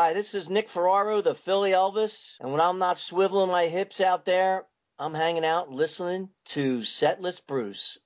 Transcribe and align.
Hi, 0.00 0.12
this 0.12 0.32
is 0.32 0.48
Nick 0.48 0.68
Ferraro, 0.68 1.22
the 1.22 1.34
Philly 1.34 1.72
Elvis, 1.72 2.36
and 2.38 2.52
when 2.52 2.60
I'm 2.60 2.78
not 2.78 2.98
swiveling 2.98 3.48
my 3.48 3.66
hips 3.66 4.00
out 4.00 4.24
there, 4.24 4.64
I'm 4.96 5.12
hanging 5.12 5.44
out 5.44 5.72
listening 5.72 6.28
to 6.54 6.84
Set 6.84 7.20
Lusting 7.20 7.42
Bruce. 7.48 7.98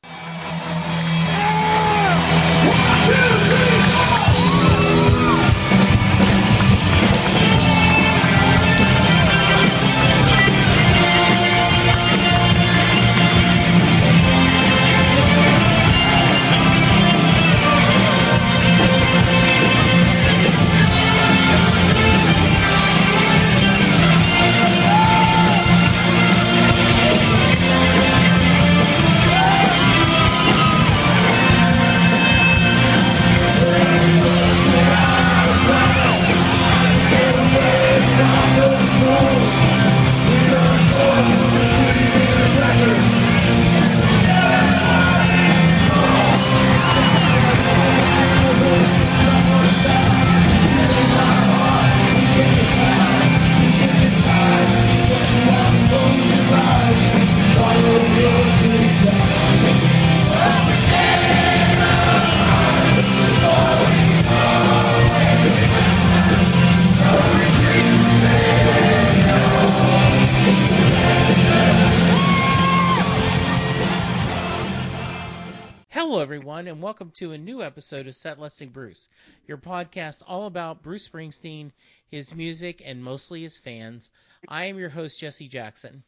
Episode 77.73 78.07
of 78.07 78.15
Set 78.15 78.39
Lusting 78.39 78.69
Bruce, 78.69 79.09
your 79.47 79.57
podcast 79.57 80.23
all 80.27 80.45
about 80.45 80.83
Bruce 80.83 81.09
Springsteen, 81.09 81.71
his 82.11 82.35
music, 82.35 82.83
and 82.85 83.03
mostly 83.03 83.45
his 83.45 83.59
fans. 83.59 84.11
I 84.47 84.67
am 84.67 84.79
your 84.79 84.91
host, 84.91 85.19
Jesse 85.19 85.49
Jackson, 85.49 86.03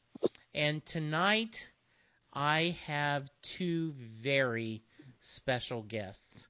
and 0.54 0.84
tonight 0.84 1.66
I 2.34 2.76
have 2.84 3.30
two 3.40 3.94
very 3.96 4.82
special 5.22 5.80
guests. 5.80 6.48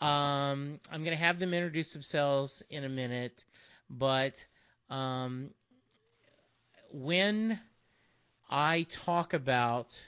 Um, 0.00 0.78
I'm 0.88 1.02
going 1.02 1.16
to 1.16 1.24
have 1.24 1.40
them 1.40 1.52
introduce 1.52 1.92
themselves 1.92 2.62
in 2.70 2.84
a 2.84 2.88
minute, 2.88 3.44
but 3.90 4.46
um, 4.88 5.50
when 6.92 7.58
I 8.48 8.86
talk 8.88 9.34
about 9.34 10.00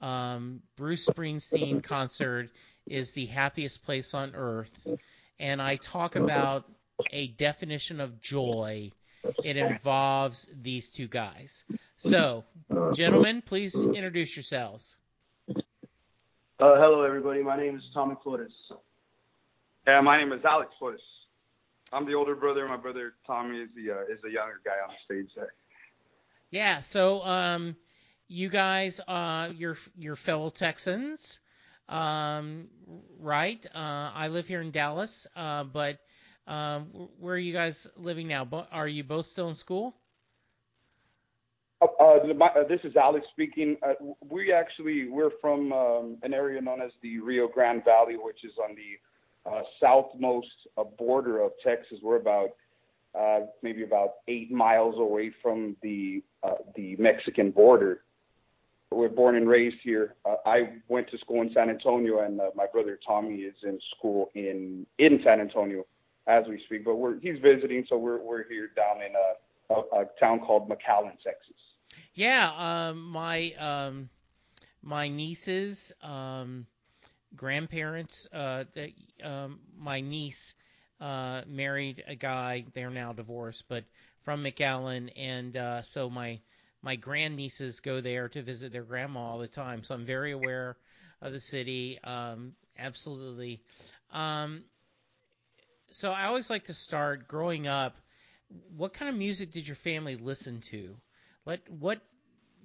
um, 0.00 0.62
Bruce 0.76 1.08
Springsteen 1.08 1.82
concert 1.82 2.50
is 2.86 3.12
the 3.12 3.26
happiest 3.26 3.84
place 3.84 4.14
on 4.14 4.34
earth, 4.34 4.86
and 5.38 5.60
I 5.60 5.76
talk 5.76 6.16
about 6.16 6.64
a 7.10 7.28
definition 7.28 8.00
of 8.00 8.20
joy. 8.20 8.92
It 9.42 9.56
involves 9.56 10.48
these 10.62 10.90
two 10.90 11.08
guys. 11.08 11.64
So, 11.98 12.44
gentlemen, 12.94 13.42
please 13.42 13.74
introduce 13.74 14.36
yourselves. 14.36 14.98
Uh, 16.58 16.76
hello, 16.76 17.02
everybody. 17.02 17.42
My 17.42 17.56
name 17.56 17.76
is 17.76 17.82
Tommy 17.92 18.14
Flores. 18.22 18.52
Yeah, 19.86 20.00
my 20.00 20.16
name 20.16 20.32
is 20.32 20.44
Alex 20.44 20.70
Flores. 20.78 21.00
I'm 21.92 22.06
the 22.06 22.14
older 22.14 22.34
brother. 22.34 22.66
My 22.66 22.76
brother 22.76 23.14
Tommy 23.26 23.58
is 23.58 23.68
the 23.76 23.92
uh, 23.92 24.12
is 24.12 24.20
the 24.22 24.30
younger 24.30 24.60
guy 24.64 24.72
on 24.82 24.90
the 24.90 25.14
stage 25.14 25.30
there. 25.36 25.52
Yeah. 26.50 26.80
So, 26.80 27.22
um, 27.24 27.76
you 28.28 28.48
guys, 28.48 29.00
uh, 29.06 29.50
you're 29.54 29.76
you're 29.96 30.16
fellow 30.16 30.50
Texans, 30.50 31.38
um, 31.88 32.68
right? 33.20 33.64
Uh, 33.74 34.10
I 34.14 34.28
live 34.28 34.48
here 34.48 34.60
in 34.60 34.70
Dallas, 34.70 35.26
uh, 35.36 35.64
but 35.64 35.98
um, 36.46 37.08
where 37.18 37.34
are 37.34 37.38
you 37.38 37.52
guys 37.52 37.86
living 37.96 38.28
now? 38.28 38.46
Are 38.70 38.88
you 38.88 39.04
both 39.04 39.26
still 39.26 39.48
in 39.48 39.54
school? 39.54 39.94
Uh, 41.82 41.86
uh, 42.00 42.34
my, 42.34 42.46
uh, 42.46 42.66
this 42.68 42.80
is 42.84 42.96
Alex 42.96 43.26
speaking. 43.32 43.76
We 44.28 44.52
actually 44.52 45.08
we're 45.08 45.30
from 45.40 45.72
um, 45.72 46.16
an 46.22 46.32
area 46.32 46.60
known 46.60 46.80
as 46.80 46.90
the 47.02 47.18
Rio 47.18 47.48
Grande 47.48 47.84
Valley, 47.84 48.16
which 48.16 48.44
is 48.44 48.52
on 48.62 48.74
the 48.74 49.50
uh, 49.50 49.62
southmost 49.82 50.96
border 50.98 51.40
of 51.40 51.52
Texas. 51.64 51.98
We're 52.02 52.16
about 52.16 52.50
uh, 53.18 53.46
maybe 53.62 53.82
about 53.82 54.14
eight 54.28 54.50
miles 54.50 54.96
away 54.98 55.32
from 55.42 55.76
the 55.82 56.22
the 56.74 56.96
Mexican 56.96 57.50
border. 57.50 58.02
We're 58.92 59.08
born 59.08 59.36
and 59.36 59.48
raised 59.48 59.76
here. 59.82 60.14
Uh, 60.24 60.36
I 60.46 60.74
went 60.88 61.10
to 61.10 61.18
school 61.18 61.42
in 61.42 61.52
San 61.52 61.68
Antonio, 61.70 62.20
and 62.20 62.40
uh, 62.40 62.50
my 62.54 62.66
brother 62.66 62.98
Tommy 63.06 63.36
is 63.38 63.54
in 63.64 63.78
school 63.96 64.30
in 64.34 64.86
in 64.98 65.20
San 65.24 65.40
Antonio 65.40 65.84
as 66.26 66.44
we 66.48 66.62
speak. 66.66 66.84
But 66.84 66.96
we're 66.96 67.18
he's 67.20 67.38
visiting, 67.40 67.84
so 67.88 67.98
we're 67.98 68.22
we're 68.22 68.48
here 68.48 68.70
down 68.76 69.02
in 69.02 69.12
a, 69.14 69.74
a, 69.74 70.02
a 70.02 70.06
town 70.20 70.40
called 70.40 70.68
McAllen, 70.68 71.16
Texas. 71.22 71.56
Yeah, 72.14 72.52
um, 72.56 73.02
my 73.02 73.52
um, 73.58 74.08
my 74.82 75.08
nieces, 75.08 75.92
um, 76.02 76.66
grandparents, 77.34 78.28
uh, 78.32 78.64
the, 78.72 78.92
um, 79.22 79.58
my 79.76 80.00
niece 80.00 80.54
uh, 81.00 81.42
married 81.48 82.04
a 82.06 82.14
guy. 82.14 82.64
They're 82.72 82.90
now 82.90 83.12
divorced, 83.12 83.64
but 83.68 83.84
from 84.22 84.44
McAllen, 84.44 85.10
and 85.16 85.56
uh, 85.56 85.82
so 85.82 86.08
my 86.08 86.40
my 86.86 86.94
grandnieces 86.94 87.80
go 87.80 88.00
there 88.00 88.28
to 88.28 88.42
visit 88.42 88.70
their 88.70 88.84
grandma 88.84 89.18
all 89.18 89.38
the 89.38 89.48
time. 89.48 89.82
So 89.82 89.92
I'm 89.92 90.06
very 90.06 90.30
aware 90.30 90.76
of 91.20 91.32
the 91.32 91.40
city. 91.40 91.98
Um, 92.04 92.52
absolutely. 92.78 93.60
Um, 94.12 94.62
so 95.90 96.12
I 96.12 96.26
always 96.26 96.48
like 96.48 96.66
to 96.66 96.74
start 96.74 97.26
growing 97.26 97.66
up. 97.66 97.96
What 98.76 98.94
kind 98.94 99.08
of 99.08 99.16
music 99.16 99.50
did 99.50 99.66
your 99.66 99.74
family 99.74 100.14
listen 100.14 100.60
to? 100.70 100.96
What 101.42 101.60
what 101.68 102.00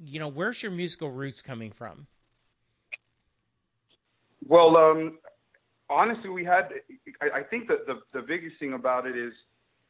you 0.05 0.19
know? 0.19 0.27
Where's 0.27 0.61
your 0.61 0.71
musical 0.71 1.09
roots 1.09 1.41
coming 1.41 1.71
from? 1.71 2.05
Well, 4.47 4.77
um, 4.77 5.17
honestly, 5.89 6.29
we 6.29 6.45
had. 6.45 6.69
I, 7.23 7.39
I 7.39 7.43
think 7.43 7.67
that 7.69 7.87
the 7.87 8.01
the 8.13 8.21
biggest 8.21 8.59
thing 8.59 8.73
about 8.73 9.07
it 9.07 9.17
is 9.17 9.33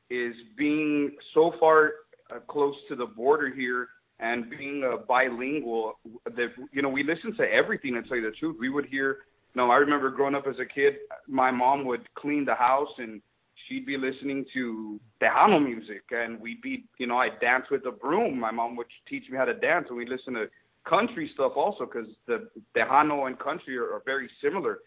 is 0.09 0.33
being 0.57 1.17
so 1.33 1.53
far 1.59 1.91
uh, 2.33 2.39
close 2.47 2.75
to 2.87 2.95
the 2.95 3.05
border 3.05 3.53
here 3.53 3.89
and 4.21 4.49
being 4.49 4.83
uh, 4.83 4.97
bilingual. 5.07 5.99
That 6.25 6.49
you 6.71 6.81
know, 6.81 6.89
we 6.89 7.03
listen 7.03 7.35
to 7.37 7.43
everything. 7.43 7.95
To 7.95 8.03
tell 8.03 8.17
you 8.17 8.29
the 8.29 8.35
truth, 8.37 8.57
we 8.59 8.69
would 8.69 8.85
hear. 8.85 9.17
You 9.53 9.61
know, 9.61 9.71
I 9.71 9.75
remember 9.77 10.09
growing 10.09 10.35
up 10.35 10.47
as 10.47 10.55
a 10.59 10.65
kid, 10.65 10.93
my 11.27 11.51
mom 11.51 11.83
would 11.83 12.07
clean 12.15 12.45
the 12.45 12.55
house 12.55 12.87
and 12.99 13.21
she'd 13.67 13.85
be 13.85 13.97
listening 13.97 14.45
to 14.53 14.99
Tejano 15.21 15.63
music, 15.63 16.03
and 16.11 16.39
we'd 16.39 16.61
be, 16.61 16.85
you 16.97 17.07
know, 17.07 17.17
I'd 17.17 17.39
dance 17.39 17.65
with 17.69 17.85
a 17.85 17.91
broom. 17.91 18.39
My 18.39 18.51
mom 18.51 18.75
would 18.77 18.87
teach 19.09 19.29
me 19.29 19.37
how 19.37 19.45
to 19.45 19.53
dance, 19.53 19.87
and 19.89 19.97
we'd 19.97 20.09
listen 20.09 20.33
to 20.35 20.47
country 20.87 21.29
stuff 21.33 21.53
also 21.55 21.85
because 21.85 22.07
the 22.27 22.49
Tejano 22.75 23.27
and 23.27 23.37
country 23.39 23.77
are, 23.77 23.93
are 23.93 24.01
very 24.05 24.29
similar. 24.41 24.79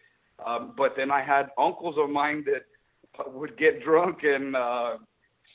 Um, 0.45 0.73
but 0.77 0.95
then 0.97 1.11
I 1.11 1.23
had 1.23 1.51
uncles 1.59 1.97
of 1.99 2.11
mine 2.11 2.45
that 2.47 2.65
would 3.33 3.57
get 3.57 3.85
drunk 3.85 4.19
and 4.23 4.57
uh, 4.57 4.97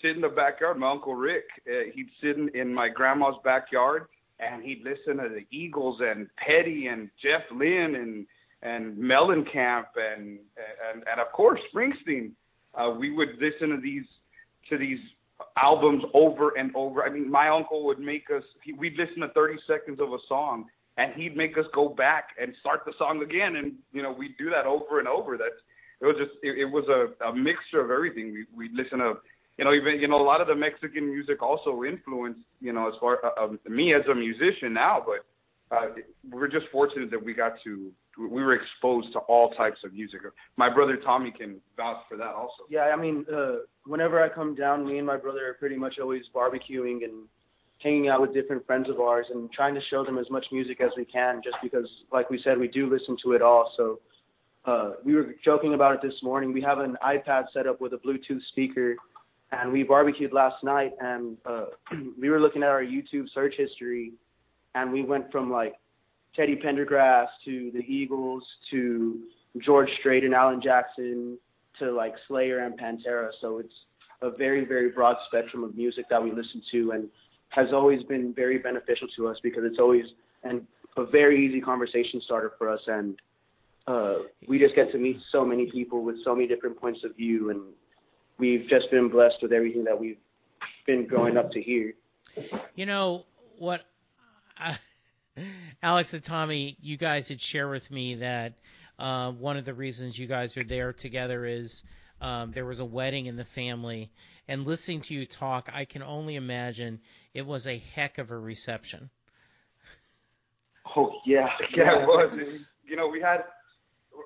sit 0.02 0.16
in 0.16 0.22
the 0.22 0.30
backyard. 0.30 0.78
My 0.78 0.92
uncle 0.92 1.16
Rick, 1.16 1.46
uh, 1.68 1.92
he'd 1.94 2.10
sit 2.22 2.38
in, 2.38 2.50
in 2.54 2.74
my 2.74 2.90
grandma's 2.90 3.36
backyard 3.44 4.08
and 4.40 4.64
he'd 4.64 4.84
listen 4.84 5.18
to 5.22 5.30
the 5.30 5.46
Eagles 5.56 6.00
and 6.02 6.28
Petty 6.38 6.88
and 6.88 7.10
Jeff 7.22 7.42
Lynne 7.56 7.96
and 7.96 8.26
and 8.62 8.98
Mellencamp 8.98 9.86
and 9.96 10.40
and 10.92 11.04
and 11.12 11.20
of 11.20 11.32
course 11.34 11.60
Springsteen. 11.74 12.32
Uh, 12.76 12.92
we 12.98 13.12
would 13.12 13.30
listen 13.40 13.70
to 13.70 13.82
these 13.82 14.06
to 14.70 14.78
these 14.78 15.00
albums 15.62 16.04
over 16.14 16.52
and 16.58 16.76
over. 16.76 17.04
I 17.04 17.10
mean, 17.10 17.30
my 17.30 17.50
uncle 17.50 17.86
would 17.86 18.00
make 18.00 18.26
us. 18.36 18.44
He, 18.64 18.74
we'd 18.74 18.98
listen 18.98 19.22
to 19.22 19.30
30 19.30 19.56
seconds 19.68 20.00
of 20.00 20.10
a 20.10 20.18
song, 20.28 20.66
and 20.98 21.14
he'd 21.14 21.36
make 21.36 21.58
us 21.58 21.66
go 21.74 21.90
back 21.90 22.30
and 22.40 22.54
start 22.60 22.82
the 22.86 22.94
song 22.98 23.22
again. 23.24 23.56
And 23.56 23.74
you 23.92 24.04
know, 24.04 24.12
we'd 24.12 24.38
do 24.38 24.50
that 24.50 24.66
over 24.66 25.00
and 25.00 25.08
over. 25.08 25.38
That's 25.38 25.52
it 26.02 26.06
was 26.06 26.16
just 26.18 26.32
it, 26.44 26.60
it 26.60 26.66
was 26.66 26.86
a, 26.88 27.26
a 27.26 27.36
mixture 27.36 27.82
of 27.82 27.92
everything. 27.92 28.34
We 28.34 28.46
we 28.56 28.70
listen 28.74 29.00
to. 29.00 29.16
You 29.60 29.66
know, 29.66 29.74
even 29.74 30.00
you 30.00 30.08
know, 30.08 30.16
a 30.16 30.24
lot 30.24 30.40
of 30.40 30.48
the 30.48 30.56
Mexican 30.56 31.10
music 31.10 31.44
also 31.44 31.84
influenced, 31.84 32.40
you 32.62 32.72
know, 32.72 32.88
as 32.88 32.94
far 32.98 33.20
uh, 33.26 33.44
um, 33.44 33.60
me 33.68 33.94
as 33.94 34.04
a 34.10 34.16
musician 34.16 34.74
now. 34.74 35.04
But 35.06 35.76
uh, 35.76 35.90
we're 36.32 36.48
just 36.48 36.68
fortunate 36.72 37.12
that 37.12 37.22
we 37.22 37.34
got 37.34 37.56
to 37.66 37.92
we 38.18 38.42
were 38.42 38.54
exposed 38.54 39.12
to 39.14 39.20
all 39.20 39.50
types 39.52 39.80
of 39.84 39.92
music. 39.94 40.22
My 40.56 40.74
brother 40.74 40.96
Tommy 40.96 41.32
can 41.32 41.60
vouch 41.76 41.98
for 42.08 42.16
that 42.18 42.34
also. 42.34 42.64
Yeah, 42.70 42.84
I 42.84 42.96
mean, 42.96 43.26
uh, 43.34 43.58
whenever 43.86 44.24
I 44.24 44.30
come 44.30 44.56
down, 44.56 44.86
me 44.86 44.98
and 44.98 45.06
my 45.06 45.18
brother 45.18 45.50
are 45.50 45.54
pretty 45.56 45.76
much 45.76 46.00
always 46.02 46.24
barbecuing 46.34 47.04
and 47.04 47.28
hanging 47.80 48.08
out 48.08 48.22
with 48.22 48.34
different 48.34 48.66
friends 48.66 48.90
of 48.90 49.02
ours 49.02 49.26
and 49.30 49.52
trying 49.52 49.76
to 49.76 49.82
show 49.90 50.06
them 50.06 50.18
as 50.18 50.30
much 50.30 50.46
music 50.54 50.80
as 50.80 50.92
we 50.96 51.04
can. 51.04 51.42
Just 51.44 51.58
because, 51.62 51.88
like 52.14 52.30
we 52.30 52.42
said, 52.46 52.58
we 52.58 52.70
do 52.70 52.90
listen 52.90 53.18
to 53.24 53.34
it 53.34 53.42
all. 53.42 53.74
So 53.76 54.00
uh, 54.64 54.92
we 55.04 55.16
were 55.16 55.36
joking 55.44 55.74
about 55.74 55.96
it 55.96 56.02
this 56.02 56.24
morning. 56.24 56.54
We 56.54 56.62
have 56.62 56.80
an 56.80 56.98
iPad 57.04 57.46
set 57.54 57.68
up 57.68 57.82
with 57.82 57.94
a 57.94 57.98
Bluetooth 57.98 58.42
speaker, 58.50 58.96
and 59.52 59.72
we 59.72 59.84
barbecued 59.84 60.34
last 60.34 60.64
night, 60.64 60.94
and 61.00 61.38
uh, 61.46 61.66
we 62.20 62.30
were 62.30 62.40
looking 62.40 62.64
at 62.64 62.70
our 62.70 62.84
YouTube 62.84 63.26
search 63.34 63.56
history, 63.58 64.14
and 64.76 64.92
we 64.92 65.04
went 65.04 65.32
from 65.32 65.52
like 65.52 65.76
Teddy 66.36 66.56
Pendergrass 66.56 67.28
to 67.46 67.72
the 67.74 67.80
Eagles 67.80 68.44
to 68.72 69.20
George 69.60 69.90
Strait 70.00 70.24
and 70.24 70.34
Alan 70.34 70.62
Jackson 70.62 71.38
to 71.80 71.92
like 71.92 72.14
Slayer 72.28 72.60
and 72.60 72.80
Pantera. 72.80 73.30
So 73.42 73.58
it's 73.58 73.74
a 74.22 74.30
very, 74.32 74.66
very 74.66 74.90
broad 74.90 75.16
spectrum 75.28 75.64
of 75.64 75.76
music 75.76 76.06
that 76.10 76.22
we 76.22 76.32
listen 76.32 76.62
to 76.72 76.92
and 76.92 77.10
has 77.50 77.68
always 77.74 78.04
been 78.04 78.34
very 78.34 78.60
beneficial 78.60 79.08
to 79.16 79.28
us 79.28 79.38
because 79.42 79.64
it's 79.64 79.80
always 79.80 80.06
and 80.44 80.66
a 80.98 81.06
very 81.06 81.46
easy 81.46 81.60
conversation 81.60 82.22
starter 82.24 82.54
for 82.58 82.70
us 82.70 82.82
and 82.88 83.20
uh, 83.88 84.20
we 84.48 84.60
just 84.60 84.76
get 84.76 84.92
to 84.92 84.98
meet 84.98 85.18
so 85.32 85.44
many 85.44 85.70
people 85.72 86.04
with 86.04 86.24
so 86.24 86.36
many 86.36 86.48
different 86.48 86.80
points 86.80 87.04
of 87.04 87.16
view 87.16 87.50
and 87.50 87.62
we've 88.40 88.68
just 88.68 88.90
been 88.90 89.10
blessed 89.10 89.38
with 89.42 89.54
everything 89.54 89.84
that 89.84 90.00
we've 90.00 90.18
been 90.88 91.06
growing 91.06 91.38
up 91.38 91.52
to 91.52 91.62
hear. 91.62 91.94
You 92.76 92.86
know 92.86 93.26
what 93.58 93.86
I, 94.58 94.78
Alex 95.84 96.14
and 96.14 96.24
Tommy, 96.24 96.76
you 96.82 96.98
guys 96.98 97.28
had 97.28 97.40
shared 97.42 97.70
with 97.70 97.92
me 97.92 98.16
that 98.16 98.54
uh, 98.98 99.32
one 99.32 99.58
of 99.58 99.66
the 99.66 99.74
reasons 99.74 100.18
you 100.18 100.28
guys 100.28 100.58
are 100.58 100.64
there 100.64 100.94
together 100.94 101.46
is 101.46 101.84
um, 102.22 102.52
there 102.52 102.66
was 102.66 102.80
a 102.80 102.86
wedding 102.86 103.28
in 103.28 103.36
the 103.36 103.46
family. 103.46 104.12
And 104.48 104.66
listening 104.66 105.02
to 105.02 105.14
you 105.14 105.26
talk, 105.26 105.70
I 105.72 105.86
can 105.86 106.02
only 106.02 106.36
imagine 106.36 107.00
it 107.34 107.46
was 107.46 107.68
a 107.68 107.78
heck 107.78 108.18
of 108.18 108.32
a 108.32 108.38
reception. 108.38 109.10
Oh 110.96 111.14
yeah, 111.26 111.50
yeah, 111.76 112.02
it 112.02 112.08
was. 112.08 112.34
you 112.84 112.96
know, 112.96 113.08
we 113.08 113.22
had 113.22 113.44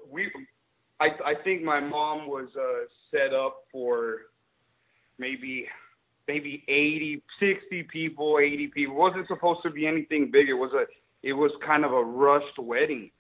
we. 0.09 0.31
I 1.03 1.31
I 1.31 1.33
think 1.43 1.63
my 1.63 1.79
mom 1.79 2.27
was 2.27 2.49
uh, 2.55 2.85
set 3.11 3.33
up 3.33 3.63
for 3.71 4.17
maybe 5.17 5.67
maybe 6.27 6.63
80, 6.67 7.21
60 7.39 7.83
people, 7.91 8.39
80 8.41 8.67
people. 8.67 8.95
It 8.95 8.97
wasn't 8.97 9.27
supposed 9.27 9.59
to 9.63 9.69
be 9.69 9.85
anything 9.85 10.29
big. 10.31 10.47
It 10.49 10.53
was 10.53 10.71
a 10.73 10.85
it 11.27 11.33
was 11.33 11.51
kind 11.65 11.85
of 11.85 11.91
a 11.91 12.03
rushed 12.03 12.57
wedding. 12.57 13.11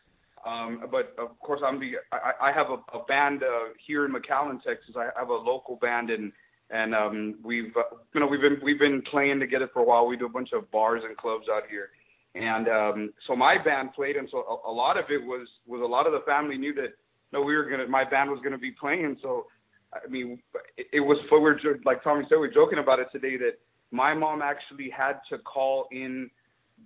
Um, 0.45 0.83
but 0.91 1.15
of 1.17 1.39
course, 1.39 1.61
I'm 1.65 1.79
the 1.79 1.93
I, 2.11 2.49
I 2.49 2.51
have 2.51 2.67
a, 2.67 2.97
a 2.97 3.03
band 3.05 3.43
uh, 3.43 3.73
here 3.85 4.05
in 4.05 4.13
McAllen, 4.13 4.61
Texas. 4.61 4.95
I 4.97 5.09
have 5.17 5.29
a 5.29 5.33
local 5.33 5.77
band, 5.77 6.09
and 6.09 6.31
and 6.69 6.93
um, 6.93 7.35
we've 7.43 7.75
uh, 7.77 7.95
you 8.13 8.19
know 8.19 8.27
we've 8.27 8.41
been 8.41 8.59
we've 8.63 8.79
been 8.79 9.01
playing 9.09 9.39
together 9.39 9.69
for 9.73 9.81
a 9.81 9.85
while. 9.85 10.05
We 10.05 10.17
do 10.17 10.25
a 10.25 10.29
bunch 10.29 10.49
of 10.53 10.69
bars 10.71 11.01
and 11.05 11.15
clubs 11.15 11.45
out 11.49 11.63
here, 11.69 11.89
and 12.35 12.67
um, 12.67 13.13
so 13.25 13.37
my 13.37 13.55
band 13.63 13.93
played, 13.93 14.17
and 14.17 14.27
so 14.29 14.39
a, 14.39 14.69
a 14.69 14.73
lot 14.73 14.97
of 14.97 15.05
it 15.09 15.23
was 15.23 15.47
was 15.65 15.81
a 15.81 15.85
lot 15.85 16.07
of 16.07 16.13
the 16.13 16.23
family 16.25 16.57
knew 16.57 16.73
that 16.73 16.93
no, 17.33 17.41
we 17.41 17.55
were 17.55 17.65
gonna 17.65 17.87
my 17.87 18.07
band 18.07 18.29
was 18.29 18.39
gonna 18.43 18.57
be 18.57 18.71
playing. 18.71 19.17
So 19.21 19.47
I 19.91 20.07
mean, 20.07 20.39
it, 20.77 20.87
it 20.93 20.99
was 21.01 21.17
we 21.31 21.39
we're 21.39 21.79
like 21.83 22.03
Tommy 22.03 22.23
said, 22.29 22.35
we 22.35 22.47
we're 22.47 22.53
joking 22.53 22.79
about 22.79 22.99
it 22.99 23.07
today 23.11 23.37
that 23.37 23.59
my 23.91 24.13
mom 24.13 24.41
actually 24.41 24.89
had 24.89 25.19
to 25.29 25.39
call 25.39 25.87
in 25.91 26.29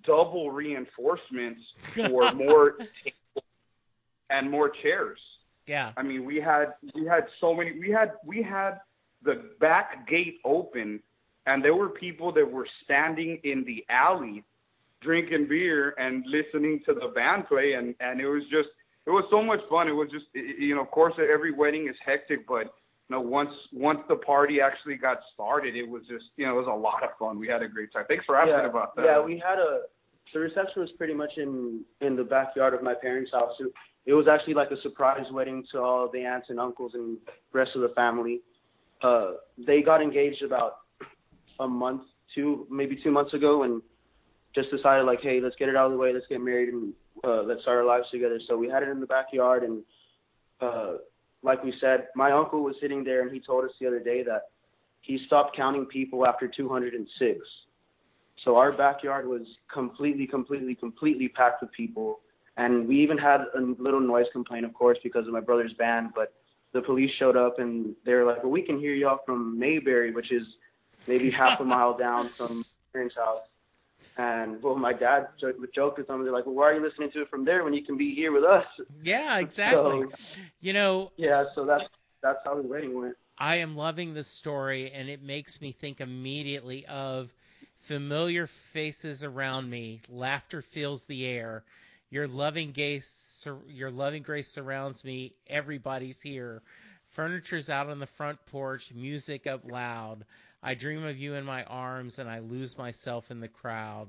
double 0.04 0.52
reinforcements 0.52 1.62
for 1.94 2.32
more 2.34 2.78
and 4.30 4.50
more 4.50 4.70
chairs. 4.70 5.20
Yeah. 5.68 5.92
I 5.98 6.04
mean, 6.04 6.24
we 6.24 6.38
had 6.38 6.74
we 6.96 7.06
had 7.06 7.28
so 7.42 7.54
many. 7.54 7.78
We 7.78 7.92
had 7.92 8.14
we 8.26 8.42
had 8.42 8.80
the 9.24 9.50
back 9.60 10.08
gate 10.08 10.40
open, 10.46 11.02
and 11.46 11.64
there 11.64 11.76
were 11.76 11.90
people 11.90 12.32
that 12.34 12.50
were 12.50 12.68
standing 12.86 13.40
in 13.44 13.66
the 13.66 13.86
alley, 13.90 14.46
drinking 15.02 15.48
beer 15.50 15.94
and 15.98 16.26
listening 16.26 16.82
to 16.86 16.94
the 16.94 17.10
band 17.14 17.48
play, 17.48 17.74
and 17.74 17.96
and 18.00 18.22
it 18.22 18.28
was 18.28 18.44
just 18.50 18.70
it 19.08 19.12
was 19.12 19.24
so 19.32 19.42
much 19.42 19.62
fun. 19.70 19.88
It 19.88 19.94
was 19.94 20.10
just 20.12 20.26
you 20.34 20.76
know, 20.76 20.82
of 20.82 20.92
course, 20.92 21.14
every 21.18 21.54
wedding 21.54 21.88
is 21.88 21.96
hectic, 22.06 22.46
but 22.46 22.66
you 23.10 23.16
know, 23.16 23.22
once 23.22 23.50
once 23.72 24.00
the 24.10 24.18
party 24.18 24.60
actually 24.60 24.96
got 24.96 25.20
started, 25.34 25.78
it 25.78 25.88
was 25.88 26.04
just 26.10 26.26
you 26.36 26.46
know, 26.46 26.52
it 26.52 26.66
was 26.66 26.68
a 26.68 26.78
lot 26.78 27.04
of 27.04 27.12
fun. 27.18 27.40
We 27.40 27.48
had 27.48 27.64
a 27.64 27.70
great 27.70 27.94
time. 27.94 28.04
Thanks 28.10 28.26
for 28.26 28.36
asking 28.36 28.66
yeah, 28.66 28.70
about 28.70 28.98
that. 28.98 29.06
Yeah, 29.06 29.24
we 29.24 29.40
had 29.40 29.60
a 29.60 29.84
the 30.34 30.42
reception 30.42 30.82
was 30.82 30.92
pretty 30.98 31.14
much 31.14 31.32
in 31.38 31.86
in 32.02 32.18
the 32.18 32.24
backyard 32.26 32.74
of 32.74 32.84
my 32.84 32.94
parents' 32.94 33.32
house. 33.32 33.54
It, 33.62 33.72
it 34.08 34.14
was 34.14 34.28
actually 34.28 34.56
like 34.56 34.72
a 34.72 34.82
surprise 34.82 35.26
wedding 35.32 35.64
to 35.72 35.80
all 35.80 36.10
the 36.12 36.26
aunts 36.26 36.48
and 36.50 36.60
uncles 36.60 36.92
and 36.94 37.18
rest 37.54 37.72
of 37.76 37.82
the 37.82 37.94
family. 37.96 38.42
Uh, 39.02 39.32
they 39.66 39.82
got 39.82 40.02
engaged 40.02 40.44
about 40.44 40.80
a 41.62 41.68
month, 41.68 42.02
two 42.36 42.68
maybe 42.70 43.00
two 43.02 43.12
months 43.12 43.34
ago, 43.34 43.64
and 43.64 43.82
just 44.54 44.70
decided 44.70 45.06
like, 45.06 45.22
hey, 45.22 45.40
let's 45.42 45.56
get 45.56 45.70
it 45.70 45.78
out 45.78 45.86
of 45.86 45.92
the 45.94 45.98
way, 45.98 46.12
let's 46.14 46.26
get 46.28 46.42
married, 46.42 46.74
and 46.74 46.94
uh, 47.24 47.44
let's 47.44 47.62
start 47.62 47.78
our 47.78 47.86
lives 47.86 48.08
together. 48.12 48.40
So 48.48 48.58
we 48.58 48.70
had 48.70 48.84
it 48.84 48.90
in 48.90 49.00
the 49.00 49.06
backyard, 49.06 49.64
and 49.64 49.84
uh, 50.62 50.94
like 51.44 51.64
we 51.64 51.74
said, 51.80 52.08
my 52.16 52.32
uncle 52.32 52.64
was 52.64 52.76
sitting 52.82 53.04
there, 53.04 53.22
and 53.22 53.32
he 53.32 53.40
told 53.40 53.66
us 53.66 53.72
the 53.80 53.88
other 53.88 54.00
day 54.00 54.24
that 54.24 54.50
he 55.02 55.20
stopped 55.26 55.56
counting 55.56 55.86
people 55.86 56.26
after 56.28 56.48
206. 56.48 57.40
So 58.44 58.56
our 58.56 58.72
backyard 58.72 59.28
was 59.28 59.42
completely, 59.72 60.28
completely, 60.28 60.76
completely 60.76 61.28
packed 61.28 61.62
with 61.62 61.72
people. 61.72 62.20
And 62.58 62.88
we 62.88 63.02
even 63.02 63.18
had 63.18 63.42
a 63.56 63.62
little 63.62 64.00
noise 64.00 64.26
complaint, 64.32 64.66
of 64.66 64.74
course, 64.74 64.98
because 65.04 65.28
of 65.28 65.34
my 65.34 65.40
brother's 65.40 65.74
band. 65.74 66.12
But 66.16 66.34
the 66.74 66.82
police 66.82 67.12
showed 67.18 67.38
up 67.38 67.60
and 67.60 67.96
they 68.06 68.14
were 68.14 68.26
like, 68.26 68.44
well, 68.44 68.52
we 68.52 68.62
can 68.62 68.80
hear 68.80 68.94
y'all 68.94 69.20
from 69.26 69.58
Mayberry, 69.58 70.12
which 70.12 70.32
is 70.32 70.44
maybe 71.08 71.30
half 71.30 71.60
a 71.60 71.66
mile 71.66 71.98
down 71.98 72.30
from 72.30 72.66
parents' 72.94 73.16
house. 73.16 73.42
And 74.18 74.62
well, 74.64 74.76
my 74.76 74.94
dad 74.94 75.28
joked 75.40 75.60
with 75.98 76.08
them. 76.08 76.24
They're 76.24 76.34
like, 76.34 76.46
"Well, 76.46 76.56
why 76.56 76.72
are 76.72 76.74
you 76.74 76.82
listening 76.86 77.12
to 77.12 77.22
it 77.22 77.30
from 77.30 77.46
there 77.46 77.64
when 77.64 77.74
you 77.74 77.84
can 77.84 77.98
be 77.98 78.16
here 78.16 78.32
with 78.32 78.44
us?" 78.44 78.66
Yeah, 79.04 79.38
exactly. 79.40 80.00
So, 80.00 80.12
you 80.60 80.74
know. 80.74 81.12
Yeah, 81.18 81.46
so 81.56 81.66
that's 81.66 81.84
that's 82.22 82.40
how 82.44 82.56
the 82.56 82.64
wedding 82.68 83.00
went. 83.00 83.16
I 83.38 83.58
am 83.58 83.76
loving 83.76 84.14
the 84.14 84.24
story, 84.24 84.92
and 84.92 85.10
it 85.10 85.22
makes 85.22 85.62
me 85.62 85.72
think 85.72 86.02
immediately 86.02 86.86
of 86.88 87.32
familiar 87.82 88.48
faces 88.48 89.24
around 89.24 89.70
me. 89.70 90.02
Laughter 90.10 90.62
fills 90.62 91.06
the 91.06 91.28
air. 91.28 91.64
Your 92.10 92.28
loving 92.28 92.72
grace, 92.72 93.46
your 93.68 93.92
loving 93.92 94.24
grace 94.24 94.48
surrounds 94.48 95.04
me. 95.04 95.34
Everybody's 95.48 96.22
here. 96.22 96.62
Furniture's 97.12 97.70
out 97.70 97.90
on 97.90 98.00
the 98.00 98.08
front 98.08 98.44
porch. 98.48 98.92
Music 98.94 99.46
up 99.46 99.62
loud. 99.70 100.26
I 100.64 100.74
dream 100.74 101.04
of 101.04 101.18
you 101.18 101.36
in 101.36 101.46
my 101.46 101.64
arms, 101.64 102.20
and 102.20 102.30
I 102.30 102.40
lose 102.40 102.78
myself 102.78 103.32
in 103.32 103.40
the 103.40 103.48
crowd. 103.48 104.08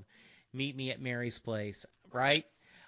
Meet 0.52 0.76
me 0.76 0.90
at 0.90 1.00
Mary's 1.00 1.38
place. 1.38 1.84
Right? 2.12 2.44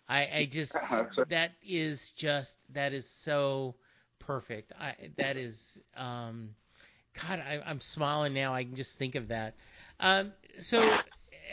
I, 0.08 0.28
I 0.34 0.48
just 0.50 0.76
that 1.28 1.52
is 1.62 2.12
just 2.12 2.58
that 2.70 2.92
is 2.92 3.08
so 3.08 3.74
perfect. 4.18 4.72
I 4.80 4.94
that 5.16 5.36
is 5.36 5.82
um, 5.96 6.50
God. 7.20 7.40
I, 7.40 7.62
I'm 7.64 7.80
smiling 7.80 8.34
now. 8.34 8.54
I 8.54 8.64
can 8.64 8.76
just 8.76 8.98
think 8.98 9.14
of 9.14 9.28
that. 9.28 9.54
Um, 10.00 10.32
so, 10.58 10.98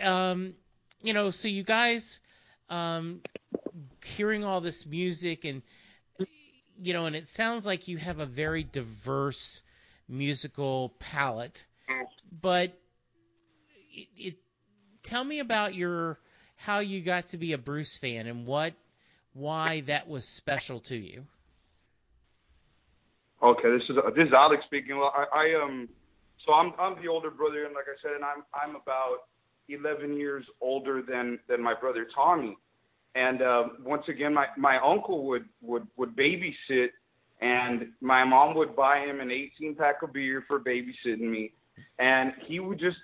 um, 0.02 0.54
you 1.02 1.14
know, 1.14 1.30
so 1.30 1.48
you 1.48 1.64
guys, 1.64 2.20
um, 2.70 3.22
hearing 4.04 4.44
all 4.44 4.62
this 4.62 4.86
music 4.86 5.46
and, 5.46 5.62
you 6.82 6.94
know, 6.94 7.06
and 7.06 7.16
it 7.16 7.28
sounds 7.28 7.66
like 7.66 7.88
you 7.88 7.98
have 7.98 8.20
a 8.20 8.26
very 8.26 8.64
diverse 8.64 9.64
musical 10.08 10.94
palette, 11.00 11.66
but 12.42 12.78
it, 13.94 14.08
it 14.18 14.36
tell 15.04 15.24
me 15.24 15.40
about 15.40 15.76
your 15.76 16.20
how 16.56 16.80
you 16.80 17.02
got 17.02 17.28
to 17.28 17.38
be 17.38 17.54
a 17.54 17.58
Bruce 17.58 17.98
fan 17.98 18.28
and 18.28 18.46
what 18.46 18.74
why 19.34 19.82
that 19.82 20.08
was 20.08 20.28
special 20.28 20.80
to 20.80 20.96
you. 20.96 21.24
Okay, 23.42 23.70
this 23.72 23.84
is 23.90 23.96
this 24.16 24.28
is 24.28 24.34
Alex 24.34 24.64
speaking. 24.66 24.98
Well, 24.98 25.14
I, 25.16 25.26
I 25.38 25.64
um 25.64 25.88
so 26.46 26.54
I'm 26.54 26.74
I'm 26.80 27.02
the 27.02 27.08
older 27.08 27.30
brother, 27.30 27.66
and 27.66 27.74
like 27.76 27.86
I 27.86 28.02
said, 28.02 28.14
and 28.16 28.24
I'm 28.24 28.44
I'm 28.54 28.76
about 28.76 29.28
11 29.70 30.16
years 30.18 30.46
older 30.62 31.02
than 31.02 31.40
than 31.48 31.62
my 31.62 31.74
brother 31.74 32.08
Tommy. 32.16 32.58
And 33.16 33.42
uh, 33.42 33.64
once 33.84 34.04
again, 34.08 34.34
my 34.34 34.48
my 34.58 34.78
uncle 34.78 35.28
would 35.28 35.46
would 35.62 35.88
would 35.98 36.16
babysit, 36.16 36.90
and 37.42 37.88
my 38.02 38.24
mom 38.24 38.56
would 38.56 38.76
buy 38.76 39.00
him 39.00 39.20
an 39.20 39.32
18 39.32 39.76
pack 39.76 40.02
of 40.04 40.14
beer 40.14 40.44
for 40.48 40.60
babysitting 40.60 41.30
me, 41.30 41.54
and 42.00 42.34
he 42.46 42.60
would 42.60 42.80
just 42.80 42.98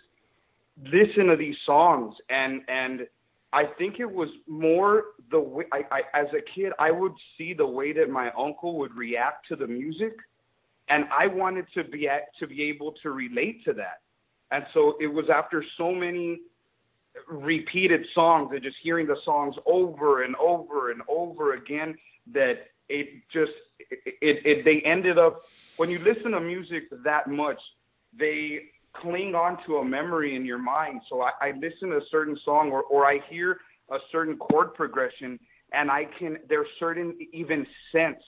listen 0.84 1.28
to 1.28 1.36
these 1.36 1.56
songs 1.66 2.16
and 2.30 2.62
and 2.68 3.08
I 3.52 3.66
think 3.66 4.00
it 4.00 4.12
was 4.12 4.30
more 4.48 5.04
the 5.30 5.40
way 5.40 5.66
I, 5.72 5.84
I 5.92 6.20
as 6.20 6.28
a 6.34 6.42
kid 6.42 6.74
I 6.80 6.92
would 6.92 7.14
see 7.38 7.54
the 7.54 7.68
way 7.68 7.94
that 7.94 8.10
my 8.10 8.32
uncle 8.38 8.78
would 8.80 8.96
react 8.96 9.48
to 9.50 9.56
the 9.56 9.68
music 9.68 10.14
and 10.90 11.06
I 11.18 11.28
wanted 11.28 11.66
to 11.76 11.84
be 11.84 12.08
at, 12.08 12.36
to 12.40 12.48
be 12.48 12.64
able 12.64 12.94
to 13.04 13.12
relate 13.12 13.64
to 13.66 13.74
that. 13.74 14.02
And 14.52 14.66
so 14.74 14.96
it 15.00 15.08
was 15.08 15.30
after 15.30 15.64
so 15.78 15.92
many 15.92 16.42
repeated 17.28 18.06
songs 18.14 18.50
and 18.52 18.62
just 18.62 18.78
hearing 18.82 19.08
the 19.08 19.18
songs 19.24 19.56
over 19.66 20.24
and 20.24 20.36
over 20.36 20.92
and 20.92 21.02
over 21.08 21.54
again 21.54 21.96
that 22.34 22.68
it 22.90 23.10
just 23.32 23.52
it, 23.80 24.16
it, 24.22 24.46
it 24.46 24.66
they 24.66 24.82
ended 24.82 25.18
up 25.18 25.44
when 25.78 25.90
you 25.90 26.00
listen 26.00 26.32
to 26.32 26.40
music 26.40 26.84
that 27.04 27.28
much 27.28 27.60
they 28.18 28.60
cling 29.02 29.36
on 29.36 29.58
to 29.66 29.78
a 29.78 29.86
memory 29.86 30.36
in 30.36 30.46
your 30.46 30.60
mind. 30.60 31.02
So 31.10 31.22
I, 31.22 31.32
I 31.42 31.52
listen 31.52 31.90
to 31.90 31.98
a 31.98 32.06
certain 32.12 32.38
song 32.46 32.72
or, 32.72 32.84
or 32.84 33.06
I 33.06 33.20
hear 33.30 33.58
a 33.92 33.98
certain 34.12 34.38
chord 34.38 34.74
progression 34.74 35.40
and 35.74 35.90
I 35.90 36.06
can 36.20 36.38
there's 36.48 36.68
certain 36.80 37.18
even 37.34 37.66
scents 37.92 38.24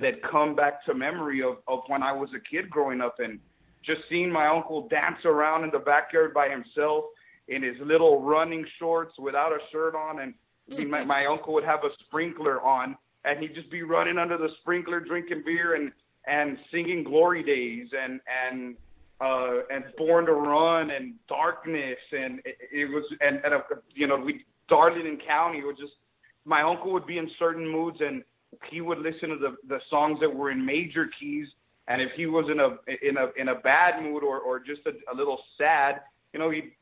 that 0.00 0.22
come 0.22 0.54
back 0.54 0.84
to 0.86 0.94
memory 0.94 1.42
of, 1.42 1.58
of 1.68 1.80
when 1.88 2.02
I 2.02 2.12
was 2.12 2.28
a 2.34 2.40
kid 2.40 2.70
growing 2.70 3.00
up 3.00 3.16
and 3.18 3.38
just 3.84 4.00
seeing 4.08 4.30
my 4.30 4.46
uncle 4.46 4.88
dance 4.88 5.18
around 5.24 5.64
in 5.64 5.70
the 5.70 5.78
backyard 5.78 6.32
by 6.32 6.48
himself 6.48 7.04
in 7.48 7.62
his 7.62 7.76
little 7.82 8.22
running 8.22 8.64
shorts 8.78 9.14
without 9.18 9.52
a 9.52 9.58
shirt 9.70 9.94
on 9.94 10.20
and 10.20 10.34
mean, 10.68 10.88
my, 10.90 11.00
mm-hmm. 11.00 11.08
my 11.08 11.26
uncle 11.26 11.52
would 11.54 11.64
have 11.64 11.80
a 11.84 11.90
sprinkler 12.06 12.60
on 12.62 12.96
and 13.24 13.40
he'd 13.40 13.54
just 13.54 13.70
be 13.70 13.82
running 13.82 14.18
under 14.18 14.38
the 14.38 14.48
sprinkler 14.60 15.00
drinking 15.00 15.42
beer 15.44 15.74
and 15.74 15.92
and 16.26 16.56
singing 16.70 17.04
glory 17.04 17.42
days 17.42 17.88
and 17.92 18.20
and 18.48 18.76
uh 19.20 19.60
and 19.70 19.84
born 19.96 20.26
to 20.26 20.32
run 20.32 20.90
and 20.90 21.14
darkness 21.28 21.98
and 22.12 22.40
it, 22.44 22.56
it 22.72 22.84
was 22.86 23.04
and, 23.20 23.40
and 23.44 23.54
uh, 23.54 23.60
you 23.94 24.06
know 24.06 24.16
we 24.16 24.44
darlington 24.68 25.18
county 25.26 25.62
was 25.62 25.76
just 25.78 25.92
my 26.44 26.62
uncle 26.62 26.92
would 26.92 27.06
be 27.06 27.18
in 27.18 27.30
certain 27.38 27.66
moods 27.66 27.98
and 28.00 28.22
he 28.70 28.80
would 28.80 28.98
listen 28.98 29.28
to 29.28 29.36
the 29.36 29.56
the 29.68 29.78
songs 29.88 30.18
that 30.20 30.32
were 30.32 30.50
in 30.50 30.64
major 30.64 31.08
keys 31.20 31.46
and 31.88 32.02
if 32.02 32.10
he 32.16 32.26
was 32.26 32.46
in 32.50 32.60
a 32.60 32.76
in 33.08 33.16
a 33.16 33.40
in 33.40 33.48
a 33.48 33.60
bad 33.60 34.02
mood 34.02 34.22
or 34.24 34.38
or 34.40 34.58
just 34.58 34.80
a, 34.86 35.12
a 35.12 35.14
little 35.14 35.38
sad 35.58 36.00
you 36.32 36.38
know 36.38 36.50
he'd 36.50 36.72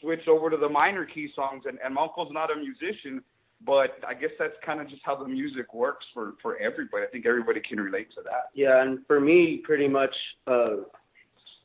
switch 0.00 0.28
over 0.28 0.48
to 0.48 0.56
the 0.56 0.68
minor 0.68 1.04
key 1.04 1.28
songs 1.34 1.64
and, 1.66 1.78
and 1.84 1.94
my 1.94 2.02
uncle's 2.02 2.32
not 2.32 2.50
a 2.50 2.56
musician 2.56 3.22
but 3.64 4.00
I 4.06 4.14
guess 4.14 4.30
that's 4.38 4.54
kind 4.64 4.80
of 4.80 4.88
just 4.88 5.02
how 5.04 5.16
the 5.16 5.28
music 5.28 5.74
works 5.74 6.06
for 6.14 6.34
for 6.40 6.56
everybody. 6.58 7.04
I 7.04 7.10
think 7.10 7.26
everybody 7.26 7.60
can 7.60 7.78
relate 7.78 8.08
to 8.16 8.22
that. 8.24 8.50
Yeah, 8.54 8.82
and 8.82 9.00
for 9.06 9.20
me, 9.20 9.60
pretty 9.64 9.88
much, 9.88 10.14
uh, 10.46 10.76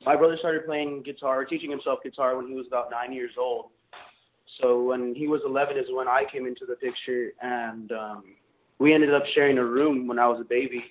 my 0.06 0.16
brother 0.16 0.38
started 0.38 0.66
playing 0.66 1.04
guitar, 1.04 1.46
teaching 1.46 1.72
himself 1.72 2.00
guitar 2.04 2.38
when 2.38 2.48
he 2.48 2.54
was 2.54 2.68
about 2.68 2.92
nine 2.92 3.12
years 3.12 3.32
old. 3.38 3.68
So 4.62 4.84
when 4.84 5.16
he 5.16 5.28
was 5.28 5.42
11 5.46 5.78
is 5.78 5.86
when 5.92 6.08
I 6.08 6.24
came 6.32 6.46
into 6.46 6.66
the 6.66 6.76
picture, 6.76 7.34
and 7.42 7.92
um, 7.92 8.24
we 8.80 8.94
ended 8.94 9.14
up 9.14 9.24
sharing 9.34 9.58
a 9.58 9.66
room 9.66 10.08
when 10.08 10.20
I 10.20 10.28
was 10.28 10.40
a 10.40 10.46
baby. 10.46 10.84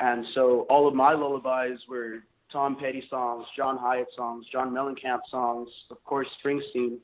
And 0.00 0.24
so 0.34 0.66
all 0.68 0.88
of 0.88 0.94
my 0.94 1.12
lullabies 1.12 1.78
were 1.88 2.24
Tom 2.50 2.76
Petty 2.76 3.04
songs, 3.08 3.46
John 3.56 3.78
Hiatt 3.78 4.08
songs, 4.16 4.46
John 4.50 4.70
Mellencamp 4.70 5.20
songs, 5.30 5.68
of 5.90 6.02
course 6.04 6.26
Springsteen. 6.44 6.98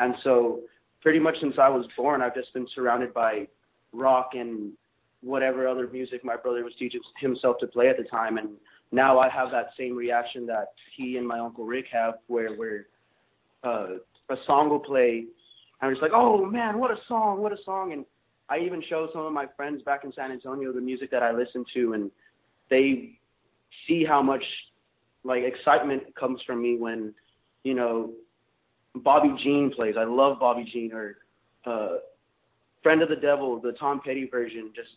And 0.00 0.14
so 0.24 0.60
pretty 1.02 1.18
much 1.18 1.36
since 1.40 1.54
I 1.60 1.68
was 1.68 1.86
born, 1.96 2.22
I've 2.22 2.34
just 2.34 2.52
been 2.54 2.66
surrounded 2.74 3.12
by 3.12 3.48
rock 3.92 4.30
and 4.34 4.72
whatever 5.20 5.66
other 5.66 5.88
music 5.88 6.24
my 6.24 6.36
brother 6.36 6.64
was 6.64 6.72
teaching 6.78 7.00
himself 7.20 7.56
to 7.60 7.66
play 7.66 7.88
at 7.88 7.96
the 7.96 8.04
time. 8.04 8.38
And 8.38 8.50
now 8.90 9.18
I 9.18 9.28
have 9.28 9.50
that 9.50 9.70
same 9.78 9.96
reaction 9.96 10.46
that 10.46 10.68
he 10.96 11.16
and 11.16 11.26
my 11.26 11.38
uncle 11.38 11.64
Rick 11.64 11.86
have, 11.92 12.14
where 12.26 12.54
where 12.54 12.86
uh, 13.64 13.96
a 14.30 14.36
song 14.46 14.70
will 14.70 14.80
play, 14.80 15.24
and 15.80 15.88
I'm 15.88 15.92
just 15.92 16.02
like, 16.02 16.12
oh 16.14 16.44
man, 16.46 16.78
what 16.78 16.90
a 16.90 16.98
song, 17.06 17.40
what 17.40 17.52
a 17.52 17.58
song. 17.64 17.92
And 17.92 18.04
I 18.48 18.58
even 18.60 18.82
show 18.88 19.08
some 19.12 19.22
of 19.22 19.32
my 19.32 19.46
friends 19.56 19.82
back 19.82 20.04
in 20.04 20.12
San 20.14 20.32
Antonio 20.32 20.72
the 20.72 20.80
music 20.80 21.10
that 21.10 21.22
I 21.22 21.32
listen 21.32 21.64
to, 21.74 21.92
and 21.92 22.10
they 22.70 23.18
see 23.86 24.04
how 24.04 24.22
much 24.22 24.44
like 25.24 25.42
excitement 25.42 26.14
comes 26.16 26.40
from 26.46 26.62
me 26.62 26.76
when 26.78 27.14
you 27.64 27.74
know 27.74 28.12
Bobby 28.94 29.34
Jean 29.42 29.70
plays. 29.74 29.96
I 29.98 30.04
love 30.04 30.38
Bobby 30.40 30.68
Jean 30.72 30.92
or 30.92 31.18
uh, 31.66 31.98
Friend 32.82 33.02
of 33.02 33.08
the 33.08 33.16
Devil, 33.16 33.60
the 33.60 33.72
Tom 33.72 34.00
Petty 34.04 34.26
version. 34.30 34.72
Just 34.74 34.90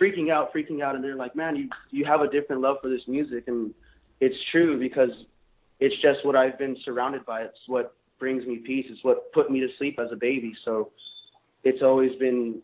freaking 0.00 0.30
out, 0.30 0.52
freaking 0.52 0.82
out, 0.82 0.94
and 0.94 1.04
they're 1.04 1.16
like, 1.16 1.34
"Man, 1.34 1.56
you 1.56 1.68
you 1.90 2.04
have 2.04 2.20
a 2.20 2.28
different 2.28 2.62
love 2.62 2.78
for 2.82 2.88
this 2.88 3.06
music," 3.06 3.44
and 3.48 3.74
it's 4.20 4.36
true 4.50 4.78
because 4.78 5.10
it's 5.80 5.94
just 6.02 6.24
what 6.24 6.36
I've 6.36 6.58
been 6.58 6.76
surrounded 6.84 7.24
by. 7.24 7.42
It's 7.42 7.58
what 7.66 7.94
brings 8.18 8.46
me 8.46 8.58
peace. 8.58 8.86
It's 8.88 9.02
what 9.04 9.32
put 9.32 9.50
me 9.50 9.60
to 9.60 9.68
sleep 9.78 9.98
as 9.98 10.10
a 10.12 10.16
baby. 10.16 10.54
So 10.64 10.90
it's 11.64 11.82
always 11.82 12.14
been 12.18 12.60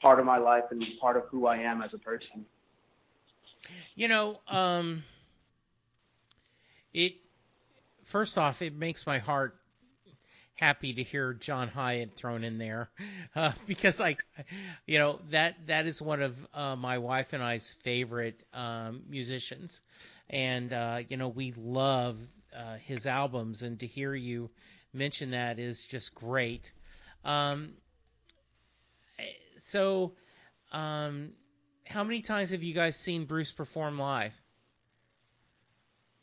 part 0.00 0.18
of 0.18 0.24
my 0.24 0.38
life 0.38 0.64
and 0.70 0.82
part 1.00 1.16
of 1.16 1.24
who 1.30 1.46
I 1.46 1.58
am 1.58 1.82
as 1.82 1.92
a 1.92 1.98
person. 1.98 2.46
You 3.94 4.08
know, 4.08 4.40
um, 4.48 5.04
it 6.94 7.14
first 8.04 8.38
off, 8.38 8.62
it 8.62 8.74
makes 8.74 9.06
my 9.06 9.18
heart 9.18 9.59
happy 10.60 10.92
to 10.92 11.02
hear 11.02 11.32
John 11.32 11.68
Hiatt 11.68 12.14
thrown 12.16 12.44
in 12.44 12.58
there 12.58 12.90
uh, 13.36 13.52
because 13.66 13.98
like 13.98 14.22
you 14.86 14.98
know 14.98 15.18
that 15.30 15.56
that 15.66 15.86
is 15.86 16.02
one 16.02 16.22
of 16.22 16.36
uh, 16.54 16.76
my 16.76 16.98
wife 16.98 17.32
and 17.32 17.42
I's 17.42 17.74
favorite 17.82 18.44
um, 18.52 19.02
musicians. 19.08 19.80
And 20.28 20.72
uh, 20.72 21.00
you 21.08 21.16
know 21.16 21.28
we 21.28 21.54
love 21.56 22.18
uh, 22.54 22.76
his 22.76 23.06
albums 23.06 23.62
and 23.62 23.80
to 23.80 23.86
hear 23.86 24.14
you 24.14 24.50
mention 24.92 25.30
that 25.30 25.58
is 25.58 25.86
just 25.86 26.14
great. 26.14 26.70
Um, 27.24 27.72
so 29.58 30.12
um, 30.72 31.32
how 31.86 32.04
many 32.04 32.20
times 32.20 32.50
have 32.50 32.62
you 32.62 32.74
guys 32.74 32.96
seen 32.96 33.24
Bruce 33.24 33.52
perform 33.52 33.98
live 33.98 34.39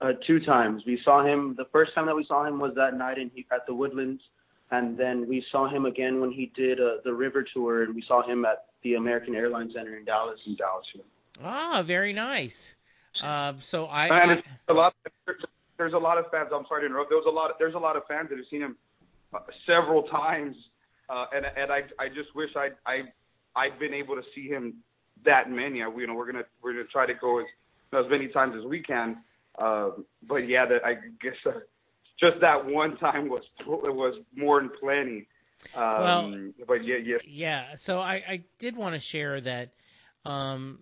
uh, 0.02 0.14
two 0.26 0.40
times. 0.40 0.84
We 0.86 1.00
saw 1.04 1.26
him. 1.26 1.56
The 1.58 1.66
first 1.72 1.94
time 1.96 2.06
that 2.06 2.16
we 2.16 2.26
saw 2.26 2.46
him 2.46 2.60
was 2.60 2.74
that 2.76 2.96
night 2.96 3.18
in 3.18 3.32
he, 3.34 3.46
at 3.52 3.66
the 3.66 3.74
Woodlands, 3.74 4.22
and 4.72 4.98
then 4.98 5.28
we 5.28 5.44
saw 5.52 5.68
him 5.68 5.86
again 5.86 6.20
when 6.20 6.32
he 6.32 6.52
did 6.56 6.80
uh, 6.80 6.98
the 7.04 7.14
River 7.14 7.44
Tour, 7.54 7.84
and 7.84 7.96
we 7.96 8.04
saw 8.08 8.28
him 8.28 8.46
at 8.46 8.66
the 8.84 8.96
American 8.96 9.36
Airlines 9.36 9.74
Center 9.74 9.98
in 9.98 10.06
Dallas. 10.06 10.40
In 10.46 10.56
Dallas. 10.56 10.86
Yeah. 10.94 11.02
Ah, 11.44 11.84
very 11.86 12.14
nice. 12.14 12.76
Uh, 13.22 13.54
so 13.60 13.86
I, 13.86 14.08
and 14.08 14.32
I 14.32 14.44
a 14.70 14.74
lot. 14.74 14.94
There's 15.78 15.94
a 15.94 15.98
lot 15.98 16.18
of 16.18 16.26
fans. 16.32 16.50
I'm 16.54 16.66
sorry 16.68 16.82
to 16.82 16.86
interrupt. 16.88 17.10
There's 17.10 17.26
a 17.28 17.32
lot. 17.32 17.52
There's 17.60 17.76
a 17.76 17.80
lot 17.80 17.96
of 17.96 18.04
fans 18.08 18.30
that 18.30 18.38
have 18.38 18.48
seen 18.50 18.62
him 18.62 18.76
uh, 19.34 19.40
several 19.66 20.04
times, 20.04 20.56
uh, 21.10 21.26
and 21.36 21.46
and 21.46 21.72
I 21.72 21.84
I 22.00 22.10
just 22.10 22.36
wish 22.36 22.50
I 22.56 22.70
I 22.86 23.04
I'd 23.56 23.80
been 23.80 23.94
able 23.94 24.16
to 24.16 24.24
see 24.36 24.48
him 24.48 24.76
that 25.26 25.50
many. 25.50 25.82
I, 25.82 25.90
you 25.90 26.08
know, 26.08 26.14
we're 26.14 26.32
gonna 26.32 26.46
we're 26.62 26.74
gonna 26.74 26.86
try 26.86 27.06
to 27.06 27.14
go 27.14 27.40
as 27.40 27.46
as 27.94 28.06
many 28.10 28.28
times 28.28 28.56
as 28.58 28.66
we 28.66 28.82
can. 28.82 29.18
Um, 29.58 30.06
but 30.24 30.48
yeah, 30.48 30.66
that 30.66 30.86
I 30.86 30.96
guess 31.22 31.36
uh, 31.46 31.60
just 32.20 32.40
that 32.42 32.66
one 32.66 32.98
time 32.98 33.30
was 33.30 33.44
was 33.66 34.16
more 34.36 34.60
than 34.60 34.72
plenty. 34.80 35.28
Um, 35.76 35.84
well, 35.84 36.52
but 36.68 36.86
yeah, 36.86 36.98
yeah. 36.98 37.18
Yeah. 37.26 37.76
So 37.76 38.00
I, 38.00 38.24
I 38.28 38.44
did 38.60 38.76
want 38.76 38.96
to 38.96 39.02
share 39.02 39.42
that. 39.42 39.72
Um, 40.26 40.80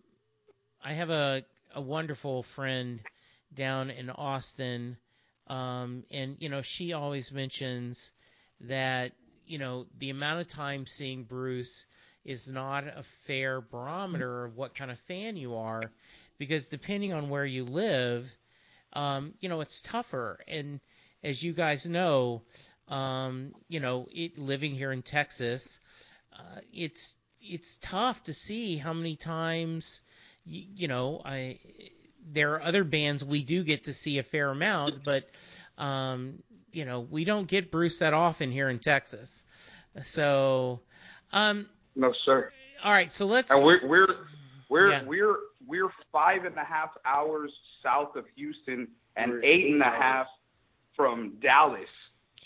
I 0.83 0.93
have 0.93 1.09
a 1.09 1.43
a 1.73 1.81
wonderful 1.81 2.43
friend 2.43 2.99
down 3.53 3.89
in 3.89 4.09
Austin, 4.09 4.97
um, 5.47 6.03
and 6.11 6.37
you 6.39 6.49
know 6.49 6.61
she 6.61 6.93
always 6.93 7.31
mentions 7.31 8.11
that 8.61 9.13
you 9.45 9.57
know 9.57 9.85
the 9.99 10.09
amount 10.09 10.41
of 10.41 10.47
time 10.47 10.85
seeing 10.85 11.23
Bruce 11.23 11.85
is 12.23 12.47
not 12.47 12.85
a 12.87 13.03
fair 13.27 13.61
barometer 13.61 14.45
of 14.45 14.57
what 14.57 14.75
kind 14.75 14.89
of 14.89 14.99
fan 14.99 15.37
you 15.37 15.55
are, 15.55 15.91
because 16.37 16.67
depending 16.67 17.13
on 17.13 17.29
where 17.29 17.45
you 17.45 17.63
live, 17.63 18.31
um, 18.95 19.33
you 19.39 19.49
know, 19.49 19.61
it's 19.61 19.81
tougher. 19.81 20.39
And 20.47 20.79
as 21.23 21.43
you 21.43 21.53
guys 21.53 21.85
know, 21.85 22.41
um, 22.87 23.53
you 23.67 23.79
know, 23.79 24.07
it 24.11 24.37
living 24.37 24.73
here 24.73 24.91
in 24.91 25.01
Texas, 25.01 25.79
uh, 26.33 26.61
it's 26.73 27.13
it's 27.41 27.77
tough 27.77 28.23
to 28.23 28.33
see 28.33 28.77
how 28.77 28.93
many 28.93 29.15
times, 29.15 30.01
you, 30.45 30.63
you 30.75 30.87
know, 30.87 31.21
I 31.23 31.59
there 32.31 32.53
are 32.53 32.61
other 32.61 32.83
bands 32.83 33.23
we 33.23 33.43
do 33.43 33.63
get 33.63 33.83
to 33.83 33.93
see 33.93 34.17
a 34.17 34.23
fair 34.23 34.49
amount, 34.49 35.03
but 35.03 35.29
um, 35.77 36.41
you 36.71 36.85
know, 36.85 37.01
we 37.01 37.25
don't 37.25 37.47
get 37.47 37.71
Bruce 37.71 37.99
that 37.99 38.13
often 38.13 38.51
here 38.51 38.69
in 38.69 38.79
Texas. 38.79 39.43
So, 40.03 40.81
um, 41.31 41.67
no, 41.95 42.13
sir. 42.25 42.51
All 42.83 42.91
right, 42.91 43.11
so 43.11 43.25
let's. 43.25 43.51
And 43.51 43.63
we're 43.63 43.85
we're 43.87 44.15
we're 44.69 44.91
yeah. 44.91 45.03
we're 45.05 45.37
we're 45.67 45.89
five 46.11 46.45
and 46.45 46.55
a 46.57 46.63
half 46.63 46.91
hours 47.05 47.51
south 47.83 48.15
of 48.15 48.25
Houston 48.35 48.87
and 49.15 49.31
we're 49.31 49.43
eight 49.43 49.71
and 49.71 49.81
a 49.81 49.85
half 49.85 50.27
from 50.95 51.33
Dallas. 51.41 51.89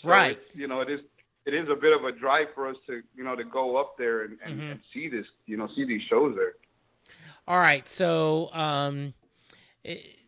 So 0.02 0.08
right. 0.08 0.38
You 0.54 0.66
know, 0.66 0.80
it 0.80 0.90
is 0.90 1.00
it 1.46 1.54
is 1.54 1.68
a 1.68 1.74
bit 1.74 1.96
of 1.96 2.04
a 2.04 2.12
drive 2.12 2.48
for 2.54 2.68
us 2.68 2.76
to 2.86 3.02
you 3.16 3.24
know 3.24 3.36
to 3.36 3.44
go 3.44 3.76
up 3.76 3.96
there 3.98 4.24
and, 4.24 4.38
and, 4.44 4.60
mm-hmm. 4.60 4.70
and 4.72 4.80
see 4.92 5.08
this 5.08 5.26
you 5.46 5.56
know 5.56 5.68
see 5.74 5.84
these 5.84 6.02
shows 6.08 6.34
there. 6.36 6.54
All 7.48 7.58
right, 7.58 7.88
so 7.88 8.50
um, 8.52 9.12
it, 9.82 10.18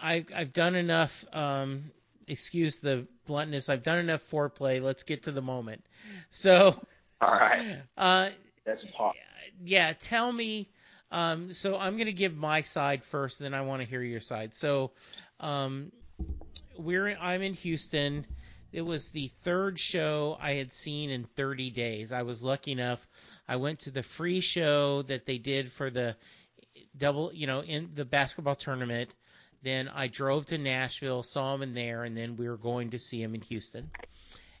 I 0.00 0.24
I've 0.34 0.52
done 0.52 0.74
enough. 0.74 1.24
Um, 1.32 1.90
excuse 2.26 2.78
the 2.78 3.06
bluntness. 3.26 3.68
I've 3.68 3.82
done 3.82 3.98
enough 3.98 4.28
foreplay. 4.28 4.82
Let's 4.82 5.02
get 5.02 5.22
to 5.24 5.32
the 5.32 5.42
moment. 5.42 5.84
So. 6.30 6.80
All 7.20 7.32
right. 7.32 7.78
Uh, 7.96 8.30
That's 8.64 8.82
hot. 8.96 9.16
Yeah, 9.64 9.92
tell 9.94 10.32
me 10.32 10.68
um, 11.10 11.52
so 11.52 11.76
I'm 11.76 11.96
going 11.96 12.06
to 12.06 12.12
give 12.12 12.36
my 12.36 12.62
side 12.62 13.04
first, 13.04 13.38
then 13.38 13.54
I 13.54 13.62
want 13.62 13.82
to 13.82 13.88
hear 13.88 14.02
your 14.02 14.20
side. 14.20 14.54
So 14.54 14.92
um, 15.40 15.92
we're 16.76 17.16
I'm 17.20 17.42
in 17.42 17.54
Houston 17.54 18.26
it 18.72 18.82
was 18.82 19.10
the 19.10 19.28
third 19.42 19.78
show 19.78 20.36
I 20.40 20.54
had 20.54 20.72
seen 20.72 21.10
in 21.10 21.24
30 21.24 21.70
days. 21.70 22.12
I 22.12 22.22
was 22.22 22.42
lucky 22.42 22.72
enough. 22.72 23.06
I 23.48 23.56
went 23.56 23.80
to 23.80 23.90
the 23.90 24.02
free 24.02 24.40
show 24.40 25.02
that 25.02 25.24
they 25.24 25.38
did 25.38 25.72
for 25.72 25.90
the 25.90 26.16
double, 26.96 27.32
you 27.32 27.46
know, 27.46 27.62
in 27.62 27.90
the 27.94 28.04
basketball 28.04 28.54
tournament. 28.54 29.10
Then 29.62 29.88
I 29.88 30.06
drove 30.06 30.46
to 30.46 30.58
Nashville, 30.58 31.22
saw 31.22 31.54
him 31.54 31.62
in 31.62 31.74
there, 31.74 32.04
and 32.04 32.16
then 32.16 32.36
we 32.36 32.48
were 32.48 32.58
going 32.58 32.90
to 32.90 32.98
see 32.98 33.22
him 33.22 33.34
in 33.34 33.40
Houston. 33.42 33.90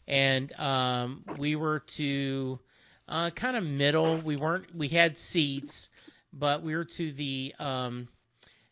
And 0.06 0.52
um, 0.58 1.22
we 1.36 1.54
were 1.54 1.80
to 1.80 2.58
uh, 3.06 3.30
kind 3.30 3.56
of 3.56 3.64
middle. 3.64 4.16
We 4.16 4.36
weren't. 4.36 4.74
We 4.74 4.88
had 4.88 5.18
seats, 5.18 5.90
but 6.32 6.62
we 6.62 6.74
were 6.74 6.84
to 6.84 7.12
the 7.12 7.54
um, 7.58 8.08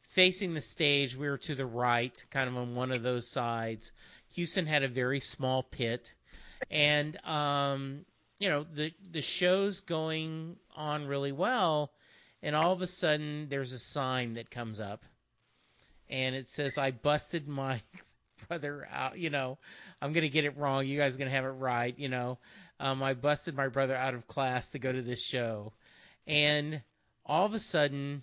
facing 0.03 0.55
the 0.55 0.61
stage. 0.61 1.17
We 1.17 1.29
were 1.29 1.39
to 1.39 1.55
the 1.55 1.67
right, 1.67 2.25
kind 2.31 2.49
of 2.49 2.57
on 2.57 2.75
one 2.75 2.93
of 2.93 3.03
those 3.03 3.29
sides. 3.29 3.93
Houston 4.31 4.67
had 4.67 4.83
a 4.83 4.89
very 4.89 5.21
small 5.21 5.63
pit, 5.63 6.13
and 6.71 7.17
um, 7.25 8.05
you 8.39 8.49
know 8.49 8.65
the 8.65 8.93
the 9.11 9.23
show's 9.23 9.81
going 9.81 10.57
on 10.75 11.07
really 11.07 11.33
well, 11.33 11.93
and 12.43 12.55
all 12.55 12.73
of 12.73 12.83
a 12.83 12.87
sudden 12.87 13.49
there's 13.49 13.73
a 13.73 13.79
sign 13.79 14.35
that 14.35 14.51
comes 14.51 14.81
up, 14.81 15.05
and 16.09 16.35
it 16.35 16.49
says, 16.49 16.79
"I 16.79 16.91
busted 16.91 17.49
my 17.49 17.81
brother 18.49 18.87
out." 18.91 19.19
You 19.19 19.31
know, 19.31 19.59
I'm 20.03 20.13
gonna 20.13 20.29
get 20.29 20.45
it 20.45 20.57
wrong. 20.57 20.87
You 20.87 20.99
guys 20.99 21.15
are 21.15 21.19
gonna 21.19 21.31
have 21.31 21.45
it 21.45 21.49
right. 21.49 21.99
You 21.99 22.09
know, 22.09 22.39
um, 22.79 23.03
I 23.03 23.15
busted 23.15 23.55
my 23.55 23.69
brother 23.69 23.97
out 23.97 24.15
of 24.15 24.27
class 24.27 24.71
to 24.71 24.79
go 24.79 24.93
to 24.93 25.03
this 25.03 25.23
show, 25.23 25.73
and 26.27 26.83
all 27.27 27.45
of 27.45 27.55
a 27.55 27.59
sudden 27.59 28.23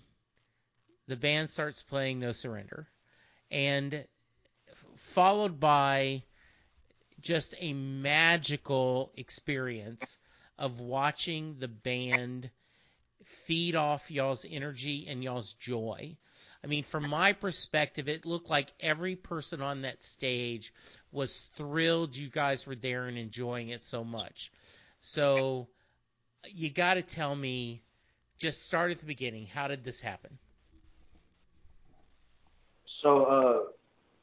the 1.06 1.16
band 1.16 1.50
starts 1.50 1.82
playing 1.82 2.18
No 2.18 2.32
Surrender, 2.32 2.88
and 3.50 4.06
followed 4.96 5.60
by 5.60 6.22
just 7.20 7.54
a 7.58 7.72
magical 7.72 9.12
experience 9.16 10.16
of 10.58 10.80
watching 10.80 11.56
the 11.58 11.68
band 11.68 12.50
feed 13.24 13.74
off 13.74 14.10
y'all's 14.10 14.46
energy 14.48 15.06
and 15.08 15.22
y'all's 15.22 15.52
joy. 15.54 16.16
I 16.62 16.66
mean, 16.66 16.84
from 16.84 17.08
my 17.08 17.34
perspective, 17.34 18.08
it 18.08 18.24
looked 18.24 18.48
like 18.48 18.72
every 18.80 19.16
person 19.16 19.60
on 19.60 19.82
that 19.82 20.02
stage 20.02 20.72
was 21.12 21.48
thrilled 21.54 22.16
you 22.16 22.30
guys 22.30 22.66
were 22.66 22.74
there 22.74 23.06
and 23.06 23.18
enjoying 23.18 23.68
it 23.68 23.82
so 23.82 24.02
much. 24.02 24.50
So, 25.00 25.68
you 26.50 26.70
got 26.70 26.94
to 26.94 27.02
tell 27.02 27.34
me, 27.34 27.82
just 28.38 28.66
start 28.66 28.90
at 28.90 28.98
the 28.98 29.06
beginning. 29.06 29.46
How 29.46 29.68
did 29.68 29.84
this 29.84 30.00
happen? 30.00 30.36
So, 33.02 33.24
uh, 33.24 33.58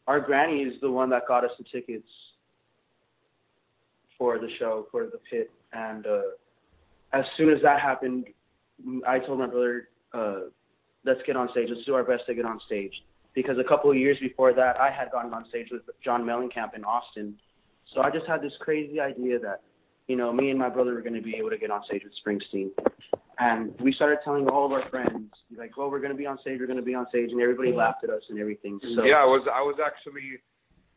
our 0.07 0.19
granny 0.19 0.63
is 0.63 0.79
the 0.81 0.89
one 0.89 1.09
that 1.11 1.27
got 1.27 1.45
us 1.45 1.51
the 1.57 1.63
tickets 1.71 2.07
for 4.17 4.39
the 4.39 4.49
show 4.59 4.87
for 4.91 5.05
the 5.05 5.19
pit, 5.29 5.51
and 5.73 6.05
uh, 6.05 6.21
as 7.13 7.25
soon 7.37 7.49
as 7.51 7.61
that 7.61 7.79
happened, 7.79 8.27
I 9.07 9.19
told 9.19 9.39
my 9.39 9.47
brother, 9.47 9.89
uh, 10.13 10.39
"Let's 11.05 11.21
get 11.25 11.35
on 11.35 11.49
stage. 11.51 11.69
Let's 11.69 11.85
do 11.85 11.93
our 11.93 12.03
best 12.03 12.25
to 12.27 12.33
get 12.33 12.45
on 12.45 12.59
stage." 12.65 12.93
Because 13.33 13.57
a 13.59 13.63
couple 13.63 13.89
of 13.89 13.97
years 13.97 14.17
before 14.19 14.53
that, 14.53 14.77
I 14.77 14.91
had 14.91 15.11
gotten 15.11 15.33
on 15.33 15.47
stage 15.47 15.67
with 15.71 15.83
John 16.03 16.23
Mellencamp 16.23 16.75
in 16.75 16.83
Austin, 16.83 17.37
so 17.93 18.01
I 18.01 18.09
just 18.09 18.25
had 18.27 18.41
this 18.41 18.53
crazy 18.59 18.99
idea 18.99 19.39
that, 19.39 19.61
you 20.11 20.17
know, 20.17 20.33
me 20.33 20.49
and 20.49 20.59
my 20.59 20.67
brother 20.67 20.93
were 20.93 21.01
going 21.01 21.13
to 21.15 21.21
be 21.21 21.37
able 21.37 21.51
to 21.51 21.57
get 21.57 21.71
on 21.71 21.85
stage 21.85 22.03
with 22.03 22.11
Springsteen. 22.21 22.71
And 23.39 23.73
we 23.79 23.93
started 23.93 24.17
telling 24.25 24.45
all 24.49 24.65
of 24.65 24.73
our 24.73 24.89
friends, 24.89 25.31
like, 25.57 25.77
"Well, 25.77 25.89
we're 25.89 26.01
going 26.01 26.11
to 26.11 26.17
be 26.17 26.25
on 26.25 26.37
stage. 26.41 26.59
We're 26.59 26.67
going 26.67 26.79
to 26.79 26.83
be 26.83 26.93
on 26.93 27.07
stage," 27.07 27.29
and 27.31 27.39
everybody 27.39 27.71
laughed 27.71 28.03
at 28.03 28.09
us 28.09 28.21
and 28.29 28.37
everything. 28.37 28.77
So 28.97 29.05
yeah, 29.05 29.15
I 29.15 29.23
was 29.23 29.47
I 29.47 29.61
was 29.61 29.77
actually 29.83 30.41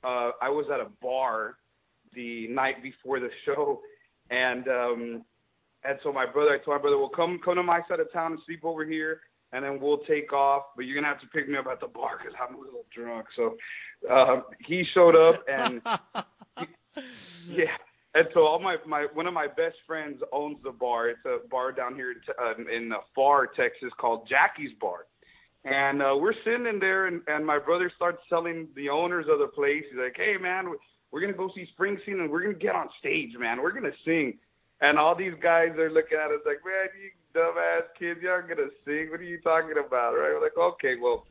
uh, 0.02 0.32
I 0.42 0.50
was 0.50 0.66
at 0.74 0.80
a 0.80 0.88
bar 1.00 1.58
the 2.12 2.48
night 2.48 2.82
before 2.82 3.20
the 3.20 3.30
show, 3.46 3.82
and 4.30 4.66
um, 4.66 5.24
and 5.84 5.96
so 6.02 6.12
my 6.12 6.26
brother, 6.26 6.50
I 6.50 6.58
told 6.58 6.76
my 6.76 6.82
brother, 6.82 6.98
"Well, 6.98 7.08
come 7.08 7.38
come 7.44 7.54
to 7.54 7.62
my 7.62 7.82
side 7.88 8.00
of 8.00 8.12
town 8.12 8.32
and 8.32 8.40
sleep 8.46 8.64
over 8.64 8.84
here." 8.84 9.20
And 9.52 9.64
then 9.64 9.78
we'll 9.80 9.98
take 9.98 10.32
off, 10.32 10.64
but 10.74 10.86
you're 10.86 10.96
gonna 10.96 11.06
have 11.06 11.20
to 11.20 11.28
pick 11.28 11.48
me 11.48 11.56
up 11.56 11.68
at 11.68 11.78
the 11.78 11.86
bar 11.86 12.18
because 12.18 12.34
I'm 12.42 12.56
a 12.56 12.58
little 12.58 12.84
drunk. 12.92 13.26
So 13.36 13.56
uh, 14.10 14.40
he 14.66 14.84
showed 14.92 15.14
up, 15.14 15.44
and 15.48 15.80
he, 16.58 16.66
yeah, 17.62 17.76
and 18.14 18.28
so 18.32 18.46
all 18.46 18.60
my 18.60 18.76
my 18.86 19.06
one 19.12 19.26
of 19.26 19.34
my 19.34 19.46
best 19.48 19.76
friends 19.86 20.20
owns 20.32 20.58
the 20.62 20.70
bar. 20.70 21.08
It's 21.08 21.24
a 21.26 21.38
bar 21.48 21.72
down 21.72 21.94
here 21.96 22.12
in, 22.12 22.18
uh, 22.40 22.76
in 22.76 22.92
uh, 22.92 22.98
Pharr, 23.16 23.46
Texas, 23.56 23.90
called 23.98 24.28
Jackie's 24.28 24.70
Bar. 24.80 25.06
And 25.64 26.02
uh, 26.02 26.14
we're 26.18 26.34
sitting 26.44 26.66
in 26.66 26.78
there, 26.78 27.06
and, 27.06 27.22
and 27.26 27.44
my 27.44 27.58
brother 27.58 27.90
starts 27.96 28.18
telling 28.28 28.68
the 28.76 28.88
owners 28.88 29.26
of 29.30 29.38
the 29.38 29.48
place. 29.48 29.82
He's 29.90 29.98
like, 29.98 30.14
"Hey, 30.16 30.36
man, 30.40 30.66
we're 31.10 31.20
gonna 31.20 31.32
go 31.32 31.50
see 31.54 31.66
Springsteen, 31.76 32.20
and 32.20 32.30
we're 32.30 32.42
gonna 32.42 32.54
get 32.54 32.76
on 32.76 32.88
stage, 33.00 33.30
man. 33.38 33.60
We're 33.60 33.72
gonna 33.72 33.96
sing." 34.04 34.38
And 34.80 34.98
all 34.98 35.16
these 35.16 35.34
guys 35.42 35.70
are 35.78 35.90
looking 35.90 36.18
at 36.18 36.30
us 36.30 36.40
like, 36.46 36.60
"Man, 36.64 36.88
you 37.00 37.10
dumbass 37.34 37.88
kids, 37.98 38.20
y'all 38.22 38.42
gonna 38.42 38.70
sing? 38.84 39.10
What 39.10 39.20
are 39.20 39.24
you 39.24 39.40
talking 39.40 39.74
about?" 39.78 40.12
Right? 40.12 40.30
We're 40.34 40.42
like, 40.42 40.56
"Okay, 40.56 40.94
well." 41.00 41.26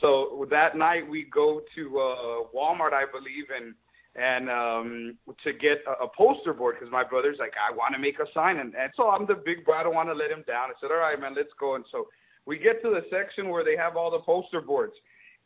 So 0.00 0.46
that 0.50 0.76
night 0.76 1.06
we 1.06 1.24
go 1.24 1.60
to 1.74 1.98
uh, 1.98 2.48
Walmart, 2.54 2.94
I 2.94 3.04
believe, 3.10 3.50
and 3.54 3.74
and 4.20 4.50
um 4.50 5.16
to 5.42 5.52
get 5.52 5.78
a, 5.88 6.04
a 6.04 6.08
poster 6.16 6.52
board 6.52 6.76
because 6.78 6.92
my 6.92 7.02
brother's 7.02 7.36
like 7.38 7.54
I 7.56 7.74
want 7.74 7.94
to 7.94 8.00
make 8.00 8.18
a 8.20 8.26
sign 8.34 8.58
and, 8.58 8.74
and 8.74 8.92
so 8.96 9.08
I'm 9.08 9.26
the 9.26 9.34
big 9.34 9.64
bro 9.64 9.76
I 9.76 9.82
don't 9.82 9.94
want 9.94 10.08
to 10.08 10.14
let 10.14 10.30
him 10.30 10.44
down. 10.46 10.70
I 10.70 10.74
said 10.80 10.90
all 10.90 10.98
right 10.98 11.18
man 11.18 11.34
let's 11.34 11.52
go 11.58 11.74
and 11.74 11.84
so 11.90 12.08
we 12.46 12.58
get 12.58 12.82
to 12.82 12.90
the 12.90 13.02
section 13.10 13.48
where 13.48 13.64
they 13.64 13.76
have 13.76 13.96
all 13.96 14.10
the 14.10 14.18
poster 14.20 14.60
boards 14.60 14.92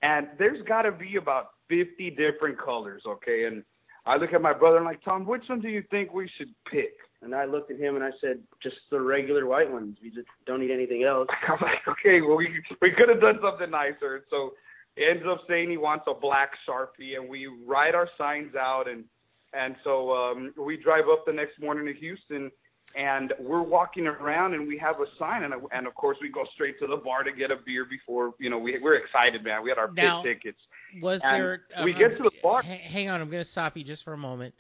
and 0.03 0.27
there's 0.39 0.61
got 0.67 0.83
to 0.83 0.93
be 0.93 1.17
about 1.17 1.51
50 1.69 2.11
different 2.11 2.59
colors 2.59 3.03
okay? 3.07 3.45
And 3.45 3.63
I 4.07 4.17
look 4.17 4.33
at 4.33 4.43
my 4.43 4.53
brother 4.53 4.79
and 4.79 4.87
I'm 4.87 4.93
like 4.93 5.05
Tom 5.05 5.25
which 5.25 5.45
one 5.47 5.61
do 5.61 5.69
you 5.69 5.85
think 5.91 6.13
we 6.13 6.29
should 6.37 6.53
pick? 6.71 6.95
And 7.23 7.35
I 7.35 7.45
looked 7.45 7.71
at 7.71 7.79
him 7.79 7.95
and 7.95 8.05
I 8.05 8.11
said 8.21 8.41
just 8.63 8.77
the 8.91 9.01
regular 9.01 9.47
white 9.47 9.71
ones. 9.71 9.97
We 10.03 10.11
just 10.11 10.29
don't 10.47 10.61
need 10.61 10.73
anything 10.73 11.05
else. 11.05 11.29
I'm 11.49 11.59
like 11.63 11.87
okay 11.87 12.23
well 12.23 12.37
we 12.37 12.49
we 12.83 12.91
could 12.91 13.09
have 13.09 13.21
done 13.21 13.39
something 13.41 13.71
nicer. 13.71 14.25
So 14.31 14.55
ends 14.97 15.25
up 15.29 15.41
saying 15.49 15.71
he 15.71 15.77
wants 15.77 16.05
a 16.09 16.15
black 16.15 16.53
sharpie, 16.69 17.17
and 17.17 17.29
we 17.29 17.47
write 17.67 17.95
our 17.95 18.09
signs 18.17 18.55
out, 18.55 18.89
and 18.89 19.05
and 19.53 19.77
so 19.85 20.13
um, 20.13 20.53
we 20.57 20.77
drive 20.77 21.05
up 21.11 21.25
the 21.27 21.33
next 21.33 21.61
morning 21.61 21.87
to 21.87 21.95
Houston, 22.01 22.51
and 22.97 23.33
we're 23.39 23.63
walking 23.63 24.07
around, 24.07 24.55
and 24.55 24.67
we 24.67 24.77
have 24.79 25.01
a 25.01 25.07
sign, 25.19 25.45
and 25.45 25.55
and 25.73 25.87
of 25.87 25.95
course 25.95 26.19
we 26.21 26.29
go 26.29 26.45
straight 26.55 26.79
to 26.81 26.87
the 26.87 26.97
bar 26.97 27.23
to 27.25 27.33
get 27.33 27.51
a 27.51 27.57
beer 27.65 27.85
before 27.85 28.35
you 28.39 28.51
know 28.51 28.59
we 28.59 28.79
we're 28.81 28.97
excited, 28.97 29.43
man. 29.45 29.63
We 29.63 29.71
had 29.71 29.79
our 29.79 29.91
Now, 29.93 30.23
pit 30.23 30.41
tickets. 30.43 30.61
Was 31.01 31.25
And 31.25 31.35
there? 31.35 31.63
we 31.83 31.93
um, 31.93 31.99
get 31.99 32.17
to 32.17 32.23
the 32.23 32.31
bar. 32.43 32.63
hang 32.63 33.09
on, 33.09 33.21
I'm 33.21 33.31
going 33.31 33.43
to 33.43 33.49
stop 33.49 33.77
you 33.77 33.85
just 33.85 34.05
for 34.05 34.13
a 34.13 34.19
moment. 34.19 34.55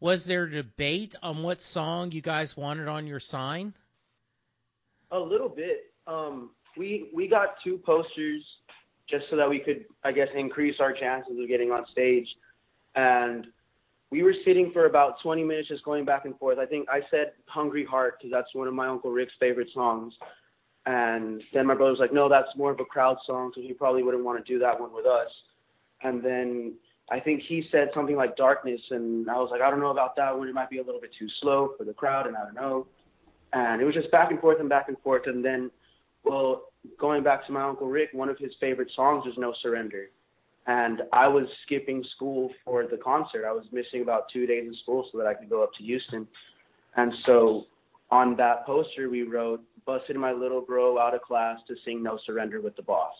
Was 0.00 0.24
there 0.24 0.46
debate 0.46 1.16
on 1.22 1.42
what 1.42 1.60
song 1.60 2.12
you 2.12 2.20
guys 2.20 2.56
wanted 2.56 2.86
on 2.86 3.06
your 3.06 3.18
sign? 3.18 3.74
A 5.10 5.18
little 5.18 5.48
bit. 5.48 5.92
Um, 6.06 6.50
we 6.76 7.10
we 7.14 7.26
got 7.28 7.56
two 7.64 7.78
posters 7.78 8.44
just 9.10 9.24
so 9.30 9.36
that 9.36 9.48
we 9.48 9.58
could, 9.58 9.84
I 10.04 10.12
guess, 10.12 10.28
increase 10.34 10.76
our 10.80 10.92
chances 10.92 11.38
of 11.38 11.48
getting 11.48 11.70
on 11.70 11.86
stage. 11.90 12.26
And 12.94 13.46
we 14.10 14.22
were 14.22 14.34
sitting 14.44 14.70
for 14.72 14.86
about 14.86 15.20
20 15.22 15.44
minutes, 15.44 15.68
just 15.68 15.84
going 15.84 16.04
back 16.04 16.24
and 16.24 16.38
forth. 16.38 16.58
I 16.58 16.66
think 16.66 16.88
I 16.88 17.00
said 17.10 17.32
"Hungry 17.46 17.84
Heart" 17.84 18.18
because 18.18 18.32
that's 18.32 18.54
one 18.54 18.68
of 18.68 18.74
my 18.74 18.88
uncle 18.88 19.10
Rick's 19.10 19.34
favorite 19.38 19.68
songs. 19.72 20.14
And 20.86 21.42
then 21.52 21.66
my 21.66 21.74
brother 21.74 21.90
was 21.90 22.00
like, 22.00 22.12
"No, 22.12 22.28
that's 22.28 22.48
more 22.56 22.70
of 22.70 22.80
a 22.80 22.84
crowd 22.84 23.18
song, 23.26 23.52
so 23.54 23.60
he 23.60 23.74
probably 23.74 24.02
wouldn't 24.02 24.24
want 24.24 24.44
to 24.44 24.52
do 24.52 24.58
that 24.60 24.80
one 24.80 24.92
with 24.94 25.04
us." 25.06 25.28
And 26.02 26.22
then 26.22 26.74
I 27.10 27.20
think 27.20 27.42
he 27.42 27.66
said 27.70 27.90
something 27.92 28.16
like 28.16 28.36
"Darkness," 28.36 28.80
and 28.90 29.28
I 29.28 29.36
was 29.36 29.50
like, 29.50 29.60
"I 29.60 29.70
don't 29.70 29.80
know 29.80 29.90
about 29.90 30.16
that 30.16 30.36
one. 30.36 30.48
It 30.48 30.54
might 30.54 30.70
be 30.70 30.78
a 30.78 30.82
little 30.82 31.00
bit 31.00 31.12
too 31.18 31.28
slow 31.40 31.74
for 31.76 31.84
the 31.84 31.92
crowd, 31.92 32.26
and 32.26 32.36
I 32.36 32.44
don't 32.44 32.54
know." 32.54 32.86
And 33.52 33.82
it 33.82 33.84
was 33.84 33.94
just 33.94 34.10
back 34.10 34.30
and 34.30 34.40
forth 34.40 34.60
and 34.60 34.68
back 34.68 34.88
and 34.88 34.98
forth. 35.00 35.26
And 35.26 35.44
then, 35.44 35.70
well, 36.24 36.64
going 36.98 37.22
back 37.22 37.46
to 37.46 37.52
my 37.52 37.62
uncle 37.62 37.88
Rick, 37.88 38.10
one 38.12 38.28
of 38.28 38.38
his 38.38 38.52
favorite 38.60 38.90
songs 38.94 39.24
was 39.24 39.34
"No 39.36 39.54
Surrender," 39.62 40.10
and 40.66 41.02
I 41.12 41.28
was 41.28 41.46
skipping 41.64 42.04
school 42.16 42.50
for 42.64 42.86
the 42.86 42.96
concert. 42.96 43.44
I 43.46 43.52
was 43.52 43.64
missing 43.72 44.02
about 44.02 44.24
two 44.32 44.46
days 44.46 44.68
of 44.68 44.76
school 44.82 45.08
so 45.10 45.18
that 45.18 45.26
I 45.26 45.34
could 45.34 45.48
go 45.50 45.62
up 45.62 45.72
to 45.78 45.82
Houston. 45.82 46.26
And 46.96 47.12
so 47.26 47.66
on 48.10 48.36
that 48.36 48.66
poster, 48.66 49.08
we 49.08 49.22
wrote, 49.22 49.62
"Busted 49.86 50.16
my 50.16 50.32
little 50.32 50.60
bro 50.60 50.98
out 50.98 51.14
of 51.14 51.22
class 51.22 51.58
to 51.68 51.76
sing 51.84 52.02
No 52.02 52.18
Surrender 52.26 52.60
with 52.60 52.76
the 52.76 52.82
boss." 52.82 53.14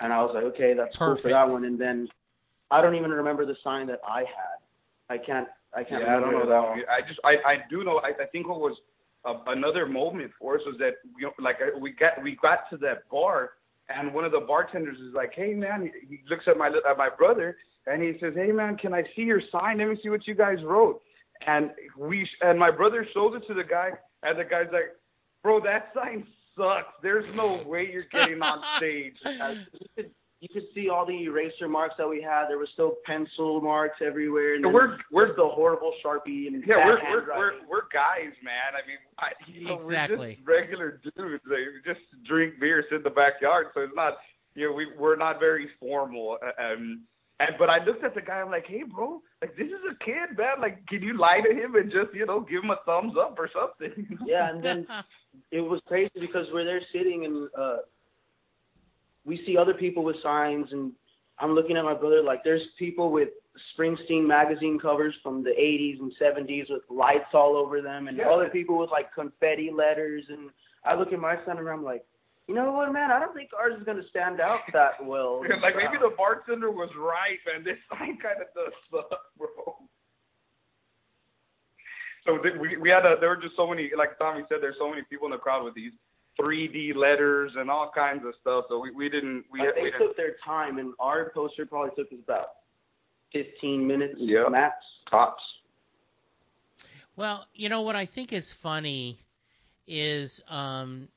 And 0.00 0.12
I 0.12 0.22
was 0.22 0.32
like, 0.34 0.44
"Okay, 0.44 0.74
that's 0.74 0.96
cool 0.96 1.16
for 1.16 1.28
that 1.28 1.46
Perfect. 1.46 1.52
one." 1.52 1.64
And 1.64 1.78
then 1.78 2.08
I 2.70 2.80
don't 2.80 2.94
even 2.94 3.10
remember 3.10 3.46
the 3.46 3.56
sign 3.62 3.86
that 3.86 4.00
I 4.06 4.20
had. 4.20 4.58
I 5.08 5.18
can't. 5.18 5.48
I 5.76 5.84
can't. 5.84 6.02
Yeah, 6.02 6.16
I 6.16 6.20
don't 6.20 6.32
know 6.32 6.48
that 6.48 6.62
one. 6.62 6.82
I 6.88 7.06
just 7.06 7.20
I 7.24 7.36
I 7.46 7.56
do 7.68 7.84
know. 7.84 7.98
I, 7.98 8.08
I 8.22 8.26
think 8.32 8.48
what 8.48 8.60
was 8.60 8.76
uh, 9.24 9.38
another 9.46 9.86
moment 9.86 10.32
for 10.38 10.56
us 10.56 10.62
was 10.66 10.76
that 10.78 10.94
you 11.18 11.26
know, 11.26 11.32
like 11.38 11.58
we 11.80 11.92
got 11.92 12.22
we 12.22 12.36
got 12.36 12.68
to 12.70 12.76
that 12.78 13.08
bar 13.10 13.52
and 13.88 14.14
one 14.14 14.24
of 14.24 14.32
the 14.32 14.40
bartenders 14.40 14.98
is 14.98 15.14
like, 15.14 15.32
"Hey 15.34 15.54
man," 15.54 15.90
he 16.08 16.20
looks 16.28 16.44
at 16.46 16.56
my 16.56 16.68
at 16.68 16.96
my 16.96 17.08
brother 17.10 17.56
and 17.86 18.02
he 18.02 18.18
says, 18.18 18.34
"Hey 18.34 18.52
man, 18.52 18.76
can 18.76 18.94
I 18.94 19.04
see 19.14 19.22
your 19.22 19.42
sign? 19.52 19.78
Let 19.78 19.88
me 19.88 19.98
see 20.02 20.08
what 20.08 20.26
you 20.26 20.34
guys 20.34 20.62
wrote." 20.62 21.02
And 21.46 21.70
we 21.98 22.28
and 22.40 22.58
my 22.58 22.70
brother 22.70 23.06
shows 23.12 23.34
it 23.36 23.46
to 23.48 23.54
the 23.54 23.64
guy 23.64 23.90
and 24.22 24.38
the 24.38 24.44
guy's 24.44 24.68
like, 24.72 24.96
"Bro, 25.42 25.60
that 25.60 25.90
sign 25.94 26.26
sucks. 26.56 26.94
There's 27.02 27.34
no 27.34 27.62
way 27.66 27.90
you're 27.92 28.02
getting 28.02 28.40
on 28.42 28.62
stage." 28.76 29.16
He, 30.40 30.48
could, 30.48 30.54
you 30.54 30.60
could 30.60 30.74
see 30.74 30.88
all 30.88 31.06
the 31.06 31.24
eraser 31.24 31.68
marks 31.68 31.94
that 31.98 32.08
we 32.08 32.20
had. 32.22 32.48
There 32.48 32.58
was 32.58 32.68
still 32.72 32.94
pencil 33.06 33.60
marks 33.60 33.98
everywhere. 34.04 34.54
And 34.54 34.64
we're- 34.72 34.96
we're- 35.10 35.32
the 35.36 35.48
horrible 35.48 35.92
Sharpie 36.04 36.46
and 36.48 36.62
Yeah, 36.66 36.84
we're 36.86 37.00
we're, 37.10 37.26
we're 37.38 37.52
we're 37.68 37.88
guys, 37.92 38.32
man. 38.42 38.74
I 38.74 38.86
mean, 38.86 38.98
I, 39.18 39.32
you 39.46 39.66
know, 39.66 39.74
Exactly. 39.74 40.16
we're 40.18 40.32
just 40.34 40.46
regular 40.46 41.00
dudes. 41.16 41.42
They 41.48 41.64
just 41.84 42.00
drink 42.26 42.54
beer, 42.60 42.84
sit 42.90 42.96
in 42.98 43.02
the 43.02 43.10
backyard. 43.10 43.68
So 43.74 43.80
it's 43.80 43.92
not, 43.96 44.14
you 44.54 44.68
know, 44.68 44.72
we 44.74 44.86
we're 44.98 45.16
not 45.16 45.40
very 45.40 45.68
formal. 45.80 46.38
uh, 46.42 46.62
Um, 46.62 47.02
and 47.40 47.56
but 47.58 47.68
I 47.68 47.84
looked 47.84 48.04
at 48.04 48.14
the 48.14 48.20
guy. 48.20 48.40
I'm 48.40 48.50
like, 48.50 48.66
hey, 48.66 48.84
bro, 48.84 49.20
like 49.42 49.56
this 49.56 49.66
is 49.66 49.80
a 49.90 50.04
kid, 50.04 50.38
man. 50.38 50.60
Like, 50.60 50.86
can 50.86 51.02
you 51.02 51.18
lie 51.18 51.40
to 51.40 51.52
him 51.52 51.74
and 51.74 51.90
just 51.90 52.14
you 52.14 52.26
know 52.26 52.40
give 52.40 52.62
him 52.62 52.70
a 52.70 52.78
thumbs 52.86 53.14
up 53.18 53.36
or 53.38 53.50
something? 53.52 54.18
Yeah, 54.24 54.50
and 54.50 54.62
then 54.62 54.86
it 55.50 55.60
was 55.60 55.80
crazy 55.88 56.12
because 56.20 56.46
we're 56.52 56.64
there 56.64 56.80
sitting 56.92 57.24
and 57.24 57.48
uh 57.58 57.78
we 59.24 59.42
see 59.46 59.56
other 59.56 59.74
people 59.74 60.04
with 60.04 60.16
signs 60.22 60.68
and 60.72 60.92
I'm 61.38 61.52
looking 61.54 61.76
at 61.76 61.84
my 61.84 61.94
brother 61.94 62.22
like 62.22 62.44
there's 62.44 62.62
people 62.78 63.10
with 63.10 63.30
Springsteen 63.78 64.26
magazine 64.26 64.78
covers 64.80 65.14
from 65.22 65.42
the 65.44 65.50
80s 65.50 66.00
and 66.00 66.12
70s 66.20 66.70
with 66.70 66.82
lights 66.90 67.32
all 67.34 67.56
over 67.56 67.80
them 67.80 68.08
and 68.08 68.16
Yeah. 68.18 68.28
other 68.30 68.48
people 68.48 68.78
with 68.78 68.90
like 68.90 69.12
confetti 69.14 69.70
letters 69.74 70.24
and 70.28 70.50
I 70.84 70.94
look 70.94 71.12
at 71.12 71.18
my 71.18 71.36
son 71.46 71.58
and 71.58 71.68
I'm 71.68 71.84
like 71.84 72.04
you 72.46 72.54
know 72.54 72.72
what, 72.72 72.92
man? 72.92 73.10
I 73.10 73.18
don't 73.18 73.32
think 73.34 73.48
ours 73.58 73.72
is 73.78 73.84
going 73.86 73.96
to 73.96 74.06
stand 74.10 74.38
out 74.38 74.60
that 74.74 75.02
well. 75.02 75.40
like 75.62 75.76
maybe 75.76 75.96
the 75.98 76.12
bartender 76.14 76.70
was 76.70 76.90
right, 76.98 77.38
man. 77.46 77.64
This 77.64 77.78
sign 77.90 78.18
kind 78.20 78.36
of 78.42 78.48
does 78.54 78.74
suck, 78.90 79.20
bro. 79.38 79.76
So 82.26 82.38
th- 82.38 82.54
we 82.60 82.76
we 82.76 82.88
had 82.90 83.04
a, 83.04 83.16
there 83.20 83.28
were 83.28 83.36
just 83.40 83.56
so 83.56 83.66
many 83.68 83.90
like 83.96 84.18
Tommy 84.18 84.42
said 84.48 84.58
there's 84.60 84.76
so 84.78 84.88
many 84.90 85.02
people 85.08 85.26
in 85.26 85.32
the 85.32 85.38
crowd 85.38 85.64
with 85.64 85.74
these 85.74 85.92
3D 86.40 86.94
letters 86.94 87.52
and 87.56 87.70
all 87.70 87.90
kinds 87.94 88.24
of 88.26 88.34
stuff. 88.40 88.64
So 88.68 88.78
we 88.80 88.90
we 88.90 89.08
didn't 89.08 89.44
we, 89.50 89.60
Like, 89.60 89.74
we 89.76 89.82
they 89.82 89.90
didn't, 89.90 90.00
took 90.08 90.16
their 90.16 90.36
time, 90.44 90.78
and 90.78 90.92
our 90.98 91.30
poster 91.30 91.66
probably 91.66 91.90
took 91.96 92.12
us 92.12 92.18
about 92.24 92.46
15 93.32 93.86
minutes 93.86 94.14
Yeah. 94.18 94.48
max. 94.48 94.74
tops. 95.10 95.42
Well, 97.16 97.46
you 97.54 97.68
know 97.68 97.82
what 97.82 97.94
I 97.96 98.06
think 98.06 98.32
is 98.32 98.52
funny 98.52 99.18
is 99.86 100.42
um, 100.48 101.08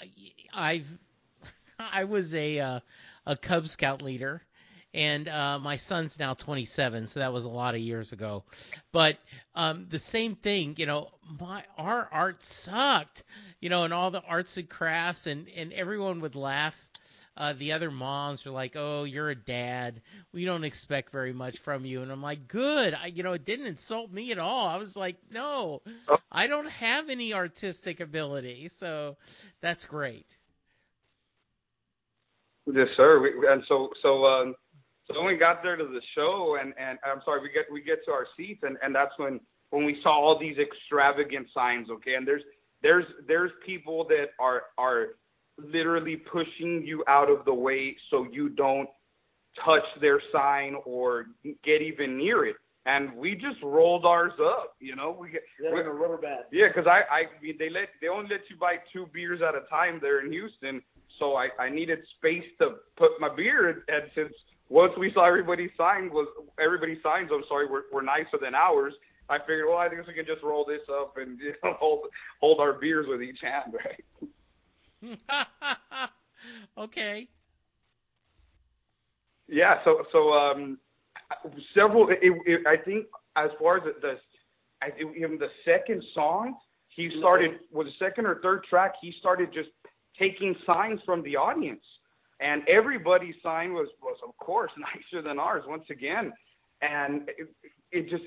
I, 0.00 0.10
I've 0.52 0.98
I 1.78 2.04
was 2.04 2.34
a 2.34 2.58
uh, 2.60 2.80
a 3.26 3.36
Cub 3.36 3.68
Scout 3.68 4.02
leader, 4.02 4.42
and 4.94 5.28
uh, 5.28 5.58
my 5.58 5.76
son's 5.76 6.18
now 6.18 6.34
27, 6.34 7.06
so 7.08 7.20
that 7.20 7.32
was 7.32 7.44
a 7.44 7.50
lot 7.50 7.74
of 7.74 7.80
years 7.80 8.12
ago. 8.12 8.44
But 8.92 9.18
um, 9.54 9.86
the 9.90 9.98
same 9.98 10.36
thing, 10.36 10.76
you 10.78 10.86
know, 10.86 11.10
my 11.40 11.64
our 11.76 12.08
art 12.12 12.44
sucked, 12.44 13.24
you 13.60 13.70
know, 13.70 13.84
and 13.84 13.92
all 13.92 14.10
the 14.10 14.22
arts 14.22 14.56
and 14.56 14.68
crafts, 14.68 15.26
and 15.26 15.48
and 15.56 15.72
everyone 15.72 16.20
would 16.20 16.36
laugh. 16.36 16.76
Uh, 17.36 17.52
the 17.54 17.72
other 17.72 17.90
moms 17.90 18.46
are 18.46 18.50
like, 18.52 18.74
"Oh, 18.76 19.04
you're 19.04 19.30
a 19.30 19.34
dad. 19.34 20.00
We 20.32 20.44
don't 20.44 20.64
expect 20.64 21.10
very 21.10 21.32
much 21.32 21.58
from 21.58 21.84
you." 21.84 22.02
And 22.02 22.12
I'm 22.12 22.22
like, 22.22 22.48
"Good. 22.48 22.94
I, 22.94 23.06
you 23.06 23.24
know, 23.24 23.32
it 23.32 23.44
didn't 23.44 23.66
insult 23.66 24.10
me 24.12 24.30
at 24.32 24.38
all. 24.38 24.68
I 24.68 24.76
was 24.78 24.96
like, 24.96 25.16
no, 25.32 25.82
Oh. 26.08 26.18
I 26.30 26.46
don't 26.46 26.68
have 26.70 27.10
any 27.10 27.34
artistic 27.34 28.00
ability, 28.00 28.68
so 28.68 29.16
that's 29.60 29.86
great." 29.86 30.36
Yes, 32.66 32.88
sir. 32.96 33.20
We, 33.20 33.48
and 33.48 33.62
so 33.68 33.90
so 34.02 34.24
um 34.26 34.54
so 35.06 35.18
when 35.18 35.26
we 35.26 35.36
got 35.36 35.62
there 35.62 35.76
to 35.76 35.84
the 35.84 36.00
show 36.14 36.56
and 36.60 36.72
and 36.78 36.98
I'm 37.04 37.20
sorry, 37.24 37.42
we 37.42 37.50
get 37.50 37.66
we 37.72 37.82
get 37.82 38.04
to 38.06 38.10
our 38.12 38.26
seats 38.36 38.60
and 38.62 38.76
and 38.82 38.94
that's 38.94 39.12
when 39.16 39.40
when 39.70 39.84
we 39.84 39.98
saw 40.02 40.12
all 40.12 40.38
these 40.38 40.56
extravagant 40.58 41.48
signs, 41.52 41.90
okay? 41.90 42.14
And 42.14 42.26
there's 42.26 42.42
there's 42.82 43.04
there's 43.26 43.50
people 43.66 44.06
that 44.08 44.28
are 44.38 44.62
are 44.78 45.08
literally 45.58 46.16
pushing 46.16 46.82
you 46.84 47.04
out 47.06 47.30
of 47.30 47.44
the 47.44 47.54
way 47.54 47.96
so 48.10 48.26
you 48.30 48.48
don't 48.48 48.88
touch 49.64 49.84
their 50.00 50.20
sign 50.32 50.74
or 50.84 51.26
get 51.64 51.80
even 51.80 52.16
near 52.16 52.44
it. 52.46 52.56
And 52.86 53.14
we 53.16 53.34
just 53.34 53.62
rolled 53.62 54.04
ours 54.04 54.32
up, 54.44 54.76
you 54.78 54.94
know. 54.94 55.16
We 55.18 55.30
get 55.30 55.42
They're 55.58 55.80
in 55.80 55.86
a 55.86 55.90
rubber 55.90 56.18
band. 56.18 56.44
yeah, 56.52 56.68
because 56.68 56.86
I, 56.86 57.00
I 57.10 57.42
mean, 57.42 57.56
they 57.58 57.70
let 57.70 57.88
they 58.02 58.08
only 58.08 58.28
let 58.30 58.40
you 58.50 58.56
buy 58.56 58.76
two 58.92 59.08
beers 59.12 59.40
at 59.40 59.54
a 59.54 59.66
time 59.70 59.98
there 60.02 60.20
in 60.24 60.30
Houston, 60.30 60.82
so 61.18 61.34
I, 61.36 61.48
I 61.58 61.70
needed 61.70 62.00
space 62.18 62.44
to 62.58 62.76
put 62.96 63.12
my 63.20 63.34
beer. 63.34 63.84
And 63.88 64.10
since 64.14 64.32
once 64.68 64.92
we 64.98 65.10
saw 65.14 65.24
everybody's 65.26 65.70
sign 65.78 66.10
was 66.10 66.28
everybody's 66.60 67.02
signs, 67.02 67.30
I'm 67.32 67.44
sorry, 67.48 67.66
were, 67.66 67.84
were 67.92 68.02
nicer 68.02 68.38
than 68.40 68.54
ours. 68.54 68.92
I 69.30 69.38
figured, 69.38 69.64
well, 69.66 69.78
I 69.78 69.88
guess 69.88 70.06
we 70.06 70.12
can 70.12 70.26
just 70.26 70.42
roll 70.42 70.66
this 70.66 70.82
up 70.92 71.16
and 71.16 71.38
you 71.38 71.54
know, 71.64 71.72
hold 71.80 72.00
hold 72.40 72.60
our 72.60 72.74
beers 72.74 73.06
with 73.08 73.22
each 73.22 73.38
hand, 73.40 73.72
right? 73.72 75.18
okay. 76.78 77.28
Yeah, 79.48 79.76
so 79.84 80.04
so 80.12 80.32
um, 80.32 80.78
several. 81.74 82.08
It, 82.10 82.18
it, 82.22 82.66
I 82.66 82.76
think 82.76 83.06
as 83.36 83.50
far 83.58 83.78
as 83.78 83.84
the, 83.84 83.94
the 84.00 84.14
I 84.82 84.90
even 85.16 85.38
the 85.38 85.48
second 85.64 86.02
song, 86.14 86.54
he 86.88 87.08
mm-hmm. 87.08 87.18
started 87.18 87.50
was 87.72 87.86
the 87.86 88.04
second 88.04 88.26
or 88.26 88.40
third 88.42 88.64
track. 88.68 88.94
He 89.00 89.14
started 89.18 89.52
just 89.52 89.70
taking 90.18 90.54
signs 90.66 91.00
from 91.04 91.22
the 91.22 91.36
audience, 91.36 91.82
and 92.40 92.62
everybody's 92.68 93.34
sign 93.42 93.72
was 93.72 93.88
was 94.02 94.16
of 94.26 94.36
course 94.38 94.70
nicer 94.78 95.22
than 95.22 95.38
ours 95.38 95.64
once 95.66 95.84
again, 95.90 96.32
and 96.82 97.28
it, 97.38 97.48
it 97.92 98.08
just 98.08 98.24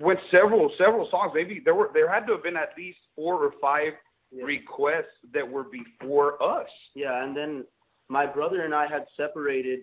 went 0.00 0.18
several 0.30 0.70
several 0.78 1.08
songs. 1.10 1.32
Maybe 1.34 1.60
there 1.64 1.74
were 1.74 1.90
there 1.94 2.12
had 2.12 2.26
to 2.26 2.32
have 2.34 2.42
been 2.42 2.56
at 2.56 2.70
least 2.76 2.98
four 3.14 3.36
or 3.36 3.52
five 3.60 3.92
Yeah. 4.30 4.44
requests 4.44 5.16
that 5.32 5.46
were 5.48 5.64
before 5.64 6.30
us. 6.42 6.68
Yeah, 6.94 7.22
and 7.22 7.34
then 7.34 7.64
my 8.08 8.26
brother 8.26 8.64
and 8.64 8.74
I 8.74 8.86
had 8.86 9.06
separated, 9.16 9.80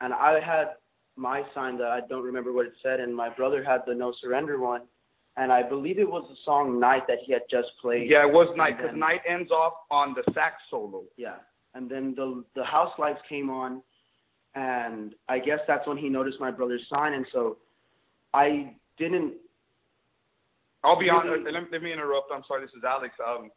and 0.00 0.14
I 0.14 0.40
had 0.40 0.76
my 1.16 1.42
sign 1.54 1.78
that 1.78 1.88
I 1.88 2.00
don't 2.08 2.24
remember 2.24 2.52
what 2.52 2.66
it 2.66 2.72
said, 2.82 3.00
and 3.00 3.14
my 3.14 3.28
brother 3.28 3.62
had 3.62 3.80
the 3.86 3.94
no 3.94 4.12
surrender 4.20 4.58
one, 4.58 4.82
and 5.36 5.52
I 5.52 5.62
believe 5.62 5.98
it 5.98 6.08
was 6.08 6.24
the 6.28 6.36
song 6.44 6.80
Night 6.80 7.06
that 7.08 7.18
he 7.24 7.32
had 7.32 7.42
just 7.50 7.68
played. 7.80 8.10
Yeah, 8.10 8.26
it 8.26 8.32
was 8.32 8.54
night 8.56 8.78
because 8.78 8.96
night 8.96 9.20
ends 9.28 9.50
off 9.50 9.74
on 9.90 10.14
the 10.14 10.22
sax 10.32 10.56
solo. 10.70 11.04
Yeah, 11.16 11.36
and 11.74 11.90
then 11.90 12.14
the 12.16 12.44
the 12.54 12.64
house 12.64 12.92
lights 12.98 13.20
came 13.28 13.50
on, 13.50 13.82
and 14.54 15.14
I 15.28 15.38
guess 15.38 15.60
that's 15.66 15.86
when 15.86 15.96
he 15.96 16.08
noticed 16.08 16.40
my 16.40 16.50
brother's 16.50 16.86
sign, 16.90 17.14
and 17.14 17.26
so 17.32 17.58
I 18.34 18.74
didn't. 18.98 19.34
I'll 20.84 20.98
be 20.98 21.08
honest. 21.08 21.44
Let, 21.44 21.70
let 21.70 21.82
me 21.82 21.92
interrupt. 21.92 22.32
I'm 22.34 22.42
sorry. 22.48 22.62
This 22.62 22.74
is 22.76 22.82
Alex. 22.84 23.14
Um, 23.24 23.50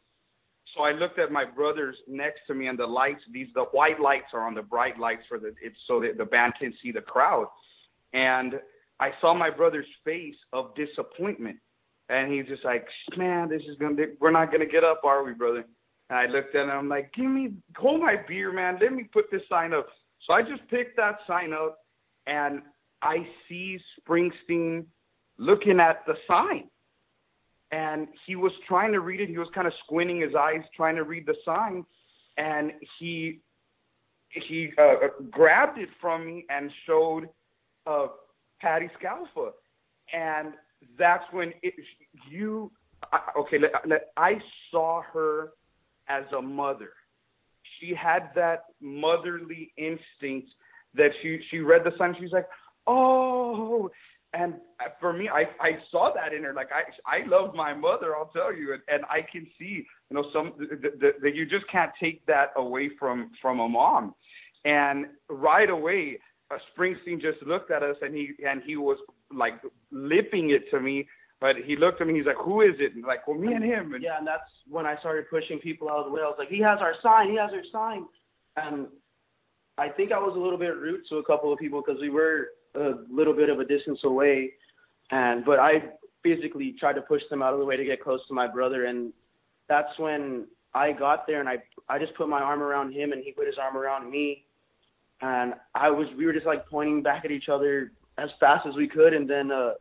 so 0.76 0.82
I 0.82 0.92
looked 0.92 1.18
at 1.18 1.32
my 1.32 1.44
brothers 1.44 1.96
next 2.06 2.40
to 2.48 2.54
me, 2.54 2.68
and 2.68 2.78
the 2.78 2.86
lights. 2.86 3.22
These 3.32 3.48
the 3.54 3.64
white 3.72 4.00
lights 4.00 4.26
are 4.34 4.46
on 4.46 4.54
the 4.54 4.62
bright 4.62 4.98
lights 4.98 5.22
for 5.28 5.38
the 5.38 5.54
it's 5.62 5.76
so 5.86 6.00
that 6.00 6.18
the 6.18 6.24
band 6.24 6.54
can 6.60 6.74
see 6.82 6.92
the 6.92 7.00
crowd. 7.00 7.46
And 8.12 8.54
I 9.00 9.10
saw 9.20 9.34
my 9.34 9.50
brother's 9.50 9.86
face 10.04 10.36
of 10.52 10.74
disappointment, 10.74 11.58
and 12.08 12.32
he's 12.32 12.46
just 12.46 12.64
like, 12.64 12.86
"Man, 13.16 13.48
this 13.48 13.62
is 13.62 13.76
gonna. 13.78 14.06
We're 14.20 14.30
not 14.30 14.52
gonna 14.52 14.66
get 14.66 14.84
up, 14.84 15.02
are 15.04 15.24
we, 15.24 15.32
brother?" 15.32 15.64
And 16.10 16.18
I 16.18 16.26
looked 16.26 16.54
at 16.54 16.64
him. 16.64 16.70
I'm 16.70 16.88
like, 16.88 17.12
"Give 17.14 17.26
me, 17.26 17.54
hold 17.76 18.00
my 18.00 18.16
beer, 18.16 18.52
man. 18.52 18.78
Let 18.80 18.92
me 18.92 19.04
put 19.04 19.30
this 19.30 19.46
sign 19.48 19.72
up." 19.72 19.88
So 20.20 20.34
I 20.34 20.42
just 20.42 20.66
picked 20.68 20.96
that 20.96 21.18
sign 21.26 21.52
up, 21.52 21.78
and 22.26 22.62
I 23.02 23.26
see 23.48 23.78
Springsteen 24.00 24.86
looking 25.38 25.80
at 25.80 26.04
the 26.06 26.16
sign 26.26 26.70
and 27.72 28.08
he 28.26 28.36
was 28.36 28.52
trying 28.68 28.92
to 28.92 29.00
read 29.00 29.20
it. 29.20 29.28
He 29.28 29.38
was 29.38 29.48
kind 29.54 29.66
of 29.66 29.72
squinting 29.84 30.20
his 30.20 30.34
eyes, 30.38 30.62
trying 30.74 30.96
to 30.96 31.04
read 31.04 31.26
the 31.26 31.34
sign, 31.44 31.84
and 32.36 32.72
he 32.98 33.40
he 34.30 34.70
uh, 34.78 35.08
grabbed 35.30 35.78
it 35.78 35.88
from 36.00 36.26
me 36.26 36.44
and 36.50 36.70
showed 36.86 37.28
uh, 37.86 38.08
Patti 38.60 38.90
Scialfa, 39.00 39.50
and 40.12 40.52
that's 40.98 41.24
when 41.32 41.52
it 41.62 41.74
you 42.30 42.70
okay. 43.38 43.58
Let, 43.58 43.88
let, 43.88 44.00
I 44.16 44.34
saw 44.70 45.02
her 45.12 45.50
as 46.08 46.24
a 46.36 46.42
mother. 46.42 46.90
She 47.80 47.94
had 47.94 48.30
that 48.34 48.64
motherly 48.80 49.72
instinct 49.76 50.48
that 50.94 51.10
she 51.22 51.40
she 51.50 51.58
read 51.58 51.82
the 51.84 51.92
sign. 51.98 52.14
She's 52.20 52.32
like, 52.32 52.46
oh, 52.86 53.90
and 54.32 54.54
for 55.00 55.12
me, 55.12 55.28
I 55.28 55.44
I 55.60 55.78
saw 55.90 56.12
that 56.14 56.32
in 56.32 56.44
her. 56.44 56.52
Like 56.52 56.68
I 56.72 57.16
I 57.16 57.26
love 57.26 57.54
my 57.54 57.72
mother, 57.72 58.16
I'll 58.16 58.30
tell 58.34 58.54
you, 58.54 58.74
and, 58.74 58.82
and 58.88 59.04
I 59.06 59.20
can 59.30 59.46
see 59.58 59.86
you 60.10 60.14
know 60.16 60.24
some 60.32 60.54
that 60.58 61.34
you 61.34 61.46
just 61.46 61.70
can't 61.70 61.92
take 62.00 62.24
that 62.26 62.50
away 62.56 62.90
from 62.98 63.30
from 63.40 63.60
a 63.60 63.68
mom. 63.68 64.14
And 64.64 65.06
right 65.28 65.70
away, 65.70 66.18
uh, 66.50 66.58
Springsteen 66.76 67.20
just 67.20 67.42
looked 67.46 67.70
at 67.70 67.82
us, 67.82 67.96
and 68.02 68.14
he 68.14 68.32
and 68.46 68.62
he 68.66 68.76
was 68.76 68.98
like 69.34 69.54
lipping 69.90 70.50
it 70.50 70.70
to 70.70 70.80
me. 70.80 71.06
But 71.40 71.56
he 71.66 71.76
looked 71.76 72.00
at 72.00 72.06
me. 72.06 72.14
He's 72.14 72.26
like, 72.26 72.36
"Who 72.42 72.62
is 72.62 72.74
it?" 72.78 72.94
And 72.94 73.04
like, 73.04 73.26
"Well, 73.28 73.36
me 73.38 73.52
and 73.52 73.64
him." 73.64 73.94
And 73.94 74.02
Yeah, 74.02 74.18
and 74.18 74.26
that's 74.26 74.50
when 74.68 74.86
I 74.86 74.98
started 74.98 75.28
pushing 75.30 75.58
people 75.58 75.88
out 75.88 75.98
of 75.98 76.06
the 76.06 76.10
way. 76.12 76.22
I 76.22 76.24
was 76.24 76.36
like, 76.38 76.48
he 76.48 76.60
has 76.60 76.78
our 76.80 76.94
sign. 77.02 77.30
He 77.30 77.36
has 77.36 77.50
our 77.52 77.64
sign. 77.70 78.06
And 78.56 78.86
I 79.78 79.90
think 79.90 80.12
I 80.12 80.18
was 80.18 80.34
a 80.34 80.38
little 80.38 80.58
bit 80.58 80.74
rude 80.76 81.02
to 81.10 81.16
a 81.16 81.24
couple 81.24 81.52
of 81.52 81.58
people 81.58 81.82
because 81.84 82.00
we 82.00 82.08
were 82.08 82.48
a 82.76 83.04
little 83.10 83.34
bit 83.34 83.48
of 83.48 83.58
a 83.60 83.64
distance 83.64 84.00
away. 84.04 84.52
And 85.10 85.44
but 85.44 85.58
I 85.58 85.82
physically 86.22 86.74
tried 86.78 86.94
to 86.94 87.02
push 87.02 87.22
them 87.30 87.42
out 87.42 87.52
of 87.52 87.58
the 87.58 87.64
way 87.64 87.76
to 87.76 87.84
get 87.84 88.02
close 88.02 88.20
to 88.28 88.34
my 88.34 88.46
brother. 88.46 88.86
And 88.86 89.12
that's 89.68 89.98
when 89.98 90.46
I 90.74 90.92
got 90.92 91.26
there 91.26 91.40
and 91.40 91.48
I 91.48 91.56
I 91.88 91.98
just 91.98 92.14
put 92.14 92.28
my 92.28 92.40
arm 92.40 92.62
around 92.62 92.92
him 92.92 93.12
and 93.12 93.22
he 93.24 93.32
put 93.32 93.46
his 93.46 93.56
arm 93.58 93.76
around 93.76 94.10
me. 94.10 94.44
and 95.20 95.54
I 95.74 95.90
was 95.90 96.06
we 96.16 96.26
were 96.26 96.32
just 96.32 96.46
like 96.46 96.68
pointing 96.68 97.02
back 97.02 97.24
at 97.24 97.30
each 97.30 97.48
other 97.48 97.92
as 98.18 98.30
fast 98.40 98.66
as 98.66 98.74
we 98.74 98.88
could, 98.88 99.12
and 99.14 99.28
then 99.28 99.50
uh, 99.50 99.72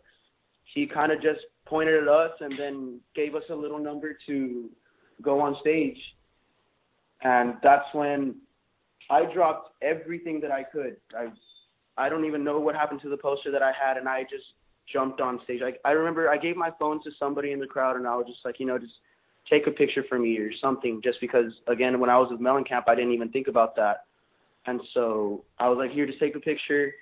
he 0.73 0.86
kind 0.86 1.12
of 1.12 1.21
just 1.21 1.39
pointed 1.65 2.03
at 2.03 2.08
us 2.08 2.31
and 2.41 2.58
then 2.60 2.99
gave 3.15 3.36
us 3.36 3.43
a 3.49 3.55
little 3.55 3.79
number 3.79 4.17
to 4.27 4.69
go 5.21 5.39
on 5.39 5.55
stage, 5.62 5.97
and 7.23 7.55
that's 7.63 7.86
when 7.93 8.36
I 9.10 9.25
dropped 9.34 9.71
everything 9.81 10.39
that 10.41 10.51
I 10.51 10.63
could. 10.63 10.97
I 11.17 11.27
I 11.97 12.10
don't 12.10 12.25
even 12.25 12.43
know 12.43 12.60
what 12.60 12.75
happened 12.75 13.01
to 13.01 13.10
the 13.10 13.17
poster 13.17 13.51
that 13.51 13.63
I 13.63 13.71
had, 13.71 13.97
and 13.97 14.08
I 14.08 14.23
just 14.23 14.45
jumped 14.91 15.21
on 15.21 15.39
stage. 15.43 15.62
I 15.63 15.73
I 15.88 15.91
remember 15.93 16.29
I 16.29 16.38
gave 16.38 16.55
my 16.55 16.71
phone 16.79 17.01
to 17.03 17.12
somebody 17.17 17.51
in 17.51 17.60
the 17.60 17.67
crowd, 17.67 17.95
and 17.95 18.08
I 18.08 18.15
was 18.15 18.27
just 18.27 18.39
like, 18.45 18.60
you 18.60 18.65
know, 18.65 18.77
just 18.77 18.93
take 19.49 19.67
a 19.67 19.71
picture 19.71 20.03
for 20.10 20.19
me 20.19 20.38
or 20.38 20.51
something, 20.62 21.01
just 21.03 21.21
because 21.21 21.51
again, 21.67 21.99
when 21.99 22.10
I 22.10 22.17
was 22.17 22.29
with 22.31 22.39
Mellencamp, 22.39 22.84
I 22.88 22.95
didn't 22.95 23.13
even 23.13 23.29
think 23.31 23.47
about 23.47 23.75
that, 23.77 24.05
and 24.65 24.81
so 24.93 25.43
I 25.60 25.69
was 25.69 25.77
like, 25.77 25.91
here, 25.91 26.05
just 26.05 26.19
take 26.19 26.36
a 26.36 26.39
picture, 26.39 26.93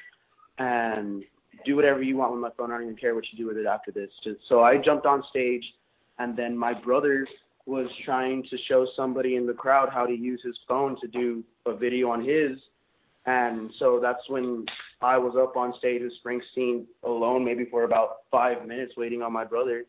and 0.59 1.23
do 1.65 1.75
whatever 1.75 2.01
you 2.01 2.17
want 2.17 2.31
with 2.33 2.41
my 2.41 2.49
phone. 2.57 2.71
I 2.71 2.75
don't 2.75 2.83
even 2.83 2.97
care 2.97 3.15
what 3.15 3.25
you 3.31 3.37
do 3.37 3.47
with 3.47 3.57
it 3.57 3.65
after 3.65 3.91
this. 3.91 4.09
Just 4.23 4.39
so 4.49 4.63
I 4.63 4.77
jumped 4.77 5.05
on 5.05 5.23
stage, 5.29 5.63
and 6.19 6.35
then 6.37 6.57
my 6.57 6.73
brother 6.73 7.27
was 7.65 7.87
trying 8.03 8.43
to 8.49 8.57
show 8.67 8.85
somebody 8.95 9.35
in 9.35 9.45
the 9.45 9.53
crowd 9.53 9.89
how 9.89 10.05
to 10.05 10.13
use 10.13 10.41
his 10.43 10.57
phone 10.67 10.99
to 11.01 11.07
do 11.07 11.43
a 11.65 11.75
video 11.75 12.09
on 12.09 12.23
his. 12.23 12.59
And 13.25 13.71
so 13.79 13.99
that's 14.01 14.27
when 14.27 14.65
I 15.01 15.17
was 15.17 15.35
up 15.41 15.55
on 15.55 15.73
stage 15.79 16.01
with 16.01 16.13
Springsteen 16.23 16.85
alone, 17.03 17.45
maybe 17.45 17.65
for 17.71 17.83
about 17.83 18.17
five 18.29 18.67
minutes, 18.67 18.93
waiting 18.97 19.21
on 19.21 19.31
my 19.31 19.45
brother. 19.45 19.85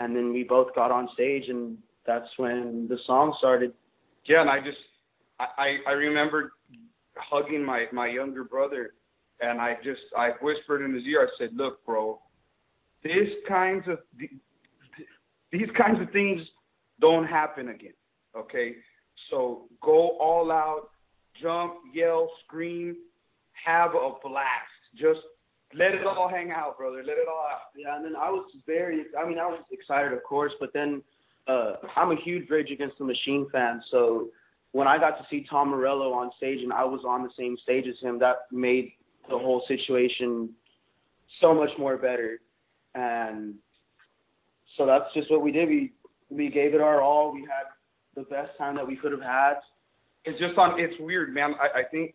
And 0.00 0.14
then 0.14 0.32
we 0.32 0.42
both 0.42 0.74
got 0.74 0.90
on 0.90 1.08
stage, 1.14 1.44
and 1.48 1.78
that's 2.06 2.28
when 2.36 2.86
the 2.88 2.98
song 3.06 3.34
started. 3.38 3.72
Yeah, 4.26 4.40
and 4.40 4.50
I 4.50 4.58
just, 4.60 4.78
I, 5.38 5.76
I 5.86 5.92
remember 5.92 6.52
hugging 7.16 7.64
my 7.64 7.86
my 7.92 8.08
younger 8.08 8.44
brother, 8.44 8.94
and 9.40 9.60
I 9.60 9.76
just, 9.82 10.02
I 10.16 10.30
whispered 10.42 10.84
in 10.84 10.92
his 10.92 11.04
ear, 11.04 11.22
I 11.22 11.28
said, 11.38 11.56
"Look, 11.56 11.84
bro, 11.86 12.20
these 13.02 13.32
kinds 13.48 13.84
of 13.88 13.98
these 15.52 15.70
kinds 15.76 16.00
of 16.00 16.10
things 16.10 16.40
don't 17.00 17.26
happen 17.26 17.68
again. 17.68 17.94
Okay, 18.36 18.74
so 19.30 19.68
go 19.82 20.10
all 20.20 20.50
out, 20.50 20.90
jump, 21.40 21.74
yell, 21.92 22.30
scream, 22.44 22.96
have 23.64 23.90
a 23.90 24.12
blast. 24.22 24.72
Just 24.94 25.20
let 25.74 25.92
it 25.92 26.06
all 26.06 26.28
hang 26.28 26.50
out, 26.50 26.78
brother. 26.78 26.98
Let 26.98 27.18
it 27.18 27.28
all 27.28 27.46
out. 27.50 27.70
Yeah, 27.76 27.96
and 27.96 28.04
then 28.04 28.16
I 28.16 28.30
was 28.30 28.48
very, 28.66 29.04
I 29.18 29.28
mean, 29.28 29.38
I 29.38 29.46
was 29.46 29.60
excited, 29.70 30.12
of 30.12 30.22
course, 30.22 30.52
but 30.60 30.72
then 30.72 31.02
uh, 31.48 31.74
I'm 31.96 32.12
a 32.12 32.16
huge 32.16 32.48
Rage 32.50 32.70
Against 32.70 32.98
the 32.98 33.04
Machine 33.04 33.48
fan, 33.52 33.82
so 33.90 34.28
when 34.72 34.86
I 34.86 34.98
got 34.98 35.16
to 35.16 35.26
see 35.30 35.46
Tom 35.48 35.70
Morello 35.70 36.12
on 36.12 36.30
stage 36.36 36.62
and 36.62 36.70
I 36.70 36.84
was 36.84 37.00
on 37.06 37.22
the 37.22 37.30
same 37.38 37.56
stage 37.62 37.86
as 37.88 37.94
him, 38.02 38.18
that 38.18 38.36
made 38.52 38.92
the 39.28 39.38
whole 39.38 39.64
situation 39.66 40.50
so 41.40 41.54
much 41.54 41.70
more 41.78 41.96
better. 41.96 42.40
And 42.94 43.54
so 44.76 44.84
that's 44.84 45.06
just 45.14 45.30
what 45.30 45.40
we 45.40 45.50
did. 45.50 45.68
We 45.68 45.92
we 46.28 46.50
gave 46.50 46.74
it 46.74 46.82
our 46.82 47.00
all. 47.00 47.32
We 47.32 47.40
had 47.40 47.68
the 48.14 48.22
best 48.22 48.50
time 48.58 48.76
that 48.76 48.86
we 48.86 48.96
could 48.96 49.12
have 49.12 49.22
had. 49.22 49.54
It's 50.26 50.38
just 50.40 50.58
on. 50.58 50.78
It's 50.78 50.94
weird, 51.00 51.32
man. 51.32 51.54
I, 51.60 51.80
I 51.80 51.82
think, 51.84 52.14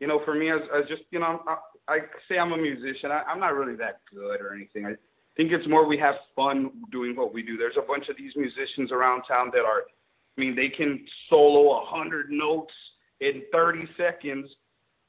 you 0.00 0.06
know, 0.06 0.22
for 0.24 0.34
me 0.34 0.50
as, 0.50 0.60
as 0.74 0.88
just, 0.88 1.02
you 1.10 1.18
know, 1.18 1.42
I, 1.46 1.56
I 1.92 1.98
say 2.28 2.38
I'm 2.38 2.52
a 2.52 2.56
musician. 2.56 3.10
I, 3.10 3.22
I'm 3.28 3.40
not 3.40 3.54
really 3.54 3.76
that 3.76 4.00
good 4.14 4.40
or 4.40 4.54
anything. 4.54 4.86
I 4.86 4.94
think 5.36 5.52
it's 5.52 5.68
more 5.68 5.86
we 5.86 5.98
have 5.98 6.14
fun 6.36 6.70
doing 6.92 7.16
what 7.16 7.34
we 7.34 7.42
do. 7.42 7.56
There's 7.56 7.76
a 7.76 7.86
bunch 7.86 8.08
of 8.08 8.16
these 8.16 8.32
musicians 8.36 8.92
around 8.92 9.22
town 9.28 9.50
that 9.52 9.64
are, 9.64 9.82
I 10.36 10.40
mean, 10.40 10.54
they 10.54 10.68
can 10.68 11.04
solo 11.28 11.82
a 11.82 11.84
hundred 11.84 12.30
notes 12.30 12.72
in 13.20 13.42
30 13.52 13.88
seconds, 13.96 14.48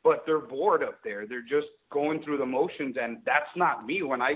but 0.04 0.24
they're 0.26 0.40
bored 0.40 0.82
up 0.82 1.00
there. 1.04 1.28
They're 1.28 1.42
just 1.42 1.68
going 1.92 2.24
through 2.24 2.40
the 2.40 2.46
motions, 2.46 2.96
and 3.00 3.18
that's 3.26 3.50
not 3.56 3.86
me. 3.86 4.02
When 4.02 4.24
I 4.24 4.36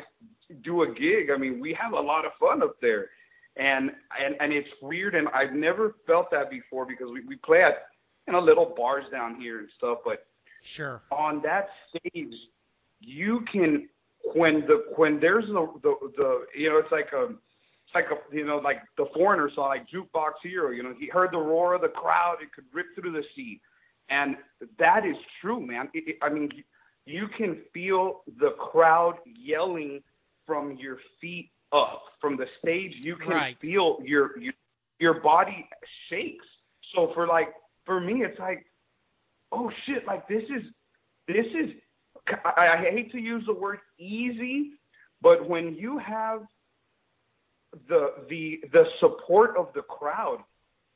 do 0.63 0.84
a 0.84 0.88
gig, 0.88 1.32
I 1.34 1.38
mean, 1.38 1.60
we 1.60 1.76
have 1.82 1.93
a 1.93 1.99
lot 1.99 2.26
of 2.26 2.32
fun 2.39 2.62
up 2.62 2.76
there 2.80 3.10
and 3.56 3.91
and 4.19 4.36
and 4.39 4.52
it's 4.52 4.69
weird 4.82 5.13
and 5.13 5.28
I've 5.30 5.54
never 5.54 5.95
felt 6.08 6.32
that 6.32 6.49
before 6.49 6.86
because 6.86 7.10
we 7.12 7.23
we 7.26 7.36
play 7.36 7.62
at 7.62 7.86
you 8.28 8.34
know 8.34 8.40
little 8.40 8.74
bars 8.76 9.06
down 9.12 9.40
here 9.40 9.60
and 9.60 9.70
stuff 9.78 10.00
but 10.04 10.26
sure 10.62 11.02
on 11.12 11.42
that 11.42 11.70
stage 11.90 12.34
you 13.00 13.44
can 13.52 13.88
when 14.34 14.62
the 14.62 14.86
when 14.96 15.20
there's 15.20 15.46
the 15.48 15.68
the, 15.82 15.96
the 16.18 16.46
you 16.58 16.70
know 16.70 16.78
it's 16.78 16.92
like 16.92 17.10
a 17.14 17.26
it's 17.26 17.96
like 17.96 18.06
a 18.12 18.36
you 18.36 18.46
know 18.46 18.58
like 18.58 18.78
the 18.98 19.06
foreigner 19.14 19.50
saw 19.54 19.68
like 19.68 19.86
jukebox 19.90 20.34
hero 20.42 20.72
you 20.72 20.84
know 20.84 20.94
he 20.98 21.08
heard 21.08 21.32
the 21.32 21.38
roar 21.38 21.74
of 21.74 21.82
the 21.82 21.90
crowd 21.90 22.38
it 22.42 22.52
could 22.54 22.66
rip 22.74 22.88
through 22.96 23.12
the 23.12 23.24
seat 23.36 23.62
and 24.10 24.38
that 24.80 25.06
is 25.06 25.16
true 25.42 25.60
man 25.60 25.90
it, 25.94 26.08
it, 26.08 26.18
I 26.22 26.30
mean 26.30 26.50
you 27.06 27.28
can 27.38 27.62
feel 27.74 28.22
the 28.40 28.52
crowd 28.52 29.16
yelling 29.26 30.02
from 30.46 30.78
your 30.78 30.98
feet 31.20 31.52
up 31.74 32.04
from 32.22 32.38
the 32.38 32.46
stage, 32.60 33.06
you 33.06 33.16
can 33.16 33.32
right. 33.32 33.60
feel 33.60 34.00
your, 34.04 34.38
your 34.40 34.54
your 35.00 35.22
body 35.22 35.68
shakes. 36.10 36.46
So 36.94 37.12
for 37.14 37.28
like 37.28 37.50
for 37.86 38.00
me, 38.00 38.24
it's 38.24 38.39
like, 38.39 38.65
oh 39.52 39.72
shit, 39.86 40.06
like 40.06 40.28
this 40.28 40.43
is 40.43 40.63
this 41.28 41.46
is. 41.46 41.72
I, 42.46 42.78
I 42.78 42.89
hate 42.89 43.12
to 43.12 43.19
use 43.19 43.43
the 43.46 43.54
word 43.54 43.80
easy, 44.00 44.72
but 45.22 45.48
when 45.48 45.76
you 45.76 45.98
have 45.98 46.41
the 47.89 48.13
the 48.30 48.62
the 48.72 48.84
support 49.00 49.58
of 49.58 49.67
the 49.74 49.82
crowd, 49.82 50.39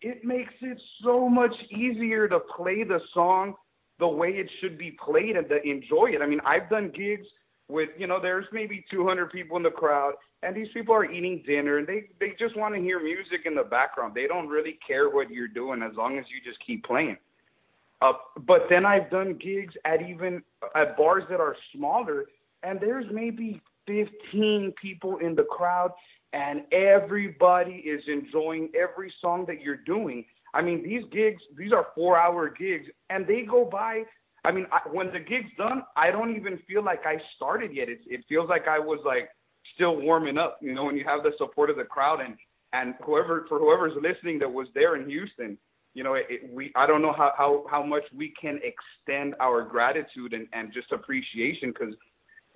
it 0.02 0.24
makes 0.24 0.54
it 0.62 0.80
so 1.04 1.28
much 1.28 1.54
easier 1.72 2.28
to 2.28 2.40
play 2.56 2.84
the 2.84 3.00
song 3.14 3.56
the 4.00 4.08
way 4.08 4.30
it 4.30 4.50
should 4.62 4.78
be 4.78 4.96
played 5.04 5.36
and 5.36 5.50
to 5.50 5.62
enjoy 5.64 6.12
it. 6.14 6.22
I 6.22 6.28
mean, 6.28 6.40
I've 6.46 6.70
done 6.70 6.92
gigs 6.96 7.26
with 7.68 7.90
you 7.98 8.08
know 8.08 8.22
there's 8.22 8.46
maybe 8.52 8.86
200 8.92 9.32
people 9.32 9.58
in 9.58 9.64
the 9.64 9.72
crowd 9.72 10.14
and 10.44 10.56
these 10.56 10.68
people 10.74 10.94
are 10.94 11.10
eating 11.10 11.44
dinner 11.46 11.78
and 11.78 11.88
they 11.88 12.04
they 12.20 12.34
just 12.38 12.56
want 12.56 12.76
to 12.76 12.82
hear 12.82 13.02
music 13.02 13.42
in 13.46 13.56
the 13.56 13.64
background. 13.64 14.14
They 14.14 14.28
don't 14.28 14.48
really 14.48 14.78
care 14.86 15.10
what 15.10 15.30
you're 15.30 15.48
doing 15.48 15.82
as 15.82 15.96
long 15.96 16.18
as 16.18 16.26
you 16.30 16.40
just 16.50 16.64
keep 16.66 16.84
playing. 16.86 17.18
Uh, 18.02 18.14
but 18.46 18.68
then 18.70 18.86
I've 18.86 19.10
done 19.10 19.40
gigs 19.42 19.74
at 19.86 20.08
even 20.08 20.44
at 20.76 20.96
bars 20.96 21.24
that 21.30 21.40
are 21.40 21.56
smaller 21.76 22.26
and 22.62 22.80
there's 22.80 23.06
maybe 23.12 23.62
15 23.88 24.74
people 24.80 25.18
in 25.18 25.36
the 25.36 25.44
crowd 25.44 25.92
and 26.34 26.62
everybody 26.72 27.78
is 27.78 28.04
enjoying 28.08 28.70
every 28.80 29.12
song 29.22 29.46
that 29.48 29.62
you're 29.62 29.78
doing. 29.78 30.26
I 30.54 30.62
mean 30.62 30.84
these 30.84 31.04
gigs 31.12 31.42
these 31.58 31.72
are 31.74 31.88
4 31.96 32.20
hour 32.20 32.50
gigs 32.50 32.88
and 33.10 33.26
they 33.26 33.42
go 33.42 33.66
by 33.66 34.04
I 34.46 34.52
mean, 34.54 34.66
I, 34.72 34.80
when 34.90 35.08
the 35.08 35.20
gig's 35.20 35.52
done, 35.58 35.84
I 35.98 36.10
don't 36.10 36.34
even 36.38 36.58
feel 36.70 36.82
like 36.82 37.06
I 37.06 37.18
started 37.36 37.74
yet. 37.74 37.90
It, 37.90 38.00
it 38.06 38.24
feels 38.30 38.48
like 38.48 38.66
I 38.66 38.80
was 38.80 39.00
like 39.04 39.30
still 39.78 39.96
warming 39.96 40.38
up. 40.38 40.58
You 40.62 40.74
know, 40.74 40.86
when 40.86 40.98
you 40.98 41.06
have 41.06 41.24
the 41.24 41.32
support 41.38 41.70
of 41.70 41.78
the 41.78 41.86
crowd 41.86 42.20
and 42.20 42.36
and 42.74 42.96
whoever 43.06 43.46
for 43.48 43.60
whoever's 43.60 43.94
listening 43.96 44.40
that 44.40 44.52
was 44.52 44.68
there 44.74 44.98
in 44.98 45.08
Houston, 45.10 45.58
you 45.94 46.04
know, 46.04 46.16
it, 46.16 46.26
it, 46.30 46.52
we 46.52 46.72
I 46.76 46.86
don't 46.86 47.02
know 47.02 47.14
how 47.14 47.32
how 47.38 47.66
how 47.70 47.84
much 47.84 48.04
we 48.16 48.34
can 48.40 48.60
extend 48.64 49.36
our 49.40 49.64
gratitude 49.64 50.34
and 50.34 50.48
and 50.52 50.74
just 50.74 50.92
appreciation 50.92 51.72
because 51.72 51.96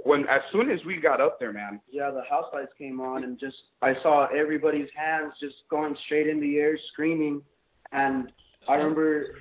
when 0.04 0.22
as 0.22 0.42
soon 0.52 0.70
as 0.70 0.80
we 0.86 0.98
got 0.98 1.22
up 1.22 1.40
there, 1.40 1.54
man. 1.54 1.80
Yeah, 1.90 2.12
the 2.12 2.24
house 2.30 2.46
lights 2.54 2.74
came 2.78 3.00
on 3.00 3.24
and 3.24 3.40
just 3.40 3.56
I 3.82 3.94
saw 4.02 4.28
everybody's 4.28 4.90
hands 4.96 5.34
just 5.40 5.56
going 5.70 5.96
straight 6.06 6.28
in 6.28 6.42
the 6.42 6.58
air, 6.58 6.78
screaming, 6.92 7.42
and 7.92 8.32
I 8.68 8.76
remember 8.76 9.40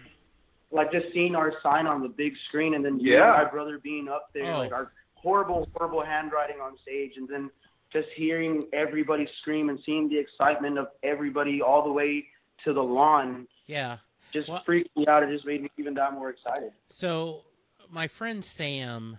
like 0.71 0.93
just 0.93 1.07
seeing 1.12 1.35
our 1.35 1.53
sign 1.62 1.87
on 1.87 2.03
the 2.03 2.09
big 2.09 2.33
screen 2.49 2.75
and 2.75 2.85
then 2.85 3.01
yeah. 3.01 3.43
my 3.43 3.51
brother 3.51 3.81
being 3.83 4.09
up 4.09 4.29
there, 4.33 4.53
oh. 4.53 4.59
like 4.59 4.73
our 4.73 4.93
horrible, 5.14 5.69
horrible 5.75 6.05
handwriting 6.05 6.57
on 6.62 6.77
stage, 6.83 7.12
and 7.16 7.29
then 7.29 7.51
just 7.92 8.09
hearing 8.14 8.64
everybody 8.72 9.29
scream 9.40 9.68
and 9.68 9.79
seeing 9.85 10.09
the 10.09 10.18
excitement 10.18 10.79
of 10.79 10.88
everybody 11.03 11.61
all 11.61 11.83
the 11.83 11.92
way 11.92 12.26
to 12.64 12.72
the 12.72 12.83
lawn. 12.83 13.46
Yeah. 13.66 13.98
Just 14.33 14.48
well, 14.48 14.62
freaked 14.64 14.96
me 14.96 15.07
out. 15.07 15.22
It 15.22 15.31
just 15.31 15.44
made 15.44 15.62
me 15.62 15.70
even 15.76 15.94
that 15.94 16.12
more 16.12 16.31
excited. 16.31 16.72
So, 16.90 17.42
my 17.90 18.07
friend 18.07 18.44
Sam, 18.44 19.18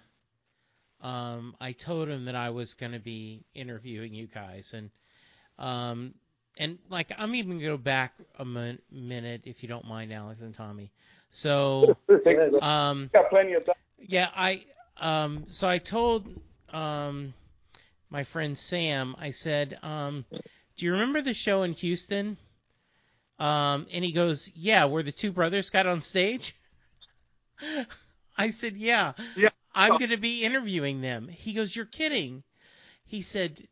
um, 1.01 1.55
I 1.59 1.73
told 1.73 2.07
him 2.07 2.25
that 2.25 2.35
I 2.35 2.49
was 2.49 2.73
going 2.73 2.93
to 2.93 2.99
be 2.99 3.43
interviewing 3.53 4.13
you 4.13 4.27
guys, 4.27 4.73
and 4.73 4.89
um, 5.59 6.13
and 6.57 6.77
like 6.89 7.11
I'm 7.17 7.35
even 7.35 7.51
going 7.51 7.59
to 7.59 7.67
go 7.67 7.77
back 7.77 8.13
a 8.39 8.45
min- 8.45 8.79
minute 8.89 9.41
if 9.45 9.63
you 9.63 9.67
don't 9.67 9.85
mind, 9.85 10.13
Alex 10.13 10.39
and 10.39 10.53
Tommy. 10.53 10.91
So, 11.31 11.97
um, 12.61 13.09
got 13.11 13.29
plenty 13.29 13.53
of 13.53 13.65
time. 13.65 13.75
Yeah, 13.99 14.29
I 14.33 14.63
um, 14.97 15.45
so 15.49 15.67
I 15.67 15.77
told 15.77 16.27
um, 16.71 17.33
my 18.11 18.23
friend 18.23 18.55
Sam, 18.55 19.15
I 19.17 19.31
said, 19.31 19.79
um, 19.81 20.25
"Do 20.77 20.85
you 20.85 20.91
remember 20.91 21.21
the 21.21 21.33
show 21.33 21.63
in 21.63 21.73
Houston?" 21.73 22.37
Um, 23.39 23.87
and 23.91 24.05
he 24.05 24.11
goes, 24.11 24.51
"Yeah, 24.53 24.85
where 24.85 25.01
the 25.01 25.11
two 25.11 25.31
brothers 25.31 25.71
got 25.71 25.87
on 25.87 26.01
stage." 26.01 26.55
I 28.37 28.51
said, 28.51 28.77
"Yeah, 28.77 29.13
yeah. 29.35 29.49
I'm 29.73 29.97
going 29.97 30.11
to 30.11 30.17
be 30.17 30.43
interviewing 30.43 31.01
them." 31.01 31.27
He 31.27 31.53
goes, 31.53 31.75
"You're 31.75 31.85
kidding." 31.85 32.43
He 33.07 33.23
said, 33.23 33.67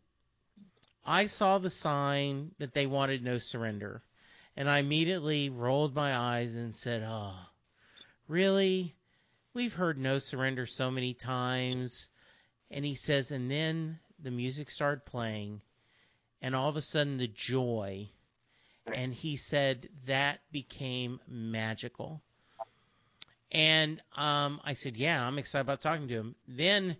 "I 1.06 1.28
saw 1.28 1.60
the 1.60 1.69
sign 1.69 2.56
that 2.58 2.73
they 2.73 2.88
wanted 2.88 3.23
no 3.23 3.38
surrender." 3.38 4.02
And 4.56 4.67
I 4.69 4.80
immediately 4.80 5.49
rolled 5.49 5.93
my 5.93 6.17
eyes 6.17 6.56
and 6.56 6.73
said, 6.73 7.04
"Oh, 7.06 7.36
really? 8.28 8.95
we've 9.54 9.73
heard 9.73 9.97
No 9.97 10.19
Surrender 10.19 10.65
so 10.65 10.91
many 10.91 11.13
times. 11.13 12.08
And 12.71 12.86
he 12.86 12.95
says, 12.95 13.32
and 13.32 13.49
then 13.49 13.99
the 14.21 14.32
music 14.32 14.69
started 14.69 15.05
playing, 15.05 15.62
and 16.41 16.55
all 16.55 16.69
of 16.69 16.77
a 16.77 16.82
sudden 16.82 17.17
the 17.17 17.27
joy. 17.27 18.10
And 18.91 19.13
he 19.13 19.38
said 19.38 19.89
that 20.05 20.39
became 20.51 21.19
magical. 21.27 22.21
And 23.51 24.01
um, 24.15 24.62
I 24.63 24.73
said, 24.73 24.97
yeah, 24.97 25.25
I'm 25.25 25.38
excited 25.38 25.62
about 25.62 25.82
talking 25.82 26.08
to 26.08 26.13
him. 26.13 26.36
Then 26.47 26.97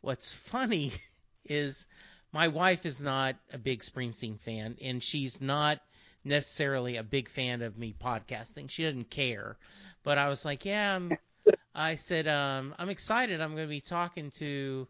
what's 0.00 0.34
funny 0.34 0.92
is 1.44 1.86
my 2.32 2.48
wife 2.48 2.84
is 2.84 3.00
not 3.00 3.36
a 3.52 3.58
big 3.58 3.82
Springsteen 3.82 4.40
fan, 4.40 4.76
and 4.82 5.02
she's 5.02 5.40
not 5.40 5.80
necessarily 6.24 6.96
a 6.96 7.02
big 7.02 7.28
fan 7.28 7.62
of 7.62 7.78
me 7.78 7.94
podcasting. 8.02 8.70
She 8.70 8.82
doesn't 8.82 9.10
care. 9.10 9.56
But 10.02 10.18
I 10.18 10.28
was 10.28 10.44
like, 10.44 10.64
yeah, 10.64 10.96
I'm, 10.96 11.16
I 11.74 11.96
said, 11.96 12.26
um, 12.26 12.74
I'm 12.78 12.88
excited. 12.88 13.40
I'm 13.40 13.54
going 13.54 13.68
to 13.68 13.70
be 13.70 13.80
talking 13.80 14.30
to 14.32 14.88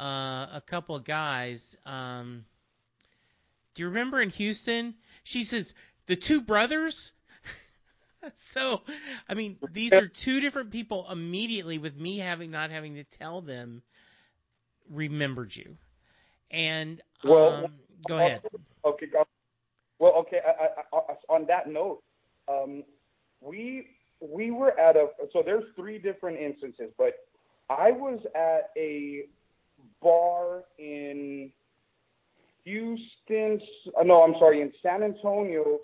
uh, 0.00 0.46
a 0.54 0.62
couple 0.64 0.96
of 0.96 1.04
guys. 1.04 1.76
Um, 1.84 2.46
do 3.74 3.82
you 3.82 3.88
remember 3.88 4.20
in 4.22 4.30
Houston? 4.30 4.94
She 5.24 5.44
says, 5.44 5.74
the 6.06 6.16
two 6.16 6.40
brothers? 6.40 7.12
so, 8.34 8.80
I 9.28 9.34
mean, 9.34 9.58
these 9.72 9.92
are 9.92 10.08
two 10.08 10.40
different 10.40 10.70
people 10.70 11.06
immediately 11.10 11.78
with 11.78 11.96
me 11.96 12.18
having 12.18 12.50
not 12.50 12.70
having 12.70 12.94
to 12.94 13.04
tell 13.04 13.42
them 13.42 13.82
remembered 14.90 15.54
you. 15.54 15.76
And 16.50 17.00
um, 17.22 17.30
Well, 17.30 17.70
go 18.08 18.16
ahead. 18.16 18.42
Okay. 18.84 19.06
Well, 19.98 20.14
okay. 20.14 20.40
I, 20.44 20.96
I, 20.96 20.98
I, 20.98 21.14
on 21.28 21.46
that 21.46 21.68
note, 21.68 22.02
um, 22.48 22.82
we 23.40 23.88
we 24.20 24.50
were 24.50 24.78
at 24.80 24.96
a 24.96 25.08
so 25.32 25.42
there's 25.44 25.64
three 25.76 25.98
different 25.98 26.38
instances, 26.38 26.90
but 26.98 27.14
I 27.68 27.92
was 27.92 28.20
at 28.34 28.70
a 28.76 29.26
bar 30.02 30.64
in 30.78 31.50
Houston. 32.64 33.60
No, 34.04 34.22
I'm 34.22 34.34
sorry, 34.38 34.60
in 34.62 34.72
San 34.82 35.02
Antonio, 35.02 35.80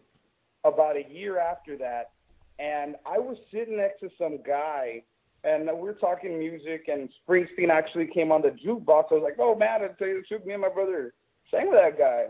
about 0.64 0.96
a 0.96 1.04
year 1.10 1.38
after 1.38 1.76
that, 1.78 2.10
and 2.58 2.96
I 3.06 3.18
was 3.18 3.36
sitting 3.52 3.76
next 3.76 4.00
to 4.00 4.10
some 4.18 4.38
guy. 4.46 5.02
And 5.44 5.66
we 5.66 5.82
were 5.82 5.92
talking 5.94 6.38
music, 6.38 6.88
and 6.88 7.08
Springsteen 7.22 7.70
actually 7.70 8.08
came 8.08 8.32
on 8.32 8.42
the 8.42 8.48
jukebox. 8.48 9.12
I 9.12 9.14
was 9.14 9.22
like, 9.22 9.38
"Oh 9.38 9.54
man, 9.54 9.82
I 9.82 9.88
tell 9.88 10.08
you 10.08 10.24
the 10.28 10.38
me 10.44 10.54
and 10.54 10.62
my 10.62 10.68
brother 10.68 11.14
sang 11.50 11.70
with 11.70 11.78
that 11.78 11.96
guy." 11.96 12.26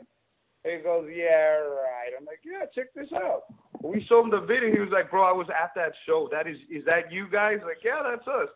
He 0.65 0.83
goes, 0.83 1.09
"Yeah, 1.09 1.57
right." 1.57 2.13
I'm 2.19 2.27
like, 2.27 2.41
"Yeah, 2.45 2.67
check 2.75 2.93
this 2.95 3.11
out." 3.15 3.45
We 3.81 4.05
showed 4.05 4.25
him 4.25 4.31
the 4.31 4.41
video. 4.41 4.71
He 4.71 4.81
was 4.81 4.91
like, 4.91 5.11
"Bro, 5.11 5.23
I 5.23 5.33
was 5.33 5.47
at 5.49 5.73
that 5.77 5.93
show. 6.05 6.29
That 6.31 6.47
is, 6.47 6.59
is 6.69 6.85
that 6.85 7.11
you 7.11 7.27
guys?" 7.31 7.61
Like, 7.65 7.83
yeah, 7.83 8.03
that's 8.03 8.27
us. 8.29 8.49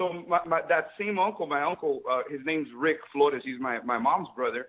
So 0.00 0.24
my, 0.26 0.40
my 0.46 0.62
that 0.70 0.88
same 0.98 1.18
uncle, 1.18 1.46
my 1.46 1.62
uncle, 1.62 2.00
uh, 2.10 2.22
his 2.30 2.40
name's 2.46 2.68
Rick 2.74 3.00
Flores. 3.12 3.42
He's 3.44 3.60
my 3.60 3.80
my 3.82 3.98
mom's 3.98 4.28
brother. 4.34 4.68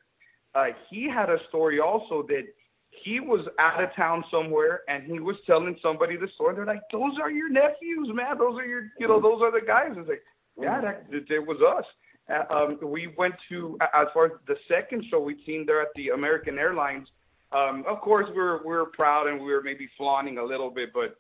Uh, 0.54 0.66
he 0.90 1.10
had 1.10 1.30
a 1.30 1.38
story 1.48 1.80
also 1.80 2.26
that 2.28 2.44
he 2.90 3.22
was 3.22 3.48
out 3.58 3.82
of 3.82 3.96
town 3.96 4.26
somewhere 4.30 4.82
and 4.90 5.06
he 5.06 5.22
was 5.22 5.38
telling 5.48 5.78
somebody 5.82 6.18
the 6.18 6.28
story. 6.36 6.54
They're 6.54 6.66
like, 6.66 6.82
"Those 6.92 7.14
are 7.22 7.32
your 7.32 7.48
nephews, 7.48 8.10
man. 8.14 8.38
Those 8.38 8.60
are 8.60 8.66
your, 8.66 8.84
you 9.00 9.08
know, 9.08 9.22
those 9.22 9.42
are 9.42 9.52
the 9.58 9.66
guys." 9.66 9.92
It's 9.96 10.10
like, 10.10 10.22
yeah, 10.60 10.82
that 10.82 11.06
it, 11.10 11.24
it 11.30 11.48
was 11.48 11.60
us. 11.62 11.86
Uh, 12.30 12.54
um, 12.54 12.80
we 12.84 13.14
went 13.18 13.36
to 13.48 13.78
as 13.94 14.08
far 14.14 14.26
as 14.26 14.32
the 14.48 14.58
second 14.68 15.06
show 15.10 15.22
we'd 15.22 15.38
seen 15.46 15.64
there 15.66 15.82
at 15.82 15.94
the 15.96 16.10
American 16.10 16.60
Airlines. 16.60 17.08
Um, 17.54 17.86
of 17.88 18.02
course, 18.02 18.26
we 18.28 18.36
were 18.36 18.60
we 18.66 18.74
were 18.74 18.88
proud 18.88 19.28
and 19.28 19.40
we 19.40 19.54
were 19.54 19.64
maybe 19.64 19.88
flaunting 19.98 20.40
a 20.40 20.44
little 20.44 20.70
bit, 20.70 20.90
but 20.94 21.16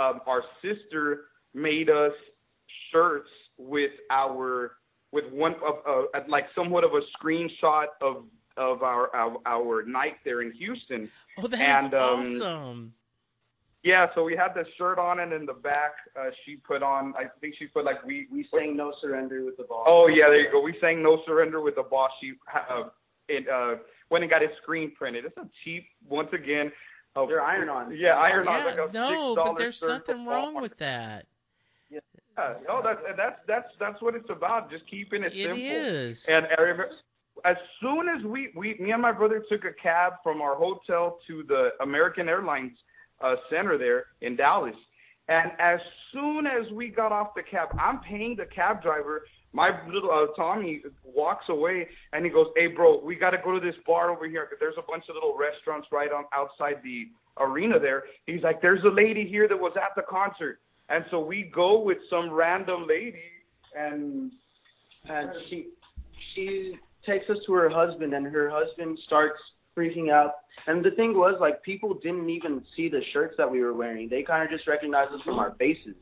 um, 0.00 0.20
our 0.28 0.44
sister 0.62 1.22
made 1.52 1.90
us 1.90 2.12
shirts 2.92 3.28
with 3.60 3.92
our 4.10 4.72
with 5.12 5.30
one 5.32 5.54
of 5.66 5.76
uh, 5.86 6.20
like 6.28 6.46
somewhat 6.54 6.84
of 6.84 6.92
a 6.94 7.00
screenshot 7.18 7.86
of 8.00 8.24
of 8.56 8.82
our 8.82 9.14
our, 9.14 9.36
our 9.46 9.82
night 9.84 10.16
there 10.24 10.42
in 10.42 10.52
Houston. 10.52 11.10
Oh, 11.38 11.46
that's 11.46 11.84
and, 11.84 11.94
um, 11.94 12.20
awesome. 12.20 12.94
Yeah, 13.82 14.08
so 14.14 14.24
we 14.24 14.36
had 14.36 14.52
the 14.54 14.66
shirt 14.76 14.98
on, 14.98 15.20
and 15.20 15.32
in 15.32 15.46
the 15.46 15.54
back, 15.54 15.92
uh, 16.14 16.28
she 16.44 16.56
put 16.56 16.82
on. 16.82 17.14
I 17.16 17.24
think 17.40 17.54
she 17.58 17.66
put 17.66 17.84
like 17.84 18.04
we 18.04 18.26
We 18.30 18.46
sang 18.54 18.76
No 18.76 18.92
Surrender 19.00 19.44
with 19.44 19.56
the 19.56 19.64
boss. 19.64 19.86
Oh 19.88 20.06
yeah, 20.06 20.26
there 20.26 20.40
you 20.40 20.52
go. 20.52 20.60
We 20.60 20.76
sang 20.80 21.02
"No 21.02 21.22
Surrender" 21.26 21.60
with 21.60 21.76
the 21.76 21.82
boss. 21.82 22.10
She 22.20 22.34
uh, 22.54 22.84
it 23.28 23.48
uh, 23.48 23.76
went 24.10 24.24
and 24.24 24.30
got 24.30 24.42
his 24.42 24.50
screen 24.62 24.92
printed. 24.94 25.24
It's 25.24 25.36
a 25.38 25.48
cheap, 25.64 25.86
once 26.08 26.28
again. 26.32 26.72
Uh, 27.16 27.26
They're 27.26 27.42
iron-on. 27.42 27.96
Yeah, 27.96 28.16
iron 28.16 28.46
on. 28.46 28.60
Yeah, 28.60 28.82
like 28.82 28.92
no, 28.92 29.34
but 29.34 29.56
there's 29.58 29.82
nothing 29.82 30.26
wrong 30.26 30.60
with 30.60 30.76
that. 30.78 31.26
Yeah, 32.40 32.54
no, 32.66 32.82
that's 32.82 33.00
that's 33.16 33.40
that's 33.46 33.68
that's 33.78 34.02
what 34.02 34.14
it's 34.14 34.30
about. 34.30 34.70
Just 34.70 34.86
keeping 34.88 35.22
it, 35.22 35.32
It 35.34 35.44
simple. 35.44 35.62
is. 35.62 36.26
And 36.26 36.46
as 37.44 37.56
soon 37.80 38.08
as 38.08 38.22
we, 38.24 38.50
we, 38.54 38.76
me 38.78 38.90
and 38.92 39.00
my 39.00 39.12
brother 39.12 39.42
took 39.48 39.64
a 39.64 39.72
cab 39.72 40.14
from 40.22 40.42
our 40.42 40.54
hotel 40.54 41.18
to 41.26 41.42
the 41.48 41.70
American 41.80 42.28
Airlines 42.28 42.76
uh, 43.20 43.36
center 43.48 43.78
there 43.78 44.06
in 44.20 44.36
Dallas, 44.36 44.74
and 45.28 45.52
as 45.58 45.80
soon 46.12 46.46
as 46.46 46.70
we 46.72 46.88
got 46.88 47.12
off 47.12 47.34
the 47.34 47.42
cab, 47.42 47.68
I'm 47.78 48.00
paying 48.00 48.36
the 48.36 48.46
cab 48.46 48.82
driver. 48.82 49.22
My 49.52 49.70
little 49.88 50.10
uh, 50.10 50.26
Tommy 50.36 50.82
walks 51.04 51.46
away 51.48 51.88
and 52.12 52.24
he 52.24 52.30
goes, 52.30 52.48
"Hey, 52.56 52.68
bro, 52.68 53.00
we 53.02 53.16
got 53.16 53.30
to 53.30 53.38
go 53.38 53.58
to 53.58 53.60
this 53.60 53.74
bar 53.86 54.10
over 54.10 54.28
here. 54.28 54.48
There's 54.60 54.76
a 54.78 54.82
bunch 54.88 55.04
of 55.08 55.14
little 55.14 55.36
restaurants 55.36 55.88
right 55.90 56.12
on 56.12 56.24
outside 56.32 56.80
the 56.84 57.08
arena 57.38 57.78
there." 57.80 58.04
He's 58.26 58.42
like, 58.42 58.62
"There's 58.62 58.84
a 58.84 58.90
lady 58.90 59.26
here 59.28 59.48
that 59.48 59.58
was 59.58 59.72
at 59.76 59.94
the 59.96 60.02
concert." 60.02 60.60
And 60.90 61.04
so 61.10 61.20
we 61.20 61.44
go 61.44 61.80
with 61.80 61.98
some 62.10 62.30
random 62.30 62.86
lady, 62.88 63.22
and 63.78 64.32
and 65.08 65.30
she 65.48 65.68
she 66.34 66.76
takes 67.06 67.28
us 67.30 67.38
to 67.46 67.52
her 67.54 67.70
husband 67.70 68.12
and 68.12 68.26
her 68.26 68.50
husband 68.50 68.98
starts 69.06 69.38
freaking 69.76 70.10
out. 70.10 70.32
And 70.66 70.84
the 70.84 70.90
thing 70.90 71.16
was 71.16 71.36
like 71.40 71.62
people 71.62 71.94
didn't 71.94 72.28
even 72.28 72.62
see 72.76 72.88
the 72.88 73.02
shirts 73.12 73.34
that 73.38 73.50
we 73.50 73.60
were 73.62 73.72
wearing. 73.72 74.08
They 74.08 74.22
kind 74.22 74.42
of 74.44 74.50
just 74.50 74.66
recognized 74.68 75.12
us 75.12 75.22
from 75.22 75.38
our 75.38 75.52
faces. 75.58 75.96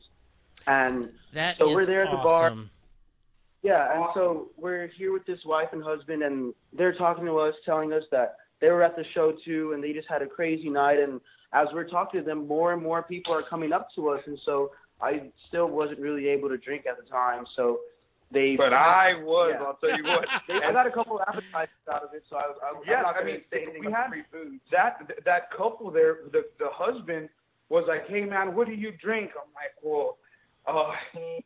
And 0.67 1.09
That 1.33 1.57
So 1.57 1.69
is 1.69 1.75
we're 1.75 1.85
there 1.85 2.03
at 2.03 2.11
the 2.11 2.17
bar. 2.17 2.47
awesome. 2.47 2.69
yeah 3.63 3.95
and 3.95 4.05
so 4.13 4.49
we're 4.57 4.87
here 4.87 5.13
with 5.13 5.25
this 5.25 5.39
wife 5.45 5.69
and 5.71 5.81
husband 5.83 6.21
and 6.23 6.53
they're 6.73 6.93
talking 6.95 7.25
to 7.25 7.37
us 7.39 7.55
telling 7.65 7.93
us 7.93 8.03
that 8.11 8.35
they 8.59 8.69
were 8.69 8.83
at 8.83 8.95
the 8.97 9.05
show 9.13 9.33
too 9.45 9.71
and 9.73 9.81
they 9.83 9.93
just 9.93 10.09
had 10.09 10.21
a 10.21 10.27
crazy 10.27 10.69
night. 10.69 10.99
And 10.99 11.21
as 11.53 11.67
we're 11.73 11.87
talking 11.87 12.19
to 12.19 12.25
them 12.25 12.45
more 12.45 12.73
and 12.73 12.83
more 12.83 13.01
people 13.03 13.33
are 13.33 13.43
coming 13.43 13.71
up 13.71 13.87
to 13.95 14.09
us. 14.09 14.21
And 14.27 14.37
so 14.45 14.71
i 15.01 15.21
still 15.47 15.67
wasn't 15.67 15.99
really 15.99 16.27
able 16.27 16.49
to 16.49 16.57
drink 16.57 16.85
at 16.85 16.97
the 16.97 17.09
time 17.09 17.45
so 17.55 17.79
they 18.31 18.55
but 18.55 18.73
I 18.73 19.15
was. 19.23 19.55
Yeah. 19.57 19.65
I'll 19.65 19.73
tell 19.81 19.97
you 19.97 20.03
what. 20.03 20.27
They, 20.47 20.53
I 20.63 20.71
got 20.71 20.85
a 20.85 20.91
couple 20.91 21.17
of 21.17 21.23
appetizers 21.27 21.69
out 21.91 22.03
of 22.03 22.13
it, 22.13 22.23
so 22.29 22.35
I 22.37 22.41
was. 22.45 22.57
I, 22.61 22.91
Yeah, 22.91 23.01
I 23.01 23.23
mean, 23.23 23.41
say 23.51 23.65
we 23.79 23.91
had- 23.91 24.09
free 24.09 24.21
food. 24.31 24.59
that 24.71 24.99
that 25.25 25.49
couple 25.49 25.89
there, 25.89 26.17
the 26.31 26.43
the 26.59 26.69
husband 26.71 27.29
was 27.69 27.85
like, 27.87 28.07
"Hey 28.07 28.25
man, 28.25 28.53
what 28.55 28.67
do 28.67 28.73
you 28.73 28.91
drink?" 29.01 29.31
I'm 29.33 29.49
like, 29.55 29.73
"Well, 29.81 30.17
uh, 30.67 30.91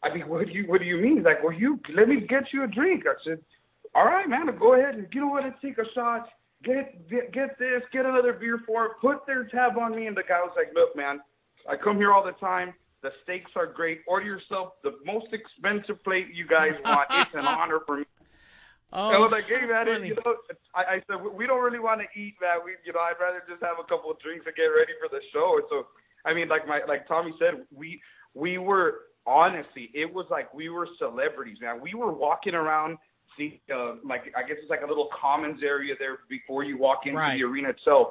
I 0.04 0.14
mean, 0.14 0.28
what 0.28 0.46
do 0.46 0.52
you 0.52 0.66
what 0.68 0.80
do 0.82 0.86
you 0.86 0.98
mean?" 0.98 1.16
He's 1.18 1.26
like, 1.26 1.42
"Well, 1.42 1.54
you 1.54 1.80
let 1.96 2.10
me 2.10 2.20
get 2.20 2.52
you 2.52 2.64
a 2.66 2.68
drink." 2.68 3.06
I 3.08 3.14
said, 3.24 3.40
"All 3.96 4.04
right, 4.04 4.28
man, 4.28 4.48
go 4.60 4.74
ahead. 4.74 5.08
You 5.14 5.22
know 5.22 5.28
what? 5.28 5.46
Let's 5.46 5.62
take 5.62 5.78
a 5.78 5.90
shot. 5.96 6.28
Get 6.66 7.10
get, 7.10 7.32
get 7.32 7.58
this. 7.58 7.82
Get 7.94 8.06
another 8.06 8.34
beer 8.34 8.60
for 8.68 8.88
it. 8.88 8.92
Put 9.00 9.26
their 9.26 9.46
tab 9.46 9.78
on 9.78 9.96
me." 9.96 10.08
And 10.08 10.18
the 10.18 10.24
guy 10.28 10.42
was 10.42 10.52
like, 10.58 10.74
"Look, 10.76 10.98
man, 10.98 11.22
I 11.70 11.78
come 11.78 11.96
here 11.96 12.12
all 12.12 12.26
the 12.26 12.34
time." 12.34 12.74
The 13.04 13.12
steaks 13.24 13.52
are 13.56 13.68
great. 13.68 14.02
Order 14.08 14.26
yourself 14.26 14.74
the 14.82 14.96
most 15.06 15.28
expensive 15.34 16.02
plate 16.04 16.28
you 16.34 16.48
guys 16.48 16.72
want. 16.86 17.10
It's 17.12 17.34
an 17.34 17.46
honor 17.46 17.80
for 17.86 17.98
me. 17.98 18.06
Oh, 18.94 19.10
I 19.10 19.18
was 19.18 19.32
like, 19.32 19.46
hey 19.46 19.66
man, 19.68 19.86
funny. 19.88 20.08
you 20.08 20.16
know, 20.24 20.36
I, 20.74 20.84
I 20.96 21.04
said 21.08 21.18
we 21.22 21.46
don't 21.46 21.62
really 21.62 21.80
want 21.80 22.00
to 22.02 22.20
eat, 22.20 22.36
man. 22.42 22.60
We, 22.64 22.72
you 22.86 22.94
know, 22.94 23.00
I'd 23.00 23.20
rather 23.20 23.44
just 23.50 23.62
have 23.62 23.78
a 23.80 23.84
couple 23.84 24.10
of 24.12 24.20
drinks 24.20 24.46
and 24.46 24.56
get 24.56 24.64
ready 24.66 24.94
for 25.02 25.10
the 25.10 25.20
show. 25.34 25.58
And 25.58 25.66
so, 25.70 25.88
I 26.26 26.34
mean, 26.34 26.48
like 26.48 26.68
my, 26.68 26.82
like 26.88 27.08
Tommy 27.08 27.34
said, 27.40 27.66
we, 27.76 28.00
we 28.36 28.58
were 28.58 29.00
honestly, 29.26 29.90
it 29.94 30.12
was 30.14 30.26
like 30.30 30.54
we 30.54 30.70
were 30.70 30.88
celebrities, 31.00 31.58
man. 31.60 31.82
We 31.82 31.94
were 31.96 32.12
walking 32.14 32.54
around, 32.54 32.98
see, 33.38 33.62
uh, 33.74 33.96
like 34.06 34.32
I 34.38 34.48
guess 34.48 34.58
it's 34.62 34.70
like 34.70 34.82
a 34.84 34.88
little 34.88 35.10
commons 35.20 35.62
area 35.64 35.96
there 36.00 36.20
before 36.30 36.64
you 36.64 36.78
walk 36.78 37.06
into 37.06 37.18
Right. 37.18 37.38
the 37.38 37.44
arena 37.44 37.70
itself, 37.70 38.10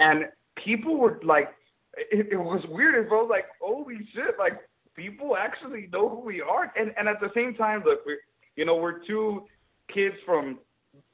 and 0.00 0.26
people 0.56 0.96
were 0.98 1.20
like, 1.22 1.54
it, 1.96 2.28
it 2.32 2.36
was 2.36 2.64
weird. 2.68 2.94
It 2.94 3.10
was 3.10 3.28
like, 3.30 3.46
holy 3.60 4.06
shit, 4.14 4.38
like 4.38 4.58
people 4.94 5.36
actually 5.36 5.88
know 5.92 6.08
who 6.08 6.20
we 6.20 6.40
are, 6.40 6.72
and 6.76 6.92
and 6.96 7.08
at 7.08 7.20
the 7.20 7.30
same 7.34 7.54
time, 7.54 7.82
look, 7.84 8.04
we, 8.06 8.18
you 8.56 8.64
know, 8.64 8.76
we're 8.76 9.04
two 9.04 9.44
kids 9.92 10.16
from 10.24 10.58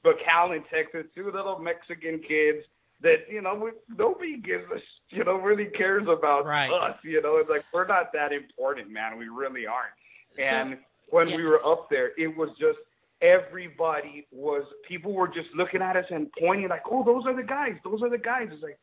McAllen, 0.04 0.62
Texas, 0.70 1.06
two 1.14 1.30
little 1.30 1.58
Mexican 1.58 2.20
kids 2.26 2.64
that 3.02 3.20
you 3.30 3.40
know 3.40 3.54
we, 3.54 3.70
nobody 3.96 4.38
gives 4.38 4.70
us, 4.70 4.82
you 5.10 5.24
know, 5.24 5.36
really 5.36 5.66
cares 5.66 6.06
about 6.08 6.44
Right. 6.44 6.70
us. 6.70 6.96
You 7.02 7.22
know, 7.22 7.36
it's 7.38 7.48
like 7.50 7.64
we're 7.72 7.86
not 7.86 8.12
that 8.12 8.32
important, 8.32 8.90
man. 8.90 9.18
We 9.18 9.28
really 9.28 9.66
aren't. 9.66 9.92
So- 10.36 10.44
and 10.44 10.78
when 11.08 11.28
yeah. 11.28 11.36
we 11.36 11.44
were 11.44 11.64
up 11.66 11.88
there, 11.90 12.12
it 12.16 12.36
was 12.36 12.50
just 12.58 12.78
everybody 13.22 14.26
was 14.32 14.64
people 14.88 15.12
were 15.12 15.28
just 15.28 15.48
looking 15.54 15.82
at 15.82 15.96
us 15.96 16.06
and 16.10 16.30
pointing 16.38 16.68
like, 16.68 16.82
oh, 16.90 17.04
those 17.04 17.24
are 17.26 17.34
the 17.34 17.42
guys. 17.42 17.76
Those 17.84 18.02
are 18.02 18.08
the 18.08 18.18
guys. 18.18 18.48
It's 18.52 18.62
like, 18.62 18.78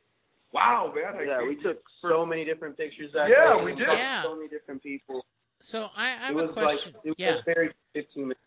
wow, 0.53 0.91
man. 0.95 1.17
Like, 1.17 1.27
Yeah, 1.27 1.47
we 1.47 1.55
took 1.55 1.81
so 2.01 2.25
many 2.25 2.45
different 2.45 2.77
pictures 2.77 3.11
that 3.13 3.29
Yeah, 3.29 3.55
day. 3.57 3.63
we 3.63 3.75
did. 3.75 3.87
Yeah. 3.87 4.23
So 4.23 4.35
many 4.35 4.47
different 4.47 4.81
people. 4.83 5.25
So 5.61 5.89
I, 5.95 6.07
I 6.07 6.27
It 6.29 6.33
have 6.33 6.35
was 6.35 6.49
a 6.49 6.53
question. 6.53 6.93
like 6.95 7.05
it 7.05 7.15
yeah. 7.17 7.33
was 7.35 7.43
very 7.45 7.71
15 7.93 8.23
minutes. 8.23 8.39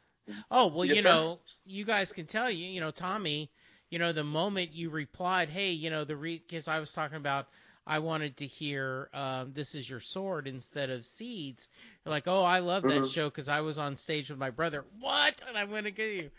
Oh 0.50 0.66
well, 0.68 0.84
Yes, 0.84 0.96
you 0.96 1.02
sir. 1.02 1.08
know, 1.08 1.38
you 1.66 1.84
guys 1.84 2.12
can 2.12 2.26
tell 2.26 2.50
you, 2.50 2.66
you 2.66 2.80
know, 2.80 2.90
Tommy, 2.90 3.50
you 3.90 3.98
know, 3.98 4.12
the 4.12 4.24
moment 4.24 4.72
you 4.72 4.90
replied, 4.90 5.48
hey, 5.48 5.70
you 5.70 5.90
know, 5.90 6.04
the 6.04 6.14
because 6.14 6.68
I 6.68 6.78
was 6.78 6.92
talking 6.92 7.16
about, 7.16 7.48
I 7.86 7.98
wanted 7.98 8.36
to 8.38 8.46
hear, 8.46 9.08
um, 9.12 9.52
this 9.52 9.74
is 9.74 9.88
your 9.88 10.00
sword 10.00 10.46
instead 10.46 10.90
of 10.90 11.04
seeds. 11.04 11.68
You're 12.04 12.10
like, 12.10 12.28
oh, 12.28 12.42
I 12.42 12.60
love 12.60 12.86
that 12.86 13.04
Mhm. 13.04 13.06
show 13.06 13.28
because 13.28 13.48
I 13.48 13.60
was 13.60 13.78
on 13.78 13.96
stage 13.96 14.30
with 14.30 14.38
my 14.38 14.50
brother. 14.50 14.84
What? 15.00 15.42
And 15.48 15.56
I'm 15.58 15.70
gonna 15.70 15.90
get 15.90 16.14
you. 16.14 16.30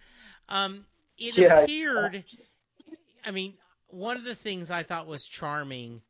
Um, 0.50 0.86
it 1.18 1.38
Yeah. 1.38 1.62
appeared. 1.62 2.24
I 3.26 3.32
mean, 3.32 3.54
one 3.92 4.18
of 4.18 4.24
the 4.24 4.36
things 4.36 4.72
I 4.72 4.84
thought 4.84 5.08
was 5.08 5.26
charming 5.26 6.02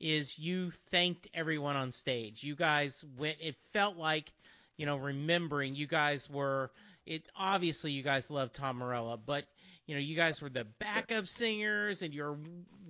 is 0.00 0.38
you 0.38 0.70
thanked 0.70 1.28
everyone 1.34 1.76
on 1.76 1.92
stage. 1.92 2.42
You 2.42 2.54
guys 2.54 3.04
went. 3.16 3.38
It 3.40 3.56
felt 3.72 3.96
like, 3.96 4.32
you 4.76 4.86
know, 4.86 4.96
remembering 4.96 5.74
you 5.74 5.86
guys 5.86 6.28
were. 6.28 6.70
It 7.06 7.28
obviously 7.36 7.92
you 7.92 8.02
guys 8.02 8.30
love 8.30 8.52
Tom 8.52 8.78
Morello, 8.78 9.18
but 9.24 9.44
you 9.86 9.94
know 9.94 10.00
you 10.00 10.16
guys 10.16 10.40
were 10.40 10.48
the 10.48 10.64
backup 10.78 11.26
singers 11.26 12.00
and 12.00 12.14
you're 12.14 12.38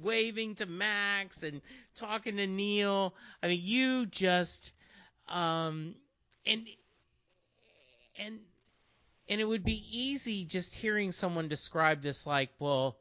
waving 0.01 0.55
to 0.57 0.67
Max 0.67 1.43
and 1.43 1.61
talking 1.97 2.37
to 2.37 2.47
Neil. 2.47 3.15
I 3.43 3.49
mean, 3.49 3.61
you 3.63 4.07
just 4.07 4.73
um 5.29 5.95
and 6.47 6.67
and 8.19 8.39
and 9.29 9.41
it 9.41 9.45
would 9.45 9.65
be 9.65 9.85
easy 9.91 10.45
just 10.45 10.75
hearing 10.75 11.11
someone 11.11 11.49
describe 11.49 12.03
this 12.03 12.27
like, 12.27 12.51
well, 12.59 12.99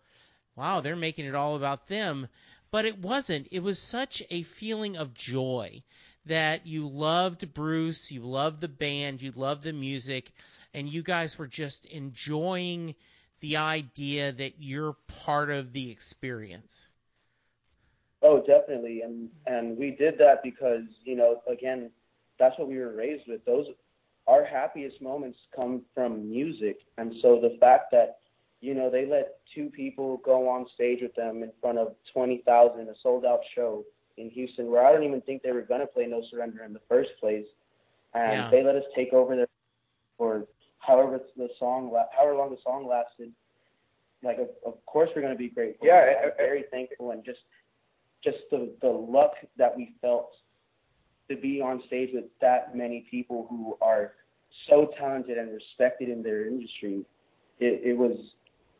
wow, 0.55 0.81
they're 0.81 0.95
making 0.95 1.25
it 1.25 1.35
all 1.35 1.55
about 1.55 1.87
them. 1.87 2.27
But 2.71 2.85
it 2.85 2.97
wasn't. 2.97 3.47
It 3.51 3.61
was 3.63 3.79
such 3.79 4.23
a 4.29 4.43
feeling 4.43 4.97
of 4.97 5.13
joy 5.13 5.83
that 6.25 6.65
you 6.65 6.87
loved 6.87 7.53
Bruce, 7.53 8.11
you 8.11 8.21
loved 8.21 8.61
the 8.61 8.67
band, 8.67 9.21
you 9.21 9.31
loved 9.31 9.63
the 9.63 9.73
music, 9.73 10.31
and 10.73 10.87
you 10.89 11.03
guys 11.03 11.37
were 11.37 11.47
just 11.47 11.85
enjoying 11.85 12.95
the 13.41 13.57
idea 13.57 14.31
that 14.31 14.53
you're 14.59 14.93
part 15.07 15.49
of 15.49 15.73
the 15.73 15.91
experience. 15.91 16.89
Oh, 18.21 18.41
definitely, 18.45 19.01
and 19.01 19.29
and 19.45 19.77
we 19.77 19.91
did 19.91 20.17
that 20.19 20.41
because 20.43 20.83
you 21.03 21.15
know, 21.15 21.41
again, 21.47 21.91
that's 22.39 22.57
what 22.57 22.69
we 22.69 22.77
were 22.77 22.95
raised 22.95 23.27
with. 23.27 23.43
Those, 23.45 23.67
our 24.27 24.45
happiest 24.45 25.01
moments 25.01 25.37
come 25.55 25.81
from 25.93 26.29
music, 26.29 26.77
and 26.97 27.13
so 27.21 27.39
the 27.41 27.57
fact 27.59 27.91
that 27.91 28.19
you 28.63 28.73
know 28.73 28.89
they 28.89 29.05
let 29.05 29.39
two 29.53 29.69
people 29.69 30.21
go 30.23 30.47
on 30.47 30.65
stage 30.73 30.99
with 31.01 31.13
them 31.15 31.43
in 31.43 31.51
front 31.59 31.77
of 31.77 31.95
twenty 32.13 32.41
thousand, 32.45 32.87
a 32.87 32.93
sold 33.03 33.25
out 33.25 33.41
show 33.53 33.83
in 34.15 34.29
Houston, 34.29 34.71
where 34.71 34.85
I 34.85 34.93
don't 34.93 35.03
even 35.03 35.19
think 35.21 35.43
they 35.43 35.51
were 35.51 35.63
gonna 35.63 35.85
play 35.85 36.05
No 36.07 36.23
Surrender 36.31 36.63
in 36.63 36.71
the 36.71 36.79
first 36.87 37.09
place, 37.19 37.45
and 38.13 38.33
Yeah. 38.33 38.49
they 38.49 38.63
let 38.63 38.75
us 38.75 38.85
take 38.95 39.11
over 39.11 39.35
their 39.35 39.47
for 40.17 40.47
however 40.77 41.19
the 41.35 41.49
song, 41.59 41.91
la- 41.91 42.07
however 42.15 42.35
long 42.37 42.51
the 42.51 42.61
song 42.63 42.87
lasted. 42.87 43.33
Like, 44.21 44.37
of, 44.37 44.49
of 44.65 44.85
course, 44.85 45.09
we're 45.13 45.21
gonna 45.21 45.35
be 45.35 45.49
grateful. 45.49 45.85
Yeah, 45.85 46.21
I'm 46.23 46.31
very 46.37 46.63
thankful, 46.71 47.11
and 47.11 47.25
just 47.25 47.41
just 48.23 48.37
the 48.49 48.71
the 48.79 48.87
luck 48.87 49.33
that 49.57 49.75
we 49.75 49.93
felt 49.99 50.31
to 51.29 51.35
be 51.35 51.59
on 51.59 51.83
stage 51.87 52.11
with 52.13 52.25
that 52.39 52.77
many 52.77 53.05
people 53.11 53.45
who 53.49 53.77
are 53.81 54.13
so 54.69 54.89
talented 54.97 55.37
and 55.37 55.53
respected 55.53 56.07
in 56.07 56.23
their 56.23 56.47
industry. 56.47 57.05
It, 57.59 57.81
it 57.83 57.97
was 57.97 58.17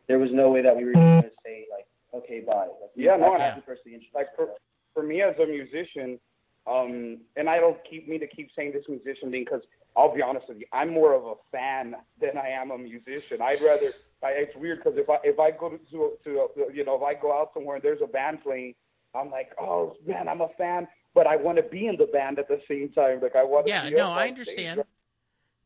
there 0.08 0.20
was 0.20 0.30
no 0.32 0.50
way 0.50 0.62
that 0.62 0.76
we 0.76 0.86
were 0.86 0.94
going 0.94 1.24
to 1.24 1.30
say 1.46 1.66
like, 1.72 1.88
okay, 2.14 2.42
bye. 2.42 2.68
Like, 2.68 2.92
Yeah, 2.96 3.16
no, 3.16 3.34
I'm 3.34 3.40
yeah. 3.40 3.50
happy 3.50 3.62
personally 3.62 3.96
interested. 3.96 4.16
Like, 4.16 4.36
for- 4.36 4.50
for 4.94 5.02
me 5.02 5.22
as 5.24 5.34
a 5.40 5.46
musician, 5.48 6.20
um, 6.68 7.18
and 7.36 7.50
I 7.50 7.60
don't 7.60 7.78
keep 7.90 8.08
me 8.08 8.20
to 8.20 8.28
keep 8.28 8.50
saying 8.56 8.74
this 8.74 8.84
musician 8.88 9.32
thing 9.32 9.44
because 9.44 9.64
I'll 9.98 10.14
be 10.14 10.22
honest 10.22 10.48
with 10.48 10.60
you, 10.60 10.68
I'm 10.72 10.90
more 10.92 11.14
of 11.14 11.26
a 11.26 11.34
fan 11.52 11.96
than 12.22 12.38
I 12.38 12.50
am 12.50 12.70
a 12.72 12.78
musician. 12.78 13.42
I'd 13.42 13.62
rather. 13.62 13.92
I, 14.24 14.30
it's 14.38 14.56
weird 14.56 14.84
because 14.84 14.98
if 14.98 15.10
I 15.10 15.18
if 15.24 15.40
I 15.40 15.50
go 15.52 15.70
to, 15.72 15.78
to 16.24 16.48
to 16.56 16.72
you 16.74 16.86
know 16.86 16.96
if 16.96 17.02
I 17.02 17.16
go 17.20 17.34
out 17.34 17.50
somewhere 17.56 17.76
and 17.78 17.84
there's 17.84 18.02
a 18.04 18.08
band 18.08 18.44
playing, 18.44 18.76
I'm 19.16 19.30
like, 19.32 19.52
oh 19.60 19.96
man, 20.06 20.30
I'm 20.30 20.42
a 20.42 20.50
fan, 20.58 20.88
but 21.16 21.26
I 21.28 21.36
want 21.38 21.58
to 21.58 21.64
be 21.64 21.88
in 21.88 21.98
the 21.98 22.06
band 22.06 22.38
at 22.40 22.48
the 22.48 22.62
same 22.68 22.90
time. 22.90 23.20
Like 23.22 23.36
I 23.36 23.44
want. 23.44 23.66
Yeah, 23.68 23.84
to 23.86 23.90
be 23.90 23.96
no, 23.98 24.12
up 24.12 24.18
I 24.18 24.28
understand. 24.30 24.78
Stage. 24.80 24.88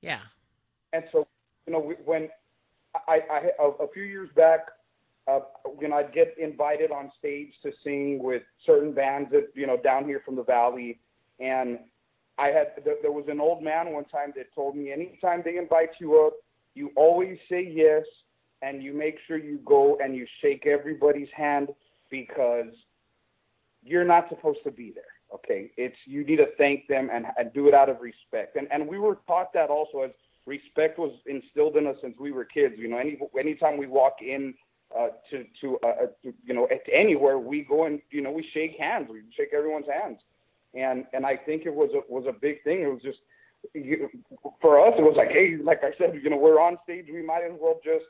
Yeah. 0.02 0.20
And 0.94 1.04
so, 1.12 1.28
you 1.68 1.74
know, 1.74 1.80
we- 1.80 1.96
when 2.06 2.30
I, 3.08 3.20
I 3.32 3.42
a, 3.60 3.88
few 3.94 4.04
years 4.04 4.30
back, 4.36 4.68
uh, 5.28 5.40
when 5.64 5.94
I'd 5.94 6.14
get 6.14 6.36
invited 6.38 6.92
on 6.92 7.12
stage 7.18 7.52
to 7.64 7.72
sing 7.84 8.22
with 8.22 8.44
certain 8.66 8.94
bands 8.94 9.30
that 9.32 9.50
you 9.54 9.68
know 9.68 9.78
down 9.78 10.06
here 10.06 10.22
from 10.26 10.36
the 10.36 10.44
valley, 10.44 11.00
and 11.40 11.80
I 12.38 12.48
had 12.48 12.68
there, 12.84 12.96
there 13.02 13.12
was 13.12 13.26
an 13.28 13.40
old 13.40 13.64
man 13.64 13.92
one 13.92 14.06
time 14.06 14.34
that 14.36 14.54
told 14.54 14.76
me 14.76 14.92
anytime 14.92 15.42
they 15.44 15.58
invite 15.58 15.92
you 16.00 16.26
up, 16.26 16.34
you 16.76 16.92
always 16.96 17.38
say 17.50 17.68
yes, 17.70 18.04
and 18.62 18.82
you 18.82 18.94
make 18.94 19.18
sure 19.28 19.38
you 19.38 19.60
go 19.66 19.98
and 20.02 20.16
you 20.16 20.26
shake 20.42 20.66
everybody's 20.66 21.30
hand 21.36 21.70
because 22.10 22.74
you're 23.84 24.06
not 24.06 24.30
supposed 24.30 24.60
to 24.64 24.72
be 24.72 24.92
there. 24.94 25.04
Okay, 25.34 25.72
it's 25.76 25.98
you 26.06 26.24
need 26.24 26.38
to 26.38 26.48
thank 26.58 26.88
them 26.88 27.10
and, 27.12 27.26
and 27.38 27.52
do 27.54 27.68
it 27.68 27.74
out 27.74 27.90
of 27.90 28.00
respect. 28.00 28.56
And 28.56 28.68
and 28.72 28.88
we 28.88 28.98
were 28.98 29.18
taught 29.28 29.52
that 29.54 29.70
also 29.70 30.04
as 30.04 30.12
respect 30.48 30.98
was 30.98 31.12
instilled 31.28 31.76
in 31.78 31.86
us 31.86 31.98
since 32.02 32.16
we 32.20 32.32
were 32.32 32.46
kids. 32.46 32.76
You 32.78 32.88
know, 32.88 32.98
any 32.98 33.20
anytime 33.40 33.78
we 33.78 33.86
walk 33.86 34.18
in 34.22 34.54
uh, 34.98 35.10
to 35.30 35.46
to, 35.62 35.78
uh, 35.84 35.88
uh, 35.88 36.06
to 36.24 36.34
you 36.44 36.54
know 36.54 36.68
at 36.72 36.82
anywhere, 36.92 37.38
we 37.38 37.64
go 37.64 37.86
and 37.86 38.02
you 38.10 38.22
know 38.22 38.32
we 38.32 38.48
shake 38.54 38.78
hands, 38.80 39.08
we 39.12 39.22
shake 39.36 39.54
everyone's 39.54 39.86
hands, 39.88 40.20
and 40.74 41.06
and 41.14 41.26
I 41.26 41.36
think 41.36 41.66
it 41.66 41.74
was 41.74 41.92
a 41.94 42.12
was 42.12 42.26
a 42.28 42.34
big 42.34 42.64
thing. 42.64 42.82
It 42.82 42.88
was 42.88 43.02
just 43.04 43.20
you, 43.74 44.10
for 44.62 44.80
us, 44.86 44.94
it 44.98 45.02
was 45.02 45.16
like, 45.18 45.30
hey, 45.30 45.58
like 45.62 45.82
I 45.84 45.92
said, 45.98 46.20
you 46.22 46.30
know, 46.30 46.38
we're 46.38 46.62
on 46.62 46.78
stage, 46.84 47.08
we 47.12 47.22
might 47.24 47.44
as 47.44 47.52
well 47.60 47.80
just 47.84 48.06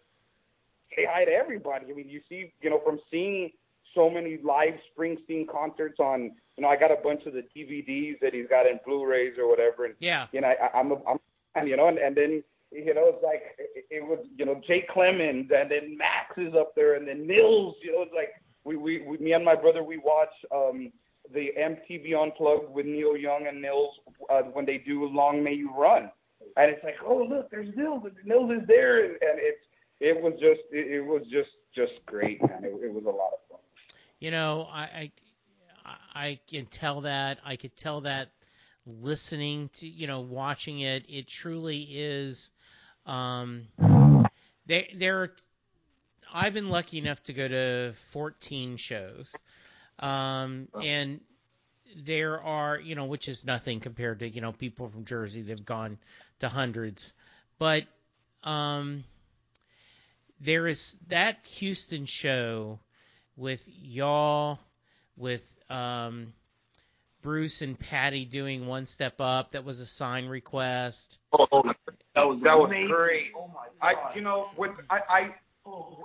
say 0.96 1.06
hi 1.10 1.26
to 1.26 1.32
everybody. 1.32 1.86
I 1.90 1.94
mean, 1.94 2.10
you 2.10 2.22
see, 2.30 2.54
you 2.62 2.70
know, 2.70 2.82
from 2.86 3.00
seeing 3.10 3.52
so 3.96 4.10
many 4.10 4.40
live 4.44 4.76
Springsteen 4.92 5.48
concerts 5.48 6.00
on, 6.00 6.32
you 6.58 6.64
know, 6.64 6.68
I 6.68 6.76
got 6.76 6.92
a 6.92 6.98
bunch 7.04 7.26
of 7.26 7.34
the 7.34 7.44
DVDs 7.56 8.20
that 8.22 8.34
he's 8.34 8.48
got 8.48 8.68
in 8.68 8.80
Blu-rays 8.86 9.34
or 9.38 9.50
whatever, 9.50 9.86
and 9.86 9.96
Yeah. 10.00 10.28
you 10.32 10.42
know, 10.42 10.48
I, 10.48 10.78
I'm, 10.78 10.92
a, 10.92 10.96
I'm, 11.08 11.18
and 11.58 11.68
you 11.68 11.78
know, 11.78 11.88
and, 11.88 11.98
and 11.98 12.16
then 12.16 12.44
you 12.72 12.94
know, 12.94 13.06
it's 13.08 13.24
like 13.24 13.44
it, 13.58 13.86
it 13.90 14.04
was, 14.04 14.20
you 14.36 14.46
know, 14.46 14.62
Jay 14.68 14.86
Clemons, 14.94 15.50
and 15.52 15.72
then 15.72 15.98
Max 15.98 16.38
is 16.38 16.54
up 16.54 16.76
there, 16.76 16.96
and 16.96 17.08
then 17.08 17.26
Nils. 17.26 17.76
You 17.82 17.94
know, 17.94 18.02
it's 18.02 18.14
like 18.14 18.30
we, 18.64 18.76
we, 18.76 19.02
we 19.02 19.18
me 19.18 19.34
and 19.34 19.46
my 19.46 19.56
brother, 19.56 19.84
we 19.84 19.98
watch 19.98 20.34
um, 20.54 20.92
the 21.34 21.50
MTV 21.58 22.14
Unplugged 22.16 22.70
with 22.70 22.86
Neil 22.86 23.16
Young 23.16 23.48
and 23.48 23.62
Nils 23.62 23.94
uh, 24.30 24.42
when 24.54 24.66
they 24.66 24.78
do 24.80 25.06
"Long 25.06 25.44
May 25.44 25.54
You 25.54 25.74
Run," 25.74 26.12
and 26.58 26.72
it's 26.72 26.84
like, 26.84 26.96
oh 27.06 27.26
look, 27.30 27.50
there's 27.50 27.74
Nils, 27.76 28.04
Nils 28.26 28.52
is 28.52 28.68
there, 28.68 29.06
and 29.06 29.18
it's, 29.22 29.62
it 30.00 30.22
was 30.22 30.34
just, 30.34 30.62
it, 30.72 30.92
it 30.92 31.02
was 31.02 31.24
just, 31.32 31.50
just 31.74 31.94
great, 32.06 32.42
man. 32.42 32.64
It, 32.64 32.74
it 32.84 32.94
was 32.94 33.04
a 33.06 33.10
lot 33.10 33.32
of 33.34 33.40
fun. 33.50 33.60
You 34.20 34.32
know, 34.32 34.68
I, 34.72 34.82
I 34.82 35.12
I 36.14 36.40
can 36.50 36.66
tell 36.66 37.02
that. 37.02 37.40
I 37.46 37.56
could 37.56 37.76
tell 37.76 38.02
that 38.02 38.30
listening 39.02 39.70
to 39.76 39.88
you 39.88 40.08
know 40.08 40.22
watching 40.22 40.80
it. 40.80 41.06
It 41.10 41.28
truly 41.28 41.82
is. 41.82 42.52
Um, 43.06 43.68
there 44.66 44.86
there. 44.96 45.22
Are, 45.24 45.32
I've 46.34 46.54
been 46.54 46.70
lucky 46.70 46.98
enough 46.98 47.24
to 47.24 47.34
go 47.34 47.48
to 47.48 47.94
14 48.12 48.78
shows, 48.78 49.36
um, 50.00 50.68
and 50.82 51.22
there 51.96 52.42
are 52.42 52.80
you 52.80 52.96
know 52.96 53.06
which 53.06 53.28
is 53.28 53.46
nothing 53.46 53.80
compared 53.80 54.20
to 54.20 54.30
you 54.30 54.42
know 54.42 54.52
people 54.52 54.90
from 54.90 55.06
Jersey 55.06 55.42
they've 55.42 55.66
gone 55.66 55.98
to 56.40 56.50
hundreds, 56.50 57.14
but 57.60 57.86
um, 58.44 59.04
there 60.40 60.68
is 60.68 60.96
that 61.08 61.46
Houston 61.46 62.06
show 62.06 62.80
with 63.36 63.68
y'all, 63.68 64.60
with 65.16 65.44
um, 65.70 66.34
Bruce 67.28 67.62
and 67.62 67.78
Patti 67.78 68.24
doing 68.24 68.68
one 68.68 68.86
step 68.86 69.16
up. 69.20 69.52
That 69.52 69.66
was 69.66 69.82
a 69.82 69.86
sign 69.86 70.28
request. 70.28 71.20
Oh, 71.34 71.62
that 72.16 72.26
was 72.26 72.40
that 72.42 72.58
was 72.58 72.70
amazing. 72.70 72.88
great. 72.88 73.32
Oh 73.38 73.52
my 73.54 73.68
I, 73.86 74.16
you 74.16 74.22
know, 74.22 74.48
when 74.56 74.72
I, 74.90 75.00
I, 75.10 75.22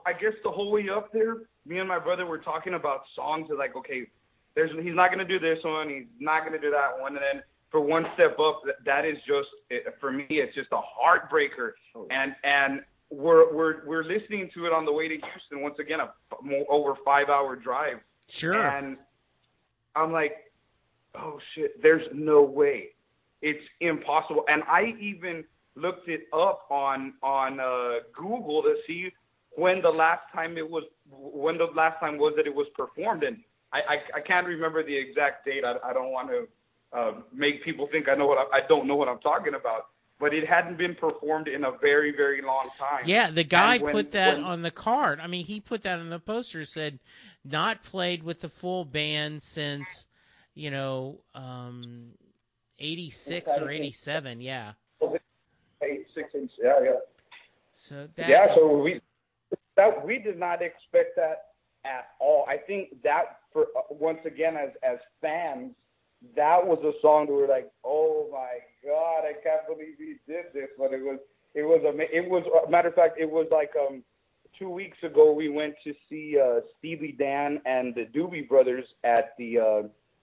I 0.04 0.12
guess 0.14 0.32
the 0.42 0.50
whole 0.50 0.72
way 0.72 0.88
up 0.88 1.12
there, 1.12 1.36
me 1.64 1.78
and 1.78 1.86
my 1.86 2.00
brother 2.00 2.26
were 2.26 2.38
talking 2.38 2.74
about 2.74 3.02
songs. 3.14 3.46
That 3.50 3.56
like, 3.56 3.76
okay, 3.76 4.08
there's 4.56 4.72
he's 4.82 4.96
not 4.96 5.12
gonna 5.12 5.24
do 5.24 5.38
this 5.38 5.60
one, 5.62 5.88
he's 5.90 6.06
not 6.18 6.44
gonna 6.44 6.58
do 6.58 6.72
that 6.72 7.00
one, 7.00 7.14
and 7.14 7.22
then 7.22 7.42
for 7.70 7.80
one 7.80 8.04
step 8.14 8.36
up, 8.40 8.62
that, 8.66 8.84
that 8.84 9.04
is 9.04 9.16
just 9.18 9.46
for 10.00 10.10
me, 10.10 10.26
it's 10.28 10.56
just 10.56 10.72
a 10.72 10.80
heartbreaker. 10.80 11.74
Oh. 11.94 12.08
And 12.10 12.34
and 12.42 12.80
we're 13.10 13.54
we're 13.54 13.86
we're 13.86 14.04
listening 14.04 14.50
to 14.54 14.66
it 14.66 14.72
on 14.72 14.84
the 14.84 14.92
way 14.92 15.06
to 15.06 15.14
Houston. 15.14 15.62
Once 15.62 15.76
again, 15.78 16.00
a 16.00 16.12
f- 16.32 16.42
more, 16.42 16.66
over 16.68 16.98
five 17.04 17.28
hour 17.28 17.54
drive. 17.54 17.98
Sure. 18.26 18.54
And 18.54 18.96
I'm 19.94 20.10
like, 20.10 20.51
oh 21.14 21.38
shit, 21.54 21.80
there's 21.82 22.06
no 22.12 22.42
way. 22.42 22.90
It's 23.40 23.64
impossible. 23.80 24.44
And 24.48 24.62
I 24.64 24.94
even 25.00 25.44
looked 25.74 26.08
it 26.08 26.28
up 26.32 26.66
on 26.70 27.14
on 27.22 27.60
uh, 27.60 28.00
Google 28.14 28.62
to 28.62 28.76
see 28.86 29.12
when 29.56 29.82
the 29.82 29.90
last 29.90 30.22
time 30.32 30.56
it 30.56 30.68
was 30.68 30.84
when 31.10 31.58
the 31.58 31.66
last 31.74 31.98
time 32.00 32.18
was 32.18 32.34
that 32.36 32.46
it 32.46 32.54
was 32.54 32.66
performed. 32.76 33.22
And 33.24 33.38
I 33.72 33.78
I, 33.78 33.96
I 34.16 34.20
can't 34.20 34.46
remember 34.46 34.82
the 34.84 34.96
exact 34.96 35.44
date. 35.44 35.64
I, 35.64 35.76
I 35.84 35.92
don't 35.92 36.10
want 36.10 36.28
to 36.30 36.48
uh, 36.96 37.12
make 37.32 37.64
people 37.64 37.88
think 37.90 38.08
I 38.08 38.14
know 38.14 38.26
what 38.26 38.38
I, 38.38 38.58
I 38.58 38.60
don't 38.68 38.86
know 38.86 38.96
what 38.96 39.08
I'm 39.08 39.20
talking 39.20 39.54
about. 39.54 39.86
But 40.20 40.32
it 40.32 40.46
hadn't 40.46 40.78
been 40.78 40.94
performed 40.94 41.48
in 41.48 41.64
a 41.64 41.72
very, 41.72 42.14
very 42.14 42.42
long 42.42 42.68
time. 42.78 43.02
Yeah, 43.06 43.32
the 43.32 43.42
guy 43.42 43.78
when- 43.78 43.92
put 43.92 44.12
that 44.12 44.36
when- 44.36 44.44
on 44.44 44.62
the 44.62 44.70
card. 44.70 45.18
I 45.18 45.26
mean, 45.26 45.44
he 45.44 45.58
put 45.58 45.82
that 45.82 45.98
on 45.98 46.10
the 46.10 46.20
poster. 46.20 46.64
Said 46.64 47.00
not 47.44 47.82
played 47.82 48.22
with 48.22 48.40
the 48.40 48.48
full 48.48 48.84
band 48.84 49.42
since, 49.42 50.06
you 50.54 50.70
know, 50.70 51.20
um, 51.34 52.12
'86 52.78 53.58
or 53.58 53.70
'87. 53.70 54.40
Yeah. 54.40 54.72
Eight, 55.82 56.06
six, 56.14 56.30
eight, 56.34 56.50
yeah, 56.62 56.78
yeah. 56.82 56.90
So 57.72 58.08
that. 58.16 58.28
yeah, 58.28 58.54
so 58.54 58.78
we 58.78 59.00
that 59.76 60.04
we 60.04 60.18
did 60.18 60.38
not 60.38 60.62
expect 60.62 61.16
that 61.16 61.46
at 61.84 62.08
all. 62.20 62.44
I 62.48 62.56
think 62.56 63.02
that 63.02 63.40
for 63.52 63.62
uh, 63.76 63.82
once 63.90 64.20
again 64.24 64.56
as 64.56 64.70
as 64.82 64.98
fans, 65.20 65.72
that 66.36 66.64
was 66.64 66.78
a 66.84 66.92
song 67.00 67.26
that 67.26 67.32
we 67.32 67.42
were 67.42 67.48
like, 67.48 67.70
oh 67.84 68.28
my 68.32 68.58
god, 68.84 69.24
I 69.24 69.32
can't 69.42 69.66
believe 69.66 69.96
he 69.98 70.16
did 70.30 70.46
this. 70.54 70.68
But 70.78 70.92
it 70.92 71.02
was 71.02 71.18
it 71.54 71.62
was 71.62 71.82
ama- 71.86 72.12
it 72.12 72.28
was 72.28 72.44
a 72.66 72.70
matter 72.70 72.88
of 72.88 72.94
fact, 72.94 73.18
it 73.18 73.30
was 73.30 73.46
like 73.50 73.70
um 73.76 74.02
two 74.58 74.68
weeks 74.70 74.98
ago 75.02 75.32
we 75.32 75.48
went 75.48 75.74
to 75.84 75.94
see 76.08 76.38
uh 76.38 76.60
Steely 76.78 77.16
Dan 77.18 77.60
and 77.64 77.94
the 77.94 78.06
Doobie 78.06 78.48
Brothers 78.48 78.84
at 79.02 79.34
the 79.38 79.58
uh 79.58 79.82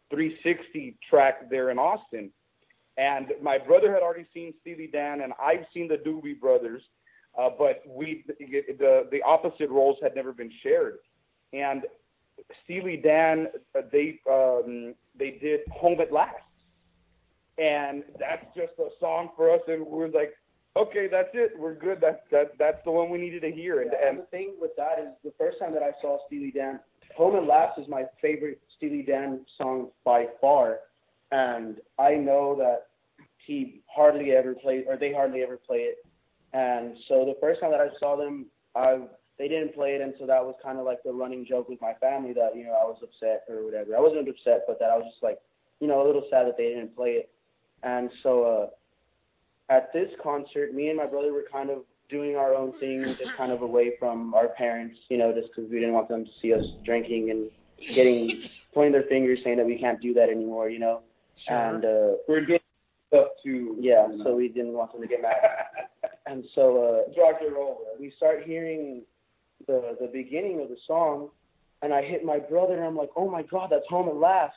360 0.10 0.98
track 1.10 1.50
there 1.50 1.70
in 1.70 1.78
Austin. 1.78 2.32
And 2.98 3.28
my 3.42 3.58
brother 3.58 3.94
had 3.94 4.02
already 4.02 4.28
seen 4.34 4.54
Steely 4.62 4.90
Dan, 4.92 5.22
and 5.22 5.34
I've 5.42 5.66
seen 5.74 5.88
the 5.88 5.96
Doobie 5.96 6.40
Brothers, 6.40 6.82
uh, 7.40 7.50
but 7.58 7.82
we 7.88 8.26
the 8.28 9.08
the 9.10 9.22
opposite 9.24 9.70
roles 9.70 9.98
had 10.04 10.16
never 10.16 10.34
been 10.34 10.52
shared. 10.62 10.98
And 11.54 11.84
Steely 12.64 12.98
Dan, 12.98 13.48
uh, 13.78 13.82
they 13.92 14.20
um, 14.30 14.96
they 15.18 15.32
did 15.42 15.62
Home 15.72 16.02
at 16.02 16.12
Last, 16.12 16.36
and 17.58 18.04
that's 18.20 18.46
just 18.56 18.74
a 18.80 18.90
song 19.00 19.30
for 19.36 19.54
us, 19.54 19.62
and 19.68 19.86
we're 19.86 20.10
like, 20.10 20.34
okay, 20.76 21.08
that's 21.10 21.30
it, 21.34 21.54
we're 21.58 21.76
good. 21.76 22.00
That's 22.02 22.22
that 22.32 22.58
that's 22.58 22.84
the 22.86 22.92
one 22.92 23.10
we 23.10 23.18
needed 23.18 23.42
to 23.42 23.52
hear. 23.52 23.82
And, 23.82 23.94
And 23.94 24.04
and 24.04 24.20
the 24.20 24.24
thing 24.24 24.56
with 24.60 24.72
that 24.78 25.00
is 25.00 25.10
the 25.24 25.34
first 25.38 25.60
time 25.60 25.74
that 25.74 25.84
I 25.84 25.92
saw 26.02 26.18
Steely 26.28 26.52
Dan, 26.52 26.80
Home 27.16 27.36
and 27.36 27.48
Last 27.48 27.80
is 27.80 27.88
my 27.88 28.04
favorite 28.22 28.62
Steely 28.78 29.04
Dan 29.04 29.46
song 29.58 29.90
by 30.06 30.28
far. 30.40 30.80
And 31.32 31.78
I 31.98 32.16
know 32.16 32.56
that 32.58 32.88
he 33.46 33.82
hardly 33.94 34.32
ever 34.32 34.56
plays, 34.56 34.86
or 34.88 34.98
they 34.98 35.14
hardly 35.14 35.42
ever 35.42 35.58
play 35.58 35.80
it. 35.80 36.06
And 36.54 36.96
so 37.08 37.26
the 37.26 37.36
first 37.40 37.62
time 37.62 37.72
that 37.72 37.82
I 37.82 37.90
saw 38.00 38.16
them, 38.16 38.46
I 38.76 39.00
they 39.40 39.48
didn't 39.48 39.74
play 39.74 39.92
it, 39.92 40.02
and 40.02 40.14
so 40.20 40.26
that 40.28 40.44
was 40.44 40.56
kind 40.62 40.78
of 40.78 40.86
like 40.86 41.02
the 41.04 41.14
running 41.14 41.46
joke 41.46 41.70
with 41.70 41.80
my 41.82 41.94
family 41.94 42.34
that 42.34 42.56
you 42.56 42.66
know 42.66 42.74
I 42.74 42.84
was 42.84 42.98
upset 43.02 43.46
or 43.48 43.64
whatever. 43.64 43.96
I 43.96 44.00
wasn't 44.00 44.28
upset, 44.28 44.66
but 44.68 44.80
that 44.80 44.90
I 44.90 44.98
was 44.98 45.06
just 45.10 45.24
like, 45.24 45.40
you 45.80 45.88
know, 45.88 46.04
a 46.04 46.06
little 46.06 46.26
sad 46.30 46.46
that 46.46 46.58
they 46.58 46.68
didn't 46.70 46.96
play 46.96 47.12
it. 47.12 47.30
And 47.82 48.10
so 48.22 48.44
uh, 48.44 49.74
at 49.74 49.94
this 49.94 50.10
concert, 50.22 50.74
me 50.74 50.90
and 50.90 50.98
my 50.98 51.06
brother 51.06 51.32
were 51.32 51.46
kind 51.52 51.70
of 51.70 51.84
doing 52.10 52.36
our 52.36 52.54
own 52.54 52.78
thing, 52.80 53.04
just 53.04 53.34
kind 53.38 53.52
of 53.52 53.62
away 53.62 53.94
from 54.00 54.34
our 54.34 54.50
parents, 54.50 54.98
you 55.10 55.18
know, 55.18 55.32
just 55.32 55.50
because 55.50 55.70
we 55.70 55.80
didn't 55.80 55.94
want 55.94 56.10
them 56.10 56.26
to 56.26 56.32
see 56.42 56.54
us 56.54 56.66
drinking 56.84 57.30
and 57.30 57.50
getting 57.94 58.44
pointing 58.74 58.94
their 58.94 59.04
fingers 59.04 59.40
saying 59.44 59.58
that 59.58 59.66
we 59.66 59.78
can't 59.78 60.02
do 60.02 60.14
that 60.14 60.30
anymore, 60.30 60.70
you 60.70 60.80
know. 60.80 61.02
Sure. 61.38 61.56
And 61.56 61.86
uh, 61.86 62.18
we're 62.28 62.42
getting 62.42 62.60
stuff 63.08 63.28
to 63.44 63.78
yeah, 63.80 64.08
you 64.08 64.18
know. 64.18 64.24
so 64.24 64.36
we 64.36 64.48
didn't 64.48 64.74
want 64.74 64.92
them 64.92 65.02
to 65.02 65.08
get 65.08 65.22
mad. 65.22 65.36
And 66.26 66.46
so 66.54 66.78
uh, 66.78 67.20
rock 67.20 67.42
and 67.42 67.56
roll. 67.56 67.80
we 68.00 68.14
start 68.16 68.44
hearing 68.44 69.02
the 69.66 69.98
the 70.00 70.06
beginning 70.14 70.62
of 70.62 70.70
the 70.70 70.78
song, 70.86 71.30
and 71.82 71.92
I 71.92 72.04
hit 72.04 72.24
my 72.24 72.38
brother, 72.38 72.76
and 72.76 72.86
I'm 72.86 72.96
like, 72.96 73.10
oh 73.16 73.28
my 73.28 73.42
god, 73.42 73.70
that's 73.72 73.88
Home 73.90 74.08
at 74.08 74.16
Last. 74.16 74.56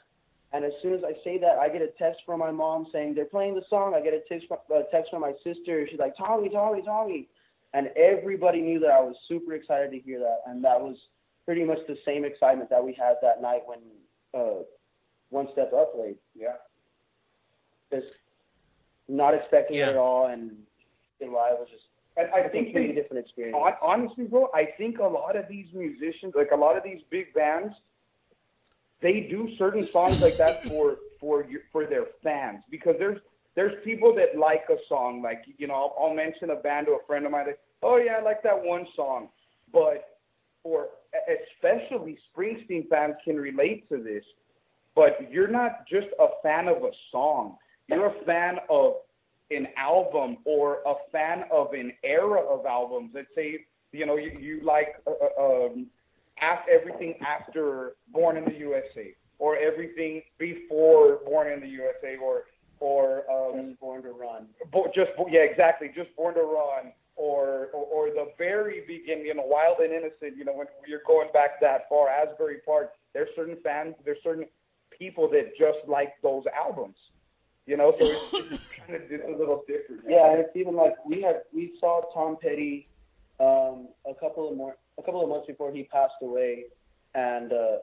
And 0.52 0.66
as 0.66 0.72
soon 0.82 0.92
as 0.92 1.00
I 1.02 1.14
say 1.24 1.38
that, 1.38 1.58
I 1.58 1.70
get 1.70 1.80
a 1.80 1.88
text 1.98 2.20
from 2.26 2.40
my 2.40 2.50
mom 2.50 2.86
saying 2.92 3.14
they're 3.14 3.24
playing 3.24 3.54
the 3.54 3.64
song. 3.70 3.94
I 3.94 4.02
get 4.02 4.12
a 4.12 4.20
text 4.28 4.48
from, 4.48 4.58
a 4.70 4.82
text 4.90 5.10
from 5.10 5.22
my 5.22 5.32
sister. 5.42 5.86
She's 5.90 5.98
like, 5.98 6.14
Tommy, 6.14 6.50
Tommy, 6.50 6.82
Tommy. 6.82 7.28
And 7.74 7.88
everybody 7.96 8.60
knew 8.60 8.78
that 8.80 8.90
I 8.90 9.00
was 9.00 9.16
super 9.28 9.54
excited 9.54 9.90
to 9.92 9.98
hear 9.98 10.18
that. 10.20 10.40
And 10.46 10.62
that 10.64 10.80
was 10.80 10.96
pretty 11.46 11.64
much 11.64 11.78
the 11.88 11.96
same 12.04 12.24
excitement 12.24 12.68
that 12.70 12.84
we 12.84 12.92
had 12.92 13.14
that 13.22 13.40
night 13.40 13.62
when 13.66 13.78
uh, 14.34 14.62
One 15.30 15.48
Step 15.52 15.72
Up 15.72 15.94
played. 15.94 16.16
Yeah. 16.34 16.56
Just 17.92 18.14
not 19.08 19.34
expecting 19.34 19.76
Yeah. 19.78 19.88
it 19.88 19.90
at 19.90 19.96
all. 19.96 20.26
And 20.26 20.52
you 21.20 21.30
know, 21.30 21.36
I 21.38 21.52
was 21.52 21.68
just 21.70 21.84
And 22.16 22.28
I 22.34 22.40
a 22.40 22.48
think 22.50 22.74
they, 22.74 22.88
different 22.92 23.24
experience. 23.24 23.56
hon- 23.58 23.76
honestly, 23.80 24.24
bro, 24.24 24.50
I 24.54 24.66
think 24.76 24.98
a 24.98 25.04
lot 25.04 25.36
of 25.36 25.48
these 25.48 25.66
musicians, 25.72 26.34
like 26.34 26.50
a 26.52 26.56
lot 26.56 26.76
of 26.76 26.82
these 26.82 27.00
big 27.10 27.32
bands, 27.32 27.74
they 29.00 29.20
do 29.20 29.48
certain 29.56 29.88
songs 29.92 30.20
like 30.20 30.36
that 30.38 30.66
for 30.68 30.96
for 31.18 31.44
your, 31.44 31.60
for 31.70 31.86
their 31.86 32.06
fans 32.22 32.62
because 32.70 32.96
there's 32.98 33.18
there's 33.54 33.72
people 33.84 34.14
that 34.16 34.38
like 34.38 34.64
a 34.70 34.76
song 34.88 35.22
like 35.22 35.42
you 35.58 35.66
know 35.66 35.74
I'll, 35.74 35.96
I'll 35.98 36.14
mention 36.14 36.50
a 36.50 36.56
band 36.56 36.86
to 36.86 36.92
a 36.92 37.06
friend 37.06 37.26
of 37.26 37.32
mine 37.32 37.46
like 37.46 37.58
oh 37.82 37.96
yeah 37.96 38.14
I 38.20 38.22
like 38.22 38.42
that 38.42 38.62
one 38.62 38.86
song. 38.96 39.28
But 39.72 40.18
for 40.62 40.88
especially 41.28 42.18
Springsteen 42.34 42.88
fans 42.88 43.14
can 43.24 43.36
relate 43.36 43.88
to 43.88 44.02
this 44.02 44.24
but 44.94 45.30
you're 45.30 45.48
not 45.48 45.86
just 45.88 46.08
a 46.18 46.26
fan 46.42 46.68
of 46.68 46.78
a 46.84 46.90
song. 47.10 47.56
You're 47.88 48.06
a 48.06 48.24
fan 48.24 48.56
of 48.68 48.94
an 49.50 49.68
album 49.76 50.38
or 50.44 50.78
a 50.86 50.94
fan 51.10 51.44
of 51.50 51.72
an 51.72 51.92
era 52.04 52.40
of 52.40 52.66
albums. 52.66 53.12
Let's 53.14 53.28
say 53.34 53.66
you 53.92 54.06
know 54.06 54.16
you, 54.16 54.32
you 54.38 54.60
like 54.64 54.96
uh, 55.06 55.10
uh, 55.10 55.66
um, 55.66 55.86
af- 56.40 56.66
everything 56.70 57.14
after 57.26 57.92
Born 58.12 58.36
in 58.36 58.44
the 58.44 58.54
USA 58.58 59.14
or 59.38 59.56
everything 59.56 60.22
before 60.38 61.20
Born 61.24 61.50
in 61.52 61.60
the 61.60 61.68
USA 61.68 62.16
or 62.22 62.44
or 62.82 63.22
um, 63.30 63.68
Just 63.68 63.80
born 63.80 64.02
to 64.02 64.10
run. 64.10 64.46
bo- 64.72 64.90
just 64.94 65.12
yeah 65.30 65.40
exactly 65.46 65.88
just 65.94 66.10
Born 66.16 66.34
to 66.34 66.42
Run 66.42 66.90
or, 67.14 67.68
or 67.72 67.84
or 67.94 68.04
the 68.10 68.26
very 68.36 68.80
beginning 68.86 69.26
you 69.26 69.34
know 69.34 69.44
Wild 69.46 69.78
and 69.78 69.92
Innocent 69.92 70.36
you 70.36 70.44
know 70.44 70.54
when 70.54 70.66
you're 70.88 71.06
going 71.06 71.28
back 71.32 71.60
that 71.60 71.82
far 71.88 72.08
Asbury 72.08 72.58
Park 72.66 72.92
there's 73.14 73.28
certain 73.36 73.56
fans 73.62 73.94
there's 74.04 74.18
certain 74.24 74.46
people 74.98 75.28
that 75.30 75.52
just 75.58 75.78
like 75.86 76.14
those 76.22 76.44
albums 76.64 76.96
you 77.66 77.76
know 77.76 77.94
so 78.00 78.04
it's, 78.10 78.50
it's 78.52 78.62
kind 78.78 78.94
of 78.96 79.02
it's 79.08 79.22
a 79.28 79.38
little 79.38 79.62
different 79.68 80.02
Yeah, 80.08 80.30
and 80.32 80.40
it's 80.40 80.56
even 80.56 80.74
like 80.74 80.94
we 81.06 81.22
had 81.22 81.42
we 81.54 81.72
saw 81.78 82.02
Tom 82.12 82.36
Petty 82.42 82.88
um, 83.40 83.88
a 84.10 84.14
couple 84.18 84.50
of 84.50 84.56
more 84.56 84.74
a 84.98 85.02
couple 85.02 85.22
of 85.22 85.28
months 85.28 85.46
before 85.46 85.70
he 85.72 85.84
passed 85.84 86.20
away, 86.22 86.64
and 87.14 87.52
uh, 87.52 87.76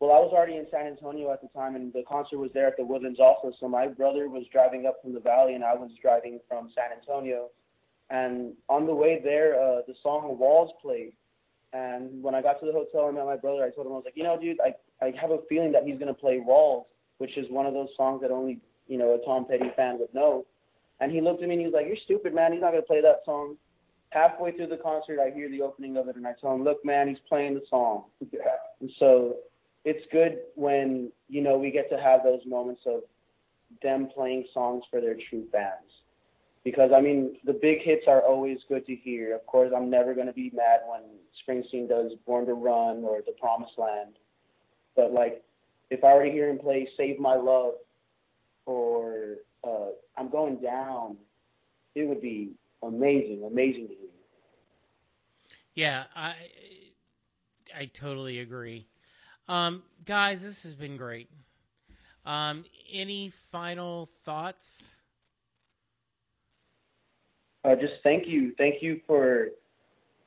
well, 0.00 0.12
I 0.12 0.20
was 0.20 0.32
already 0.32 0.56
in 0.56 0.66
San 0.70 0.86
Antonio 0.86 1.32
at 1.32 1.42
the 1.42 1.48
time, 1.48 1.74
and 1.74 1.92
the 1.92 2.04
concert 2.08 2.38
was 2.38 2.50
there 2.54 2.66
at 2.66 2.76
the 2.76 2.84
Woodlands 2.84 3.18
also. 3.20 3.52
So 3.58 3.68
my 3.68 3.88
brother 3.88 4.28
was 4.28 4.44
driving 4.52 4.86
up 4.86 5.02
from 5.02 5.12
the 5.12 5.20
Valley, 5.20 5.54
and 5.54 5.64
I 5.64 5.74
was 5.74 5.90
driving 6.00 6.40
from 6.48 6.70
San 6.74 6.96
Antonio, 6.96 7.48
and 8.10 8.54
on 8.68 8.86
the 8.86 8.94
way 8.94 9.20
there, 9.22 9.54
uh, 9.54 9.82
the 9.86 9.94
song 10.02 10.38
"Walls" 10.38 10.70
played. 10.80 11.12
And 11.72 12.22
when 12.22 12.34
I 12.34 12.40
got 12.40 12.60
to 12.60 12.66
the 12.66 12.72
hotel 12.72 13.08
and 13.08 13.16
met 13.16 13.26
my 13.26 13.36
brother, 13.36 13.62
I 13.62 13.70
told 13.70 13.86
him 13.86 13.92
I 13.92 13.96
was 13.96 14.04
like, 14.06 14.16
you 14.16 14.22
know, 14.22 14.38
dude, 14.40 14.58
I 14.60 14.74
I 15.04 15.12
have 15.20 15.30
a 15.30 15.38
feeling 15.48 15.72
that 15.72 15.84
he's 15.84 15.98
gonna 15.98 16.14
play 16.14 16.38
"Walls," 16.38 16.86
which 17.18 17.36
is 17.36 17.46
one 17.50 17.66
of 17.66 17.74
those 17.74 17.90
songs 17.96 18.22
that 18.22 18.30
only 18.30 18.60
you 18.86 18.98
know 18.98 19.14
a 19.14 19.24
Tom 19.26 19.46
Petty 19.46 19.70
fan 19.76 19.98
would 19.98 20.14
know. 20.14 20.46
And 21.00 21.12
he 21.12 21.20
looked 21.20 21.42
at 21.42 21.48
me 21.48 21.54
and 21.54 21.60
he 21.60 21.66
was 21.66 21.74
like, 21.74 21.86
You're 21.86 21.96
stupid, 22.04 22.34
man. 22.34 22.52
He's 22.52 22.60
not 22.60 22.72
to 22.72 22.82
play 22.82 23.00
that 23.00 23.20
song. 23.24 23.56
Halfway 24.10 24.52
through 24.52 24.68
the 24.68 24.78
concert, 24.78 25.20
I 25.20 25.30
hear 25.30 25.50
the 25.50 25.62
opening 25.62 25.96
of 25.96 26.08
it 26.08 26.16
and 26.16 26.26
I 26.26 26.32
tell 26.40 26.54
him, 26.54 26.64
Look, 26.64 26.84
man, 26.84 27.08
he's 27.08 27.18
playing 27.28 27.54
the 27.54 27.62
song. 27.68 28.04
yeah. 28.32 28.40
And 28.80 28.90
so 28.98 29.36
it's 29.84 30.04
good 30.12 30.38
when, 30.54 31.10
you 31.28 31.40
know, 31.40 31.58
we 31.58 31.70
get 31.70 31.90
to 31.90 31.98
have 31.98 32.22
those 32.22 32.40
moments 32.46 32.82
of 32.86 33.00
them 33.82 34.08
playing 34.14 34.46
songs 34.52 34.84
for 34.90 35.00
their 35.00 35.16
true 35.28 35.44
fans. 35.52 35.74
Because, 36.64 36.90
I 36.94 37.00
mean, 37.00 37.36
the 37.44 37.52
big 37.52 37.80
hits 37.82 38.04
are 38.08 38.20
always 38.20 38.58
good 38.68 38.84
to 38.86 38.94
hear. 38.94 39.34
Of 39.34 39.46
course, 39.46 39.72
I'm 39.74 39.88
never 39.88 40.14
going 40.14 40.26
to 40.26 40.32
be 40.32 40.50
mad 40.54 40.80
when 40.86 41.02
Springsteen 41.42 41.88
does 41.88 42.12
Born 42.26 42.46
to 42.46 42.54
Run 42.54 43.04
or 43.04 43.20
The 43.24 43.32
Promised 43.32 43.78
Land. 43.78 44.14
But, 44.96 45.12
like, 45.12 45.42
if 45.90 46.04
I 46.04 46.14
were 46.14 46.24
to 46.24 46.30
hear 46.30 46.48
him 46.50 46.58
play 46.58 46.88
Save 46.96 47.18
My 47.18 47.36
Love 47.36 47.74
or 48.66 49.36
uh, 49.64 49.90
I'm 50.16 50.28
Going 50.28 50.56
Down, 50.56 51.16
it 51.94 52.06
would 52.06 52.20
be 52.20 52.50
amazing, 52.82 53.44
amazing 53.46 53.88
to 53.88 53.94
hear. 53.94 54.08
Yeah, 55.74 56.04
I 56.14 56.34
I 57.76 57.84
totally 57.86 58.40
agree. 58.40 58.86
Um, 59.48 59.82
guys, 60.04 60.42
this 60.42 60.62
has 60.64 60.74
been 60.74 60.96
great. 60.96 61.28
Um, 62.26 62.64
any 62.92 63.32
final 63.50 64.10
thoughts? 64.22 64.88
Uh, 67.64 67.74
just 67.74 67.94
thank 68.02 68.26
you, 68.26 68.52
thank 68.58 68.82
you 68.82 69.00
for, 69.06 69.48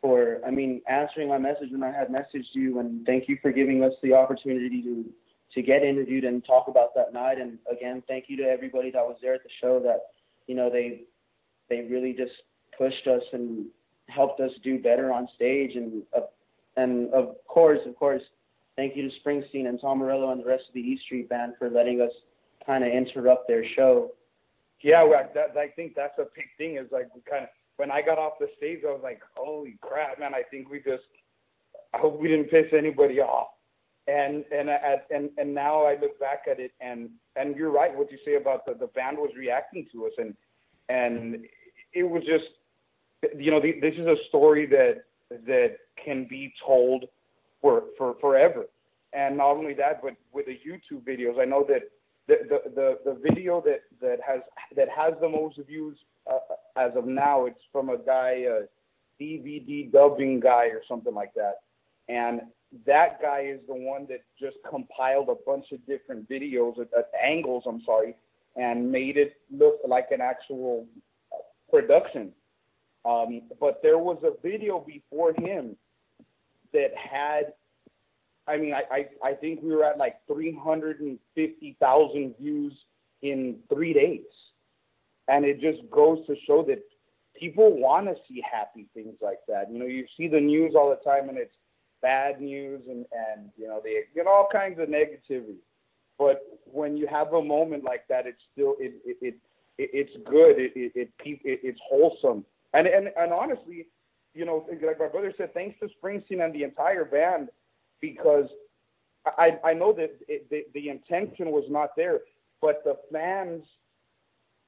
for 0.02 0.40
I 0.46 0.50
mean, 0.50 0.82
answering 0.90 1.30
my 1.30 1.38
message 1.38 1.72
when 1.72 1.84
I 1.84 1.92
had 1.92 2.10
messaged 2.10 2.54
you, 2.54 2.80
and 2.80 3.06
thank 3.06 3.30
you 3.30 3.38
for 3.42 3.52
giving 3.52 3.84
us 3.84 3.94
the 4.02 4.14
opportunity 4.14 4.82
to 4.82 5.06
to 5.54 5.62
get 5.62 5.84
interviewed 5.84 6.24
and 6.24 6.46
talk 6.46 6.70
about 6.70 6.96
that 6.96 7.14
night. 7.14 7.38
And 7.38 7.58
again, 7.70 8.02
thank 8.08 8.26
you 8.30 8.38
to 8.38 8.44
everybody 8.44 8.90
that 8.92 9.06
was 9.06 9.18
there 9.22 9.34
at 9.34 9.44
the 9.44 9.50
show. 9.62 9.80
That 9.80 10.00
you 10.48 10.56
know 10.56 10.70
they 10.70 11.02
they 11.70 11.82
really 11.82 12.14
just 12.14 12.32
pushed 12.78 13.08
us 13.08 13.22
and 13.34 13.66
helped 14.08 14.40
us 14.40 14.52
do 14.64 14.80
better 14.80 15.12
on 15.12 15.28
stage. 15.36 15.76
And 15.76 16.04
uh, 16.16 16.22
and 16.78 17.14
of 17.14 17.36
course, 17.48 17.80
of 17.86 17.96
course, 17.96 18.22
thank 18.76 18.96
you 18.96 19.10
to 19.10 19.16
Springsteen 19.20 19.68
and 19.68 19.80
Tom 19.80 20.00
Morello 20.00 20.32
and 20.32 20.42
the 20.42 20.48
rest 20.48 20.64
of 20.68 20.74
the 20.74 20.80
E 20.80 21.00
Street 21.06 21.30
Band 21.30 21.54
for 21.58 21.70
letting 21.70 22.02
us 22.02 22.12
kind 22.66 22.84
of 22.84 22.92
interrupt 22.92 23.48
their 23.48 23.64
show. 23.76 24.12
Yeah, 24.82 25.04
well, 25.04 25.30
that, 25.36 25.58
I 25.58 25.68
think 25.68 25.94
that's 25.96 26.18
a 26.18 26.26
big 26.36 26.46
thing. 26.58 26.78
Is 26.78 26.92
like 26.92 27.14
we 27.14 27.22
kind 27.30 27.44
of 27.44 27.50
when 27.78 27.92
I 27.92 28.02
got 28.02 28.18
off 28.18 28.34
the 28.40 28.48
stage, 28.58 28.80
I 28.88 28.92
was 28.92 29.02
like, 29.04 29.22
holy 29.36 29.78
crap, 29.82 30.20
man! 30.20 30.34
I 30.34 30.44
think 30.50 30.70
we 30.70 30.80
just 30.80 31.04
I 31.94 31.98
hope 31.98 32.20
we 32.20 32.28
didn't 32.28 32.50
piss 32.50 32.68
anybody 32.76 33.20
off. 33.20 33.50
And 34.08 34.44
and 34.52 34.70
and 35.12 35.30
and 35.38 35.54
now 35.54 35.84
I 35.84 36.00
look 36.00 36.20
back 36.20 36.44
at 36.50 36.60
it, 36.60 36.72
and 36.82 37.10
and 37.36 37.56
you're 37.56 37.72
right. 37.72 37.96
What 37.96 38.12
you 38.12 38.18
say 38.26 38.36
about 38.36 38.66
the 38.66 38.74
the 38.74 38.88
band 38.88 39.18
was 39.18 39.32
reacting 39.38 39.88
to 39.94 40.08
us, 40.08 40.14
and 40.18 40.36
and 40.90 41.46
it 41.94 42.04
was 42.04 42.24
just, 42.24 42.46
you 43.38 43.52
know, 43.52 43.62
the, 43.62 43.80
this 43.80 43.94
is 43.94 44.08
a 44.08 44.16
story 44.30 44.66
that 44.68 45.04
that 45.46 45.78
can 46.04 46.26
be 46.28 46.54
told 46.66 47.06
for 47.62 47.84
for 47.97 48.16
forever. 48.20 48.66
And 49.14 49.38
not 49.38 49.51
only 49.51 49.74
that, 49.76 50.01
but 50.01 50.16
with 50.32 50.45
the 50.45 50.57
YouTube 50.66 51.03
videos, 51.03 51.39
I 51.39 51.45
know 51.45 51.66
that 51.68 51.84
the 52.28 52.38
the 52.49 52.70
the, 52.76 52.97
the 53.05 53.20
video 53.22 53.62
that 53.62 53.82
that 54.01 54.20
has 54.26 54.41
that 54.76 54.89
has 54.89 55.14
the 55.22 55.30
most 55.30 55.59
views 55.68 55.97
uh, 56.30 56.38
as 56.78 56.91
of 56.95 57.05
now, 57.05 57.45
it's 57.45 57.59
from 57.72 57.89
a 57.89 57.97
guy, 57.97 58.45
a 58.47 58.62
DVD 59.22 59.91
dubbing 59.91 60.39
guy 60.39 60.66
or 60.66 60.82
something 60.88 61.14
like 61.14 61.34
that. 61.36 61.55
And 62.09 62.41
that 62.86 63.22
guy 63.22 63.41
is 63.41 63.59
the 63.68 63.76
one 63.76 64.07
that 64.09 64.24
just 64.39 64.57
compiled 64.70 65.30
a 65.30 65.36
bunch 65.45 65.66
of 65.72 65.86
different 65.86 66.30
videos 66.30 66.80
at, 66.80 66.88
at 66.97 67.12
angles, 67.22 67.64
I'm 67.68 67.82
sorry, 67.86 68.16
and 68.55 68.91
made 68.91 69.18
it 69.18 69.34
look 69.51 69.80
like 69.88 70.07
an 70.12 70.22
actual 70.22 70.86
production. 71.70 72.32
Um, 73.03 73.43
but 73.59 73.82
there 73.82 73.97
was 73.97 74.18
a 74.24 74.39
video 74.41 74.80
before 74.80 75.34
him 75.34 75.76
that 76.74 76.92
had, 76.96 77.54
I 78.48 78.58
mean, 78.58 78.74
I, 78.74 78.84
I, 78.92 79.06
I 79.30 79.34
think 79.34 79.62
we 79.62 79.74
were 79.74 79.84
at 79.84 79.98
like 79.98 80.16
350,000 80.28 82.36
views 82.40 82.74
in 83.22 83.58
three 83.74 83.94
days. 83.94 84.26
And 85.28 85.46
it 85.46 85.62
just 85.62 85.80
goes 85.92 86.26
to 86.28 86.36
show 86.48 86.64
that 86.68 86.82
people 87.40 87.80
want 87.80 88.08
to 88.08 88.16
see 88.28 88.44
happy 88.50 88.88
things 88.94 89.16
like 89.22 89.40
that. 89.48 89.72
You 89.72 89.80
know, 89.80 89.86
you 89.86 90.06
see 90.18 90.28
the 90.28 90.40
news 90.40 90.74
all 90.76 90.90
the 90.90 91.10
time 91.10 91.30
and 91.30 91.38
it's 91.38 91.56
bad 92.02 92.42
news 92.42 92.82
and, 92.90 93.06
and 93.12 93.50
you 93.58 93.68
know, 93.68 93.80
they 93.84 94.02
get 94.16 94.28
all 94.28 94.48
kinds 94.52 94.80
of 94.80 94.90
negativity. 94.90 95.58
But 96.18 96.42
when 96.66 96.98
you 96.98 97.08
have 97.08 97.34
a 97.34 97.44
moment 97.44 97.84
like 97.84 98.08
that, 98.10 98.28
it's 98.28 98.42
still, 98.52 98.76
it, 98.80 98.94
it, 99.06 99.18
it 99.22 99.36
it's 99.78 100.12
good. 100.30 100.60
It, 100.60 100.72
it, 100.76 100.92
it, 100.96 101.10
it 101.26 101.60
it's 101.64 101.80
wholesome. 101.88 102.46
And, 102.74 102.88
and, 102.88 103.10
and 103.18 103.34
honestly, 103.34 103.88
you 104.34 104.46
know, 104.46 104.66
like 104.70 105.00
my 105.00 105.08
brother 105.08 105.34
said, 105.38 105.54
thanks 105.54 105.80
to 105.80 105.90
Springsteen 106.02 106.44
and 106.44 106.54
the 106.54 106.64
entire 106.64 107.06
band, 107.06 107.50
because 108.00 108.48
I, 109.26 109.60
I 109.64 109.74
know 109.74 109.94
that 109.94 110.12
it, 110.28 110.50
the, 110.50 110.66
the 110.74 110.90
intention 110.90 111.52
was 111.52 111.66
not 111.70 111.96
there, 111.96 112.22
but 112.62 112.84
the 112.84 112.98
fans 113.12 113.64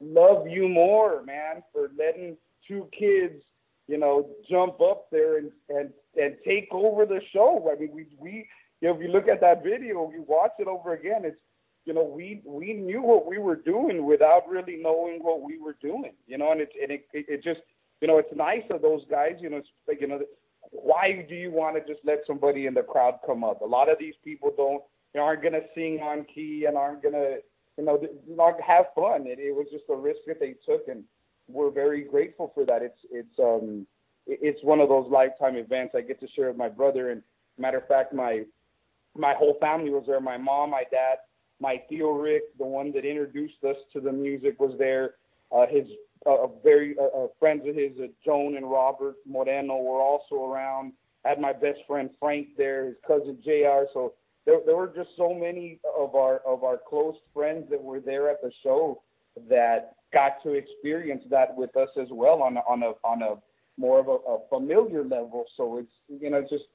love 0.02 0.48
you 0.48 0.68
more, 0.68 1.24
man, 1.24 1.64
for 1.72 1.90
letting 1.98 2.38
two 2.68 2.88
kids, 2.98 3.42
you 3.88 3.98
know, 3.98 4.30
jump 4.50 4.82
up 4.82 5.08
there 5.12 5.38
and, 5.38 5.52
and, 5.70 5.90
and 6.22 6.36
take 6.46 6.68
over 6.72 7.06
the 7.06 7.22
show. 7.32 7.70
I 7.72 7.80
mean, 7.80 7.92
we, 7.94 8.08
we, 8.20 8.48
you 8.82 8.90
know, 8.90 8.96
if 8.96 9.02
you 9.02 9.08
look 9.08 9.28
at 9.28 9.42
that 9.42 9.64
video, 9.64 10.12
you 10.12 10.26
watch 10.28 10.52
it 10.60 10.68
over 10.68 10.94
again, 10.94 11.22
it's, 11.24 11.38
you 11.86 11.94
know, 11.94 12.04
we 12.06 12.42
we 12.46 12.72
knew 12.72 13.02
what 13.02 13.26
we 13.26 13.40
were 13.40 13.58
doing 13.58 14.06
without 14.06 14.48
really 14.48 14.78
knowing 14.82 15.20
what 15.22 15.42
we 15.42 15.60
were 15.60 15.76
doing, 15.82 16.14
you 16.28 16.38
know, 16.38 16.54
and 16.54 16.62
it 16.62 16.70
and 16.82 16.92
it 16.92 17.06
it, 17.12 17.26
it 17.28 17.44
just 17.44 17.60
you 18.04 18.08
know, 18.08 18.18
it's 18.18 18.36
nice 18.36 18.64
of 18.70 18.82
those 18.82 19.02
guys, 19.10 19.38
you 19.40 19.50
know, 19.50 19.56
it's 19.56 19.70
like, 19.88 20.02
you 20.02 20.08
know, 20.08 20.20
why 20.72 21.26
do 21.30 21.36
you 21.36 21.52
want 21.52 21.78
to 21.78 21.94
just 21.94 22.06
let 22.06 22.20
somebody 22.28 22.66
in 22.66 22.74
the 22.74 22.82
crowd 22.82 23.20
come 23.26 23.46
up? 23.46 23.62
A 23.62 23.66
lot 23.66 23.90
of 23.90 23.98
these 23.98 24.16
people 24.26 24.52
don't, 24.58 24.84
you 25.14 25.22
know, 25.22 25.24
aren't 25.24 25.42
going 25.42 25.54
to 25.54 25.64
sing 25.74 26.02
on 26.02 26.26
key 26.26 26.66
and 26.68 26.76
aren't 26.76 27.02
going 27.02 27.14
to, 27.14 27.38
you 27.78 27.86
know, 27.86 28.06
not 28.28 28.60
have 28.60 28.88
fun. 28.94 29.26
It, 29.26 29.40
it 29.40 29.56
was 29.56 29.68
just 29.72 29.86
a 29.90 29.96
risk 29.96 30.20
that 30.28 30.42
they 30.42 30.54
took, 30.66 30.90
and 30.90 31.06
we're 31.48 31.72
very 31.72 32.04
grateful 32.04 32.52
for 32.54 32.66
that. 32.66 32.82
It's 32.82 33.00
it's 33.10 33.40
um 33.40 33.88
it's 34.28 34.62
one 34.64 34.82
of 34.82 34.90
those 34.90 35.10
lifetime 35.10 35.56
events 35.56 35.96
I 35.96 36.02
get 36.02 36.20
to 36.20 36.28
share 36.36 36.50
with 36.50 36.58
my 36.58 36.70
brother. 36.70 37.12
And 37.12 37.24
matter 37.58 37.78
of 37.78 37.88
fact, 37.88 38.14
my 38.14 38.44
my 39.16 39.34
whole 39.34 39.58
family 39.62 39.92
was 39.92 40.04
there. 40.08 40.20
My 40.20 40.38
mom, 40.38 40.72
my 40.72 40.84
dad, 40.92 41.20
my 41.62 41.82
tío 41.90 42.22
Rick, 42.22 42.58
the 42.58 42.66
one 42.66 42.92
that 42.92 43.06
introduced 43.06 43.64
us 43.66 43.78
to 43.94 44.02
the 44.02 44.12
music, 44.12 44.60
was 44.60 44.76
there. 44.78 45.16
Uh, 45.54 45.68
his 45.68 45.86
uh, 46.26 46.48
very 46.64 46.96
uh, 47.00 47.24
uh, 47.24 47.28
friends 47.40 47.68
of 47.68 47.76
his, 47.76 47.92
uh, 48.02 48.08
Joan 48.26 48.56
and 48.56 48.70
Robert 48.70 49.16
Moreno, 49.28 49.78
were 49.78 50.02
also 50.02 50.46
around. 50.46 50.94
I 51.26 51.30
had 51.30 51.40
my 51.40 51.54
best 51.54 51.80
friend 51.88 52.10
Frank 52.20 52.48
there, 52.58 52.86
his 52.88 52.96
cousin 53.06 53.38
Jr. 53.44 53.86
So 53.94 54.14
there, 54.46 54.60
there 54.66 54.76
were 54.76 54.92
just 54.96 55.10
so 55.18 55.34
many 55.34 55.80
of 55.98 56.16
our 56.16 56.38
of 56.46 56.64
our 56.64 56.80
close 56.90 57.16
friends 57.34 57.70
that 57.70 57.82
were 57.82 58.00
there 58.00 58.30
at 58.30 58.42
the 58.42 58.52
show 58.64 59.02
that 59.50 59.96
got 60.12 60.44
to 60.44 60.54
experience 60.54 61.24
that 61.30 61.56
with 61.56 61.76
us 61.76 61.90
as 62.00 62.08
well 62.12 62.42
on 62.42 62.58
a, 62.58 62.62
on 62.62 62.84
a 62.84 62.94
on 63.06 63.22
a 63.22 63.36
more 63.78 64.00
of 64.00 64.08
a, 64.08 64.12
a 64.12 64.40
familiar 64.50 65.04
level. 65.04 65.46
So 65.58 65.78
it's 65.78 66.22
you 66.22 66.30
know 66.30 66.42
just 66.42 66.66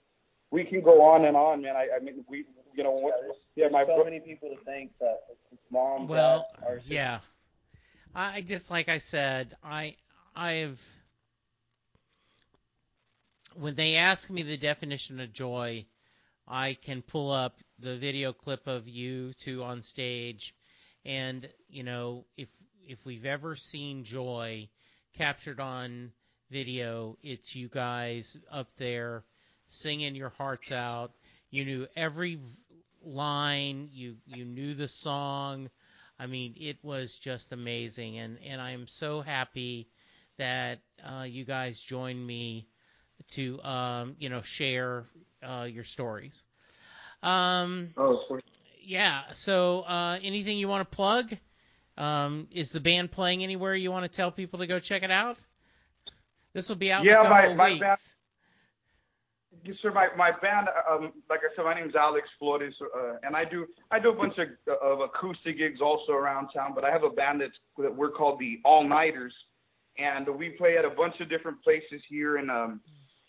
we 0.51 0.65
can 0.65 0.83
go 0.83 1.03
on 1.03 1.25
and 1.27 1.37
on, 1.37 1.63
man. 1.63 1.77
I, 1.77 1.89
I 1.97 2.01
mean 2.01 2.25
we 2.29 2.45
you 2.75 2.85
know 2.85 3.11
yeah, 3.55 3.65
yeah 3.65 3.69
my 3.71 3.83
so 3.83 3.97
bro- 3.97 4.05
many 4.05 4.21
people 4.21 4.51
to 4.51 4.57
thank 4.65 4.91
that 5.01 5.21
mom. 5.71 6.07
Well, 6.07 6.49
dad, 6.61 6.83
yeah. 6.87 7.19
I 8.15 8.41
just 8.41 8.71
like 8.71 8.89
I 8.89 8.99
said, 8.99 9.57
I 9.63 9.97
I've 10.35 10.83
when 13.55 13.75
they 13.75 13.97
ask 13.97 14.31
me 14.31 14.43
the 14.43 14.57
definition 14.57 15.21
of 15.21 15.33
joy, 15.33 15.87
I 16.47 16.75
can 16.75 17.03
pull 17.03 17.31
up 17.31 17.59
the 17.79 17.97
video 17.97 18.33
clip 18.33 18.67
of 18.67 18.89
you 18.89 19.33
two 19.35 19.63
on 19.63 19.83
stage, 19.83 20.55
and 21.05 21.49
you 21.69 21.83
know 21.83 22.25
if 22.37 22.49
if 22.87 23.05
we've 23.05 23.27
ever 23.27 23.55
seen 23.55 24.05
joy 24.05 24.69
captured 25.17 25.61
on 25.61 26.13
video, 26.51 27.19
it's 27.23 27.55
you 27.55 27.69
guys 27.69 28.37
up 28.51 28.75
there 28.77 29.25
singing 29.69 30.15
your 30.15 30.31
hearts 30.31 30.73
out. 30.73 31.13
You 31.51 31.65
knew 31.65 31.87
every 31.95 32.41
line, 33.03 33.91
you 33.93 34.17
you 34.27 34.45
knew 34.45 34.75
the 34.75 34.89
song, 34.89 35.71
I 36.19 36.27
mean, 36.27 36.55
it 36.59 36.79
was 36.83 37.19
just 37.19 37.53
amazing, 37.53 38.19
and 38.19 38.39
and 38.45 38.61
I 38.61 38.73
am 38.73 38.87
so 38.87 39.21
happy 39.21 39.89
that 40.37 40.81
uh, 41.05 41.23
you 41.23 41.45
guys 41.45 41.81
joined 41.81 42.25
me 42.25 42.67
to 43.29 43.63
um, 43.63 44.17
you 44.19 44.29
know 44.29 44.43
share 44.43 45.07
uh, 45.43 45.67
your 45.71 45.85
stories. 45.85 46.45
Um, 47.23 47.91
oh. 47.97 48.39
Yeah. 48.83 49.23
So, 49.33 49.83
uh, 49.83 50.19
anything 50.23 50.59
you 50.59 50.69
want 50.69 50.91
to 50.91 50.97
plug? 50.97 51.37
Um, 51.99 52.47
is 52.53 52.71
the 52.71 52.81
band 52.81 53.11
playing 53.11 53.43
anywhere 53.43 53.75
you 53.75 53.91
want 53.91 54.05
to 54.05 54.09
tell 54.11 54.31
people 54.31 54.61
to 54.61 54.67
go 54.67 54.79
check 54.79 55.03
it 55.03 55.11
out? 55.11 55.37
This 56.55 56.69
will 56.69 56.77
be 56.77 56.93
out 56.93 57.05
yeah, 57.05 57.21
in 57.21 57.27
a 57.27 57.29
couple 57.29 57.55
my, 57.57 57.69
of 57.69 57.81
weeks. 57.81 58.15
Yes, 59.69 59.77
sir. 59.83 59.93
My 59.93 60.09
my 60.17 60.31
band, 60.31 60.69
um, 60.91 61.13
like 61.29 61.41
I 61.41 61.55
said, 61.55 61.63
my 61.63 61.75
name 61.75 61.91
is 61.91 61.95
Alex 61.95 62.27
Flores, 62.39 62.73
uh, 62.81 63.17
and 63.23 63.37
I 63.37 63.45
do 63.45 63.67
I 63.91 63.99
do 63.99 64.09
a 64.09 64.15
bunch 64.15 64.33
of, 64.39 64.49
of 64.81 65.01
acoustic 65.01 65.59
gigs 65.59 65.83
also 65.83 66.13
around 66.13 66.49
town. 66.55 66.73
But 66.75 66.85
I 66.85 66.91
have 66.91 67.03
a 67.03 67.11
band 67.11 67.43
that's 67.43 67.53
that 67.77 67.95
we're 67.95 68.11
called 68.11 68.41
the 68.41 68.61
All 68.65 68.89
Nighters, 68.89 69.35
and 69.99 70.27
we 70.27 70.51
play 70.57 70.79
at 70.79 70.87
a 70.87 70.91
bunch 70.91 71.17
of 71.21 71.29
different 71.29 71.63
places 71.63 72.01
here 72.09 72.39
in 72.39 72.49
um 72.49 72.81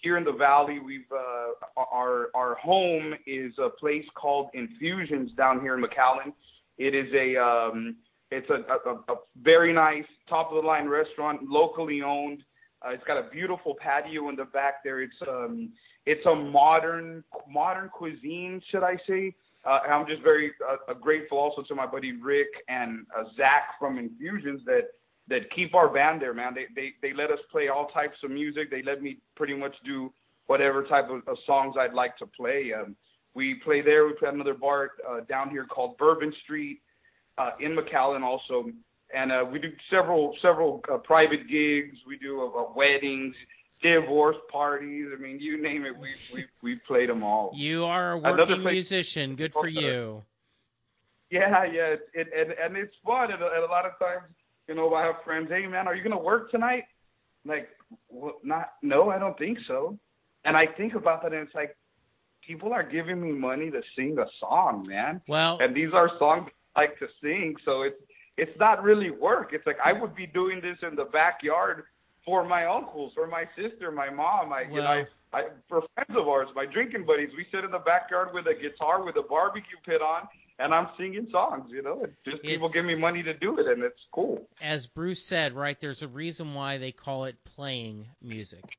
here 0.01 0.15
in 0.17 0.23
the 0.23 0.31
valley. 0.31 0.79
We've 0.79 1.11
uh, 1.11 1.81
our 1.93 2.29
our 2.33 2.55
home 2.55 3.15
is 3.27 3.51
a 3.61 3.69
place 3.71 4.05
called 4.15 4.47
Infusions 4.53 5.33
down 5.35 5.59
here 5.59 5.77
in 5.77 5.83
McAllen. 5.83 6.31
It 6.77 6.95
is 6.95 7.13
a 7.13 7.35
um 7.35 7.97
it's 8.31 8.49
a, 8.49 8.89
a, 8.89 9.13
a 9.13 9.17
very 9.41 9.73
nice 9.73 10.05
top 10.29 10.53
of 10.53 10.61
the 10.61 10.65
line 10.65 10.87
restaurant, 10.87 11.41
locally 11.49 12.01
owned. 12.01 12.43
Uh, 12.81 12.91
it's 12.91 13.03
got 13.03 13.17
a 13.17 13.29
beautiful 13.29 13.75
patio 13.75 14.29
in 14.29 14.37
the 14.37 14.45
back 14.45 14.85
there. 14.85 15.01
It's 15.01 15.21
um 15.27 15.73
it's 16.05 16.25
a 16.25 16.35
modern 16.35 17.23
modern 17.49 17.89
cuisine, 17.89 18.61
should 18.71 18.83
I 18.83 18.97
say? 19.07 19.35
Uh, 19.65 19.79
I'm 19.89 20.07
just 20.07 20.23
very 20.23 20.51
uh, 20.67 20.93
grateful 20.93 21.37
also 21.37 21.61
to 21.63 21.75
my 21.75 21.85
buddy 21.85 22.13
Rick 22.13 22.47
and 22.69 23.05
uh, 23.17 23.23
Zach 23.35 23.77
from 23.79 23.97
Infusions 23.97 24.61
that 24.65 24.91
that 25.27 25.51
keep 25.53 25.75
our 25.75 25.89
band 25.89 26.21
there, 26.21 26.33
man. 26.33 26.53
They 26.55 26.65
they 26.75 26.93
they 27.01 27.13
let 27.13 27.29
us 27.29 27.39
play 27.51 27.67
all 27.67 27.87
types 27.87 28.17
of 28.23 28.31
music. 28.31 28.71
They 28.71 28.81
let 28.81 29.01
me 29.01 29.19
pretty 29.35 29.55
much 29.55 29.75
do 29.85 30.11
whatever 30.47 30.83
type 30.83 31.09
of, 31.09 31.27
of 31.27 31.37
songs 31.45 31.75
I'd 31.79 31.93
like 31.93 32.17
to 32.17 32.25
play. 32.25 32.73
Um, 32.73 32.95
we 33.35 33.55
play 33.63 33.81
there. 33.81 34.07
We 34.07 34.13
play 34.13 34.29
another 34.29 34.55
bar 34.55 34.91
uh, 35.07 35.19
down 35.21 35.49
here 35.49 35.65
called 35.65 35.97
Bourbon 35.97 36.33
Street 36.43 36.81
uh, 37.37 37.51
in 37.59 37.75
McAllen 37.75 38.23
also, 38.23 38.71
and 39.15 39.31
uh, 39.31 39.45
we 39.49 39.59
do 39.59 39.71
several 39.91 40.35
several 40.41 40.81
uh, 40.91 40.97
private 40.97 41.47
gigs. 41.49 41.97
We 42.07 42.17
do 42.17 42.41
uh, 42.41 42.73
weddings 42.75 43.35
divorce 43.81 44.37
parties. 44.51 45.07
I 45.15 45.21
mean, 45.21 45.39
you 45.39 45.61
name 45.61 45.85
it, 45.85 45.97
we 45.97 46.09
we 46.33 46.45
we 46.61 46.75
played 46.75 47.09
them 47.09 47.23
all. 47.23 47.51
You 47.55 47.85
are 47.85 48.13
a 48.13 48.17
working 48.17 48.63
musician. 48.63 49.35
Good 49.35 49.53
for 49.53 49.67
you. 49.67 50.23
Yeah, 51.29 51.63
yeah, 51.65 51.93
it, 51.93 52.09
it, 52.13 52.27
and 52.35 52.51
and 52.51 52.77
it's 52.77 52.95
fun. 53.05 53.31
And, 53.31 53.41
and 53.41 53.63
a 53.63 53.67
lot 53.67 53.85
of 53.85 53.97
times, 53.99 54.33
you 54.67 54.75
know, 54.75 54.93
I 54.93 55.05
have 55.05 55.15
friends. 55.23 55.49
Hey, 55.49 55.65
man, 55.67 55.87
are 55.87 55.95
you 55.95 56.03
gonna 56.03 56.17
work 56.17 56.51
tonight? 56.51 56.85
like, 57.45 57.69
well, 58.09 58.39
not. 58.43 58.73
No, 58.81 59.09
I 59.09 59.19
don't 59.19 59.37
think 59.37 59.59
so. 59.67 59.97
And 60.45 60.55
I 60.55 60.65
think 60.65 60.95
about 60.95 61.23
that, 61.23 61.33
and 61.33 61.45
it's 61.45 61.55
like, 61.55 61.75
people 62.45 62.71
are 62.73 62.83
giving 62.83 63.21
me 63.21 63.31
money 63.31 63.69
to 63.71 63.81
sing 63.95 64.17
a 64.19 64.25
song, 64.39 64.85
man. 64.87 65.21
Well, 65.27 65.57
and 65.59 65.75
these 65.75 65.93
are 65.93 66.09
songs 66.17 66.49
I 66.75 66.81
like 66.81 66.99
to 66.99 67.07
sing, 67.21 67.55
so 67.65 67.83
it's 67.83 68.01
it's 68.37 68.57
not 68.59 68.83
really 68.83 69.11
work. 69.11 69.51
It's 69.53 69.65
like 69.65 69.77
I 69.83 69.93
would 69.93 70.15
be 70.15 70.25
doing 70.25 70.61
this 70.61 70.77
in 70.81 70.95
the 70.95 71.05
backyard 71.05 71.83
for 72.29 72.45
my 72.45 72.65
uncles, 72.65 73.11
for 73.15 73.25
my 73.25 73.45
sister, 73.57 73.91
my 73.91 74.11
mom. 74.11 74.53
I, 74.53 74.63
well, 74.63 74.71
you 74.71 74.81
know, 74.81 75.05
I, 75.33 75.37
I, 75.37 75.43
for 75.67 75.81
friends 75.95 76.15
of 76.15 76.27
ours, 76.27 76.47
my 76.55 76.67
drinking 76.67 77.05
buddies. 77.05 77.29
We 77.35 77.47
sit 77.51 77.63
in 77.63 77.71
the 77.71 77.79
backyard 77.79 78.29
with 78.33 78.45
a 78.45 78.53
guitar 78.53 79.03
with 79.03 79.15
a 79.15 79.23
barbecue 79.23 79.77
pit 79.83 79.99
on, 79.99 80.27
and 80.59 80.71
I'm 80.71 80.89
singing 80.95 81.27
songs. 81.31 81.71
You 81.71 81.81
know, 81.81 82.05
just 82.23 82.43
people 82.43 82.69
give 82.69 82.85
me 82.85 82.93
money 82.93 83.23
to 83.23 83.33
do 83.33 83.57
it, 83.57 83.65
and 83.65 83.81
it's 83.81 83.99
cool. 84.11 84.47
As 84.61 84.85
Bruce 84.85 85.25
said, 85.25 85.53
right? 85.53 85.79
There's 85.79 86.03
a 86.03 86.07
reason 86.07 86.53
why 86.53 86.77
they 86.77 86.91
call 86.91 87.25
it 87.25 87.43
playing 87.43 88.07
music. 88.21 88.77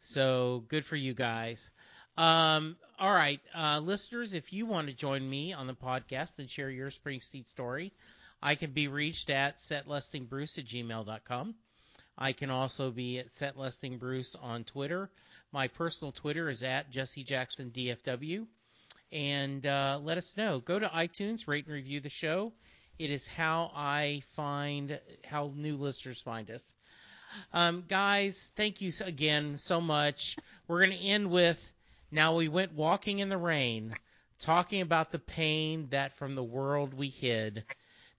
So 0.00 0.64
good 0.68 0.84
for 0.84 0.96
you 0.96 1.14
guys. 1.14 1.70
Um, 2.18 2.76
all 2.98 3.14
right, 3.14 3.40
uh, 3.54 3.80
listeners, 3.82 4.34
if 4.34 4.52
you 4.52 4.66
want 4.66 4.88
to 4.88 4.94
join 4.94 5.28
me 5.28 5.54
on 5.54 5.66
the 5.66 5.74
podcast 5.74 6.38
and 6.38 6.50
share 6.50 6.68
your 6.68 6.90
Springsteen 6.90 7.48
story, 7.48 7.94
I 8.42 8.56
can 8.56 8.72
be 8.72 8.88
reached 8.88 9.30
at 9.30 9.56
setlustingbruce 9.56 10.58
at 10.58 10.66
gmail.com. 10.66 11.54
I 12.20 12.32
can 12.32 12.50
also 12.50 12.90
be 12.90 13.18
at 13.18 13.28
setlustingbruce 13.28 14.36
on 14.42 14.64
Twitter. 14.64 15.10
My 15.52 15.68
personal 15.68 16.12
Twitter 16.12 16.50
is 16.50 16.62
at 16.62 16.90
Jesse 16.90 17.24
Jackson 17.24 17.70
DFW. 17.70 18.46
And 19.10 19.66
uh, 19.66 19.98
let 20.02 20.18
us 20.18 20.36
know. 20.36 20.60
Go 20.60 20.78
to 20.78 20.86
iTunes, 20.86 21.48
rate 21.48 21.64
and 21.64 21.74
review 21.74 22.00
the 22.00 22.10
show. 22.10 22.52
It 22.98 23.10
is 23.10 23.26
how 23.26 23.72
I 23.74 24.22
find 24.34 25.00
how 25.24 25.52
new 25.56 25.76
listeners 25.76 26.20
find 26.20 26.50
us. 26.50 26.74
Um, 27.54 27.84
guys, 27.88 28.50
thank 28.54 28.80
you 28.82 28.92
again 29.04 29.56
so 29.56 29.80
much. 29.80 30.36
We're 30.68 30.84
going 30.86 30.98
to 30.98 31.04
end 31.04 31.30
with 31.30 31.72
now 32.10 32.36
we 32.36 32.48
went 32.48 32.74
walking 32.74 33.20
in 33.20 33.28
the 33.28 33.38
rain, 33.38 33.94
talking 34.38 34.82
about 34.82 35.12
the 35.12 35.18
pain 35.18 35.88
that 35.90 36.12
from 36.16 36.34
the 36.34 36.42
world 36.42 36.92
we 36.92 37.08
hid. 37.08 37.64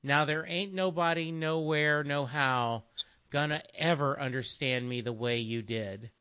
Now 0.02 0.26
there 0.26 0.46
ain't 0.48 0.74
nobody, 0.74 1.32
nowhere, 1.32 2.04
no 2.04 2.26
how, 2.26 2.84
gonna 3.32 3.64
ever 3.74 4.20
understand 4.20 4.88
me 4.88 5.02
the 5.02 5.12
way 5.12 5.40
you 5.40 5.64
did. 5.64 6.12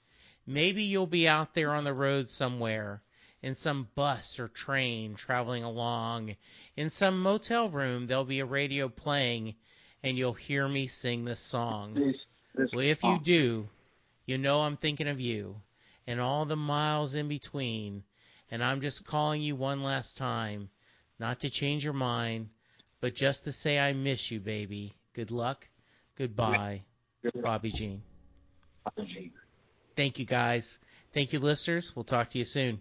Maybe 0.47 0.85
you'll 0.85 1.07
be 1.07 1.29
out 1.29 1.53
there 1.53 1.75
on 1.75 1.85
the 1.85 1.93
road 1.93 2.31
somewhere, 2.31 3.03
in 3.43 3.55
some 3.55 3.89
bus 3.95 4.39
or 4.41 4.49
train 4.49 5.15
traveling 5.15 5.65
along. 5.65 6.37
In 6.77 6.89
some 6.89 7.23
motel 7.23 7.69
room, 7.69 8.07
there'll 8.07 8.25
be 8.25 8.41
a 8.41 8.47
radio 8.47 8.89
playing, 8.89 9.57
and 10.03 10.17
you'll 10.17 10.33
hear 10.33 10.67
me 10.67 10.87
sing 10.87 11.25
this 11.25 11.41
song. 11.41 12.15
Well, 12.55 12.81
if 12.81 13.03
you 13.03 13.21
do, 13.21 13.69
you 14.25 14.39
know 14.39 14.63
I'm 14.63 14.79
thinking 14.79 15.09
of 15.09 15.21
you 15.21 15.61
and 16.07 16.21
all 16.21 16.45
the 16.45 16.57
miles 16.57 17.15
in 17.15 17.29
between. 17.29 18.03
And 18.51 18.65
I'm 18.65 18.81
just 18.81 19.05
calling 19.05 19.43
you 19.43 19.55
one 19.55 19.83
last 19.85 20.17
time, 20.17 20.71
not 21.21 21.41
to 21.41 21.51
change 21.51 21.85
your 21.85 21.93
mind, 21.93 22.49
but 23.01 23.15
just 23.15 23.45
to 23.45 23.53
say 23.53 23.79
I 23.79 23.93
miss 23.93 24.31
you, 24.31 24.41
baby. 24.41 24.97
Good 25.13 25.31
luck. 25.31 25.69
Goodbye. 26.17 26.83
Bobby 27.43 27.71
Jean. 27.71 28.03
Thank 29.97 30.19
you, 30.19 30.25
guys. 30.25 30.79
Thank 31.13 31.33
you, 31.33 31.41
listeners. 31.41 31.95
We'll 31.95 32.05
talk 32.05 32.31
to 32.31 32.39
you 32.39 32.45
soon. 32.45 32.81